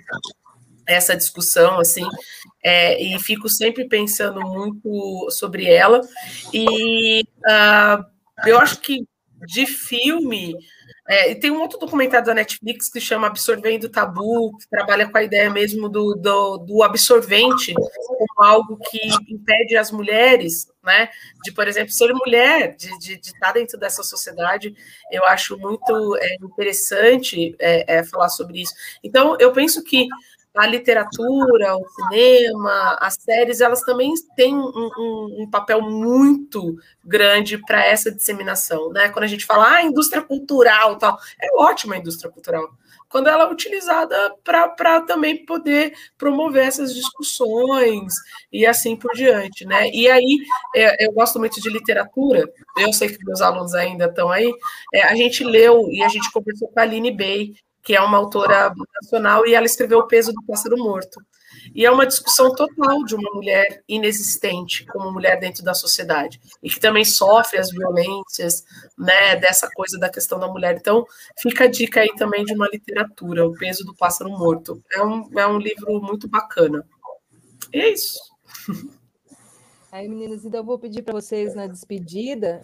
[0.86, 2.06] essa discussão, assim,
[2.62, 6.00] é, e fico sempre pensando muito sobre ela.
[6.52, 8.04] E uh,
[8.46, 9.06] eu acho que
[9.46, 10.56] de filme.
[11.06, 15.06] É, e tem um outro documentário da Netflix que chama Absorvendo o Tabu, que trabalha
[15.06, 21.10] com a ideia mesmo do, do, do absorvente como algo que impede as mulheres, né,
[21.42, 24.74] de, por exemplo, ser mulher, de, de, de estar dentro dessa sociedade.
[25.12, 28.72] Eu acho muito é, interessante é, é, falar sobre isso.
[29.02, 30.08] Então, eu penso que
[30.56, 37.58] a literatura, o cinema, as séries, elas também têm um, um, um papel muito grande
[37.58, 39.08] para essa disseminação, né?
[39.08, 42.70] Quando a gente fala, ah, indústria cultural, tal, é ótima a indústria cultural
[43.14, 48.12] quando ela é utilizada para também poder promover essas discussões
[48.52, 49.88] e assim por diante, né?
[49.90, 50.38] E aí,
[50.74, 52.44] é, eu gosto muito de literatura,
[52.76, 54.52] eu sei que meus alunos ainda estão aí,
[54.92, 57.54] é, a gente leu e a gente conversou com a Aline Bey,
[57.84, 61.20] que é uma autora nacional, e ela escreveu O Peso do Pássaro Morto.
[61.74, 66.68] E é uma discussão total de uma mulher inexistente como mulher dentro da sociedade e
[66.68, 68.64] que também sofre as violências,
[68.98, 70.76] né, dessa coisa da questão da mulher.
[70.76, 71.04] Então,
[71.38, 74.82] fica a dica aí também de uma literatura, O Peso do Pássaro Morto.
[74.92, 76.84] É um, é um livro muito bacana.
[77.72, 78.18] E é isso.
[79.94, 82.60] Aí, meninas, então eu vou pedir para vocês na despedida,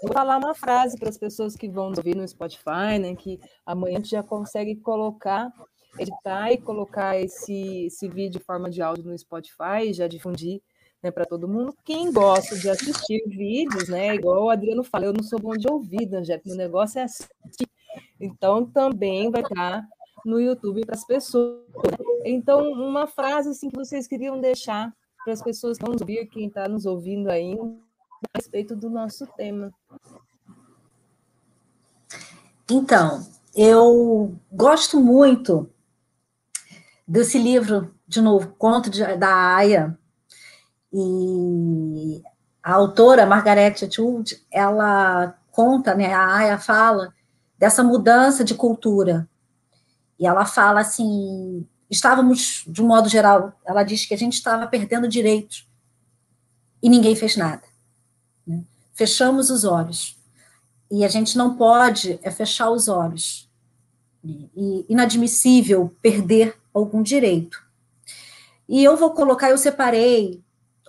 [0.00, 3.14] vou falar uma frase para as pessoas que vão ouvir no Spotify, né?
[3.14, 5.52] Que amanhã a gente já consegue colocar
[5.98, 10.62] editar e colocar esse, esse vídeo em forma de áudio no Spotify e já difundir
[11.02, 11.76] né, para todo mundo.
[11.84, 15.70] Quem gosta de assistir vídeos, né, igual o Adriano fala, eu não sou bom de
[15.70, 17.68] ouvir, Angélica, meu negócio é assistir.
[18.18, 19.86] Então, também vai estar
[20.24, 21.60] no YouTube para as pessoas.
[22.24, 24.90] Então, uma frase assim, que vocês queriam deixar
[25.24, 27.62] para as pessoas que vão ouvir, quem está nos ouvindo ainda,
[28.34, 29.72] a respeito do nosso tema.
[32.70, 35.68] Então, eu gosto muito
[37.06, 39.98] desse livro, de novo, Conto de, da Aya,
[40.92, 42.22] e
[42.62, 47.12] a autora, Margaret Atwood, ela conta, né, a Aya fala
[47.58, 49.28] dessa mudança de cultura,
[50.18, 54.66] e ela fala assim, estávamos, de um modo geral, ela diz que a gente estava
[54.66, 55.68] perdendo direitos,
[56.82, 57.62] e ninguém fez nada.
[58.46, 58.62] Né?
[58.94, 60.16] Fechamos os olhos.
[60.90, 63.48] E a gente não pode é fechar os olhos.
[64.24, 67.62] E inadmissível perder algum direito.
[68.68, 70.42] E eu vou colocar, eu separei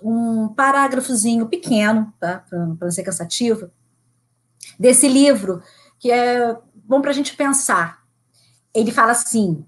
[0.04, 2.40] um parágrafozinho pequeno, tá?
[2.40, 3.70] Para não ser cansativo,
[4.80, 5.62] desse livro,
[6.00, 8.04] que é bom para a gente pensar.
[8.74, 9.66] Ele fala assim: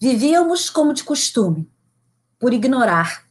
[0.00, 1.70] vivíamos como de costume,
[2.38, 3.24] por ignorar.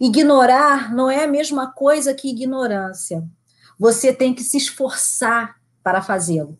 [0.00, 3.26] Ignorar não é a mesma coisa que ignorância.
[3.78, 6.58] Você tem que se esforçar para fazê-lo.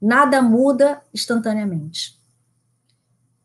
[0.00, 2.20] Nada muda instantaneamente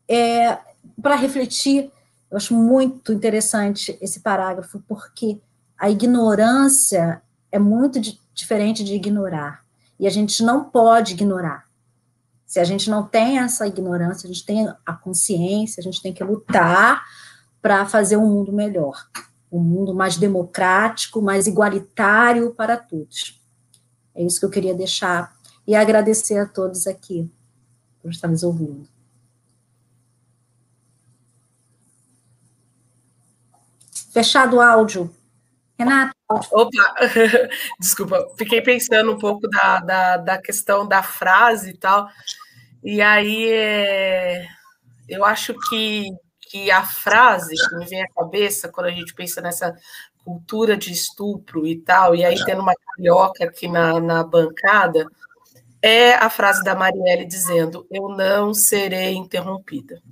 [0.08, 0.58] é,
[1.00, 1.90] para refletir,
[2.30, 5.40] eu acho muito interessante esse parágrafo, porque
[5.76, 9.64] a ignorância é muito di diferente de ignorar.
[9.98, 11.65] E a gente não pode ignorar.
[12.46, 16.12] Se a gente não tem essa ignorância, a gente tem a consciência, a gente tem
[16.12, 17.04] que lutar
[17.60, 19.08] para fazer um mundo melhor,
[19.50, 23.42] um mundo mais democrático, mais igualitário para todos.
[24.14, 25.36] É isso que eu queria deixar
[25.66, 27.28] e agradecer a todos aqui
[28.00, 28.88] por estar nos ouvindo.
[34.12, 35.14] Fechado o áudio.
[35.78, 36.15] Renato.
[36.28, 36.94] Opa,
[37.78, 42.08] desculpa, fiquei pensando um pouco da, da, da questão da frase e tal.
[42.82, 44.46] E aí é,
[45.08, 46.08] eu acho que,
[46.40, 49.74] que a frase que me vem à cabeça quando a gente pensa nessa
[50.24, 55.06] cultura de estupro e tal, e aí tendo uma carioca aqui na, na bancada,
[55.80, 60.02] é a frase da Marielle dizendo: Eu não serei interrompida.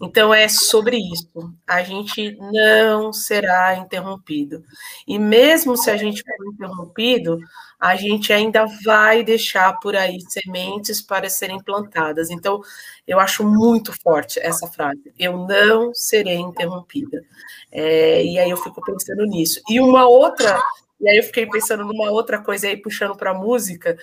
[0.00, 1.52] Então, é sobre isso.
[1.66, 4.64] A gente não será interrompido.
[5.06, 7.38] E mesmo se a gente for interrompido,
[7.80, 12.30] a gente ainda vai deixar por aí sementes para serem plantadas.
[12.30, 12.60] Então,
[13.06, 15.12] eu acho muito forte essa frase.
[15.18, 17.22] Eu não serei interrompida.
[17.70, 19.60] É, e aí eu fico pensando nisso.
[19.68, 20.60] E uma outra,
[21.00, 23.96] e aí eu fiquei pensando numa outra coisa aí, puxando para a música,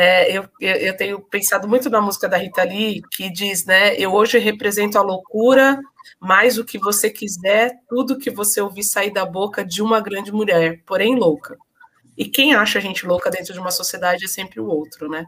[0.00, 3.96] é, eu, eu tenho pensado muito na música da Rita Lee, que diz, né?
[3.96, 5.76] Eu hoje represento a loucura,
[6.20, 10.30] mais o que você quiser, tudo que você ouvir sair da boca de uma grande
[10.30, 11.58] mulher, porém louca.
[12.16, 15.26] E quem acha a gente louca dentro de uma sociedade é sempre o outro, né?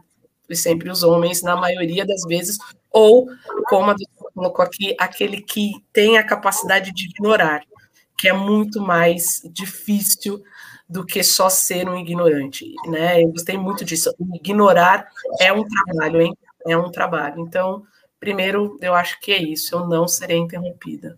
[0.49, 2.57] E sempre os homens, na maioria das vezes,
[2.89, 3.27] ou,
[3.65, 7.61] como a doutora colocou aqui, aquele que tem a capacidade de ignorar,
[8.17, 10.41] que é muito mais difícil
[10.91, 13.23] do que só ser um ignorante, né?
[13.23, 14.13] Eu gostei muito disso.
[14.33, 15.07] Ignorar
[15.39, 16.37] é um trabalho, hein?
[16.67, 17.39] É um trabalho.
[17.39, 17.83] Então,
[18.19, 19.73] primeiro, eu acho que é isso.
[19.73, 21.17] Eu não serei interrompida.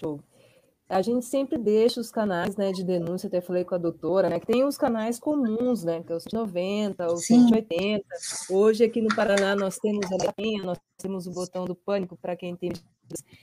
[0.00, 0.18] Show.
[0.88, 4.40] A gente sempre deixa os canais né, de denúncia, até falei com a doutora, né?
[4.40, 6.02] Que tem os canais comuns, né?
[6.02, 7.46] Que é os 190, os Sim.
[7.48, 8.06] 180.
[8.48, 12.56] Hoje, aqui no Paraná, nós temos a nós temos o botão do pânico para quem
[12.56, 12.72] tem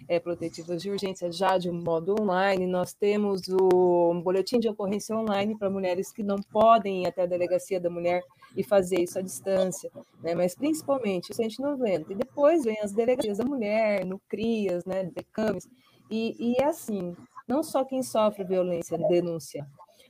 [0.07, 2.65] é, protetivas de urgência já de modo online.
[2.65, 7.27] Nós temos o boletim de ocorrência online para mulheres que não podem ir até a
[7.27, 8.23] delegacia da mulher
[8.56, 9.91] e fazer isso à distância,
[10.22, 10.35] né?
[10.35, 12.14] Mas principalmente o 190.
[12.14, 15.03] E depois vem as delegacias da mulher, no CRIAS, né?
[15.03, 15.68] DECAMES.
[16.10, 17.15] E, e é assim,
[17.48, 19.65] não só quem sofre violência denuncia,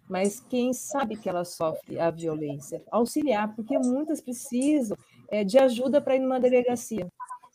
[0.10, 4.98] mas quem sabe que ela sofre a violência, auxiliar, porque muitas precisam
[5.30, 7.08] é, de ajuda para ir numa delegacia.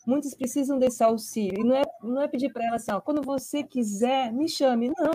[0.09, 1.61] Muitas precisam desse auxílio.
[1.61, 4.91] E não é, não é pedir para ela assim, ó, quando você quiser, me chame.
[4.97, 5.11] Não,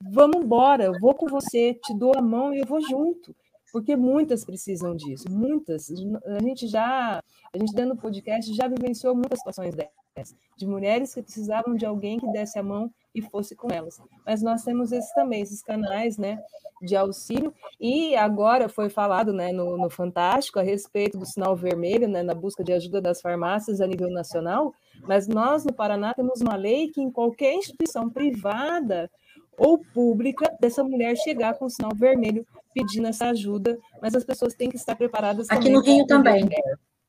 [0.00, 3.34] vamos embora, eu vou com você, te dou a mão e eu vou junto
[3.74, 5.90] porque muitas precisam disso, muitas.
[6.26, 7.20] A gente já,
[7.52, 10.03] a gente dentro do podcast já vivenciou muitas situações dessas,
[10.56, 14.00] de mulheres que precisavam de alguém que desse a mão e fosse com elas.
[14.24, 16.38] Mas nós temos esses também, esses canais, né,
[16.82, 17.52] de auxílio.
[17.80, 22.34] E agora foi falado, né, no, no Fantástico a respeito do sinal vermelho, né, na
[22.34, 24.72] busca de ajuda das farmácias a nível nacional.
[25.02, 29.10] Mas nós no Paraná temos uma lei que em qualquer instituição privada
[29.56, 34.54] ou pública dessa mulher chegar com o sinal vermelho pedindo essa ajuda, mas as pessoas
[34.54, 35.48] têm que estar preparadas.
[35.48, 36.48] Aqui no Rio também.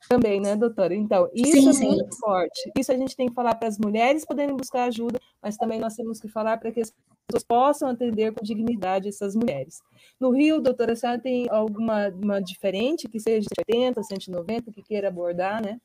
[0.08, 0.94] Também, né, doutora?
[0.94, 1.88] Então, isso sim, é sim.
[1.88, 2.72] muito forte.
[2.78, 5.96] Isso a gente tem que falar para as mulheres poderem buscar ajuda, mas também nós
[5.96, 6.94] temos que falar para que as
[7.28, 9.80] pessoas possam atender com dignidade essas mulheres.
[10.20, 15.08] No Rio, doutora, a senhora tem alguma uma diferente, que seja 80, 190, que queira
[15.08, 15.80] abordar, né?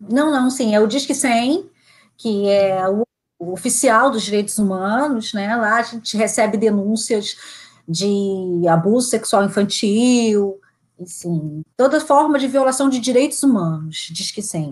[0.00, 0.74] Não, não, sim.
[0.74, 1.68] É o Disque 100,
[2.16, 3.02] que é o
[3.38, 5.54] o oficial dos direitos humanos, né?
[5.54, 7.36] Lá a gente recebe denúncias
[7.88, 10.60] de abuso sexual infantil,
[10.98, 14.70] enfim, toda forma de violação de direitos humanos, diz que sim.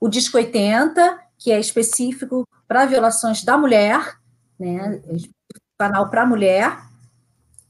[0.00, 4.18] O Disco 80, que é específico para violações da mulher,
[4.58, 5.00] né?
[5.78, 6.78] Canal para mulher.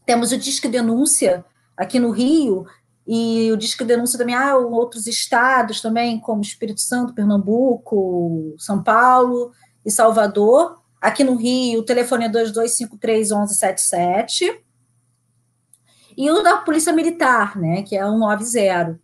[0.04, 1.44] Temos o Disque Denúncia
[1.76, 2.66] aqui no Rio,
[3.06, 9.52] e o Disque Denúncia também ah, outros estados também, como Espírito Santo, Pernambuco, São Paulo,
[9.86, 10.82] e Salvador.
[11.00, 14.60] Aqui no Rio, o telefone é 2253 1177.
[16.16, 18.98] E o da Polícia Militar, né, que é o 190,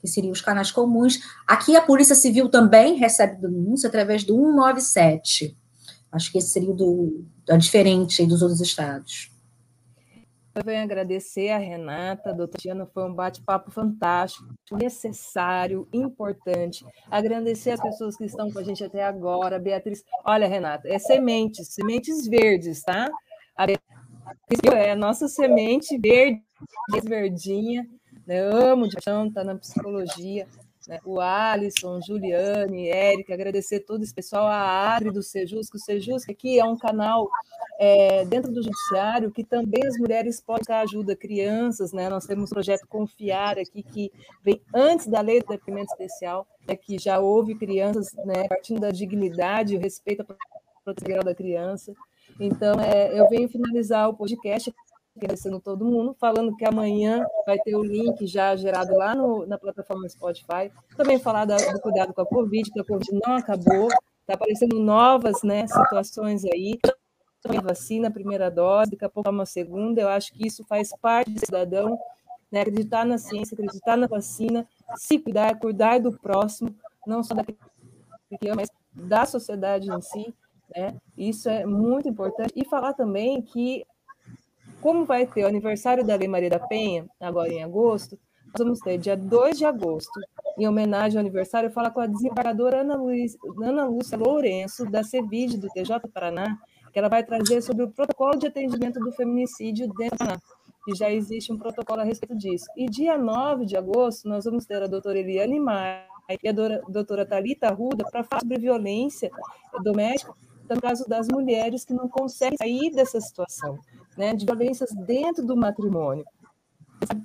[0.00, 1.20] que seriam os canais comuns.
[1.46, 5.56] Aqui a Polícia Civil também recebe denúncia através do 197.
[6.10, 7.24] Acho que esse seria do,
[7.58, 9.30] diferente dos outros estados.
[10.54, 16.82] Eu venho agradecer a Renata, a doutora Tiana, foi um bate-papo fantástico, necessário, importante.
[17.10, 19.58] Agradecer as pessoas que estão com a gente até agora.
[19.58, 23.06] Beatriz, olha, Renata, é sementes, sementes verdes, tá?
[23.54, 23.84] A Beatriz
[24.74, 26.42] é a nossa semente verde,
[27.04, 27.88] verdinha.
[28.26, 28.40] Né?
[28.40, 30.46] amo de paixão, está na psicologia
[30.86, 31.00] né?
[31.04, 36.28] o Alisson, Juliane, Érica, agradecer todo esse pessoal, a Adri do Sejus, que o Sejus
[36.28, 37.28] aqui é um canal
[37.78, 42.08] é, dentro do judiciário que também as mulheres podem dar ajuda, crianças, né?
[42.08, 44.12] Nós temos o projeto Confiar aqui, que
[44.42, 46.76] vem antes da lei do depoimento especial, né?
[46.76, 48.46] que já houve crianças, né?
[48.48, 50.24] partindo da dignidade, o respeito à
[50.84, 51.92] proteção da criança.
[52.38, 54.72] Então, é, eu venho finalizar o podcast
[55.16, 59.58] agradecendo todo mundo, falando que amanhã vai ter o link já gerado lá no, na
[59.58, 60.70] plataforma Spotify.
[60.96, 63.88] Também falar da, do cuidado com a Covid, que a Covid não acabou,
[64.20, 66.78] está aparecendo novas né, situações aí.
[67.42, 70.00] Também vacina, primeira dose, daqui a pouco uma segunda.
[70.00, 71.98] Eu acho que isso faz parte do cidadão,
[72.50, 74.66] né, acreditar na ciência, acreditar na vacina,
[74.96, 76.74] se cuidar, cuidar do próximo,
[77.06, 77.58] não só daquele
[78.40, 80.34] que mas da sociedade em si.
[80.74, 80.96] Né?
[81.16, 82.52] Isso é muito importante.
[82.56, 83.86] E falar também que
[84.86, 88.78] como vai ter o aniversário da Lei Maria da Penha, agora em agosto, nós vamos
[88.78, 90.20] ter dia 2 de agosto,
[90.56, 95.58] em homenagem ao aniversário, falar com a desembargadora Ana, Luiz, Ana Lúcia Lourenço, da CEVID,
[95.58, 96.56] do TJ Paraná,
[96.92, 100.40] que ela vai trazer sobre o protocolo de atendimento do feminicídio dentro do Paraná,
[100.86, 102.66] e já existe um protocolo a respeito disso.
[102.76, 106.04] E dia 9 de agosto, nós vamos ter a doutora Eliane Maia
[106.40, 109.32] e a doutora Thalita Ruda para falar sobre violência
[109.82, 110.32] doméstica,
[110.70, 113.80] no caso das mulheres que não conseguem sair dessa situação
[114.16, 116.24] né, de violências dentro do matrimônio.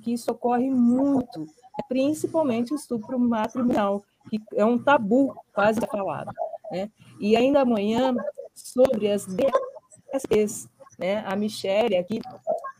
[0.02, 1.46] Que isso ocorre muito,
[1.88, 6.30] principalmente o estupro matrimonial, que é um tabu quase falado.
[6.70, 6.90] Né?
[7.18, 8.14] E ainda amanhã,
[8.54, 11.24] sobre as DSTs, né?
[11.26, 12.20] a Michelle, aqui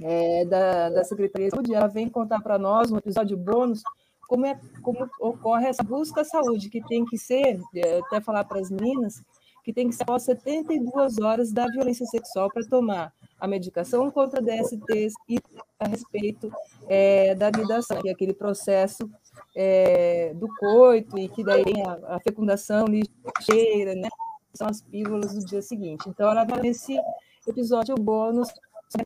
[0.01, 3.83] é, da, da Secretaria de Saúde, ela vem contar para nós, um episódio bônus,
[4.29, 8.45] como, é, como ocorre essa busca à saúde, que tem que ser, é, até falar
[8.45, 9.23] para as meninas,
[9.63, 13.13] que tem que ser após 72 horas da violência sexual para tomar
[13.43, 15.37] a medicação contra DSTs e
[15.81, 16.49] a respeito
[16.89, 19.11] é, da vidação, que é aquele processo
[19.57, 24.09] é, do coito e que daí a, a fecundação ligeira, né?
[24.55, 26.09] São as pílulas do dia seguinte.
[26.09, 26.97] Então, ela vai nesse
[27.45, 28.49] episódio bônus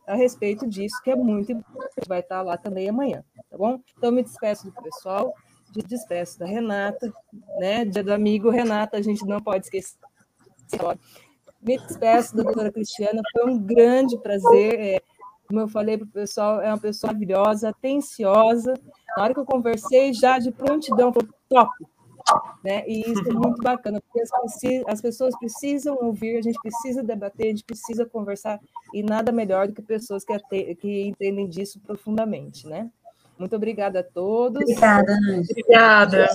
[0.05, 2.07] a respeito disso, que é muito importante.
[2.07, 3.79] Vai estar lá também amanhã, tá bom?
[3.97, 5.33] Então, me despeço do pessoal,
[5.75, 7.11] me despeço da Renata,
[7.57, 7.85] né?
[7.85, 9.97] Dia do amigo Renata, a gente não pode esquecer.
[11.67, 14.79] Me despeço da doutora Cristiana, foi um grande prazer.
[14.79, 15.01] É,
[15.47, 18.73] como eu falei para o pessoal, é uma pessoa maravilhosa, atenciosa,
[19.15, 21.71] Na hora que eu conversei, já de prontidão, falou, top,
[22.63, 22.83] né?
[22.87, 24.29] E isso é muito bacana, porque as,
[24.87, 28.59] as, pessoas precisam ouvir, a gente precisa debater, a gente precisa conversar,
[28.93, 32.89] e nada melhor do que pessoas que, que entendem disso profundamente, né?
[33.37, 34.61] Muito obrigada a todos.
[34.61, 35.13] Obrigada,
[35.51, 36.27] Obrigada.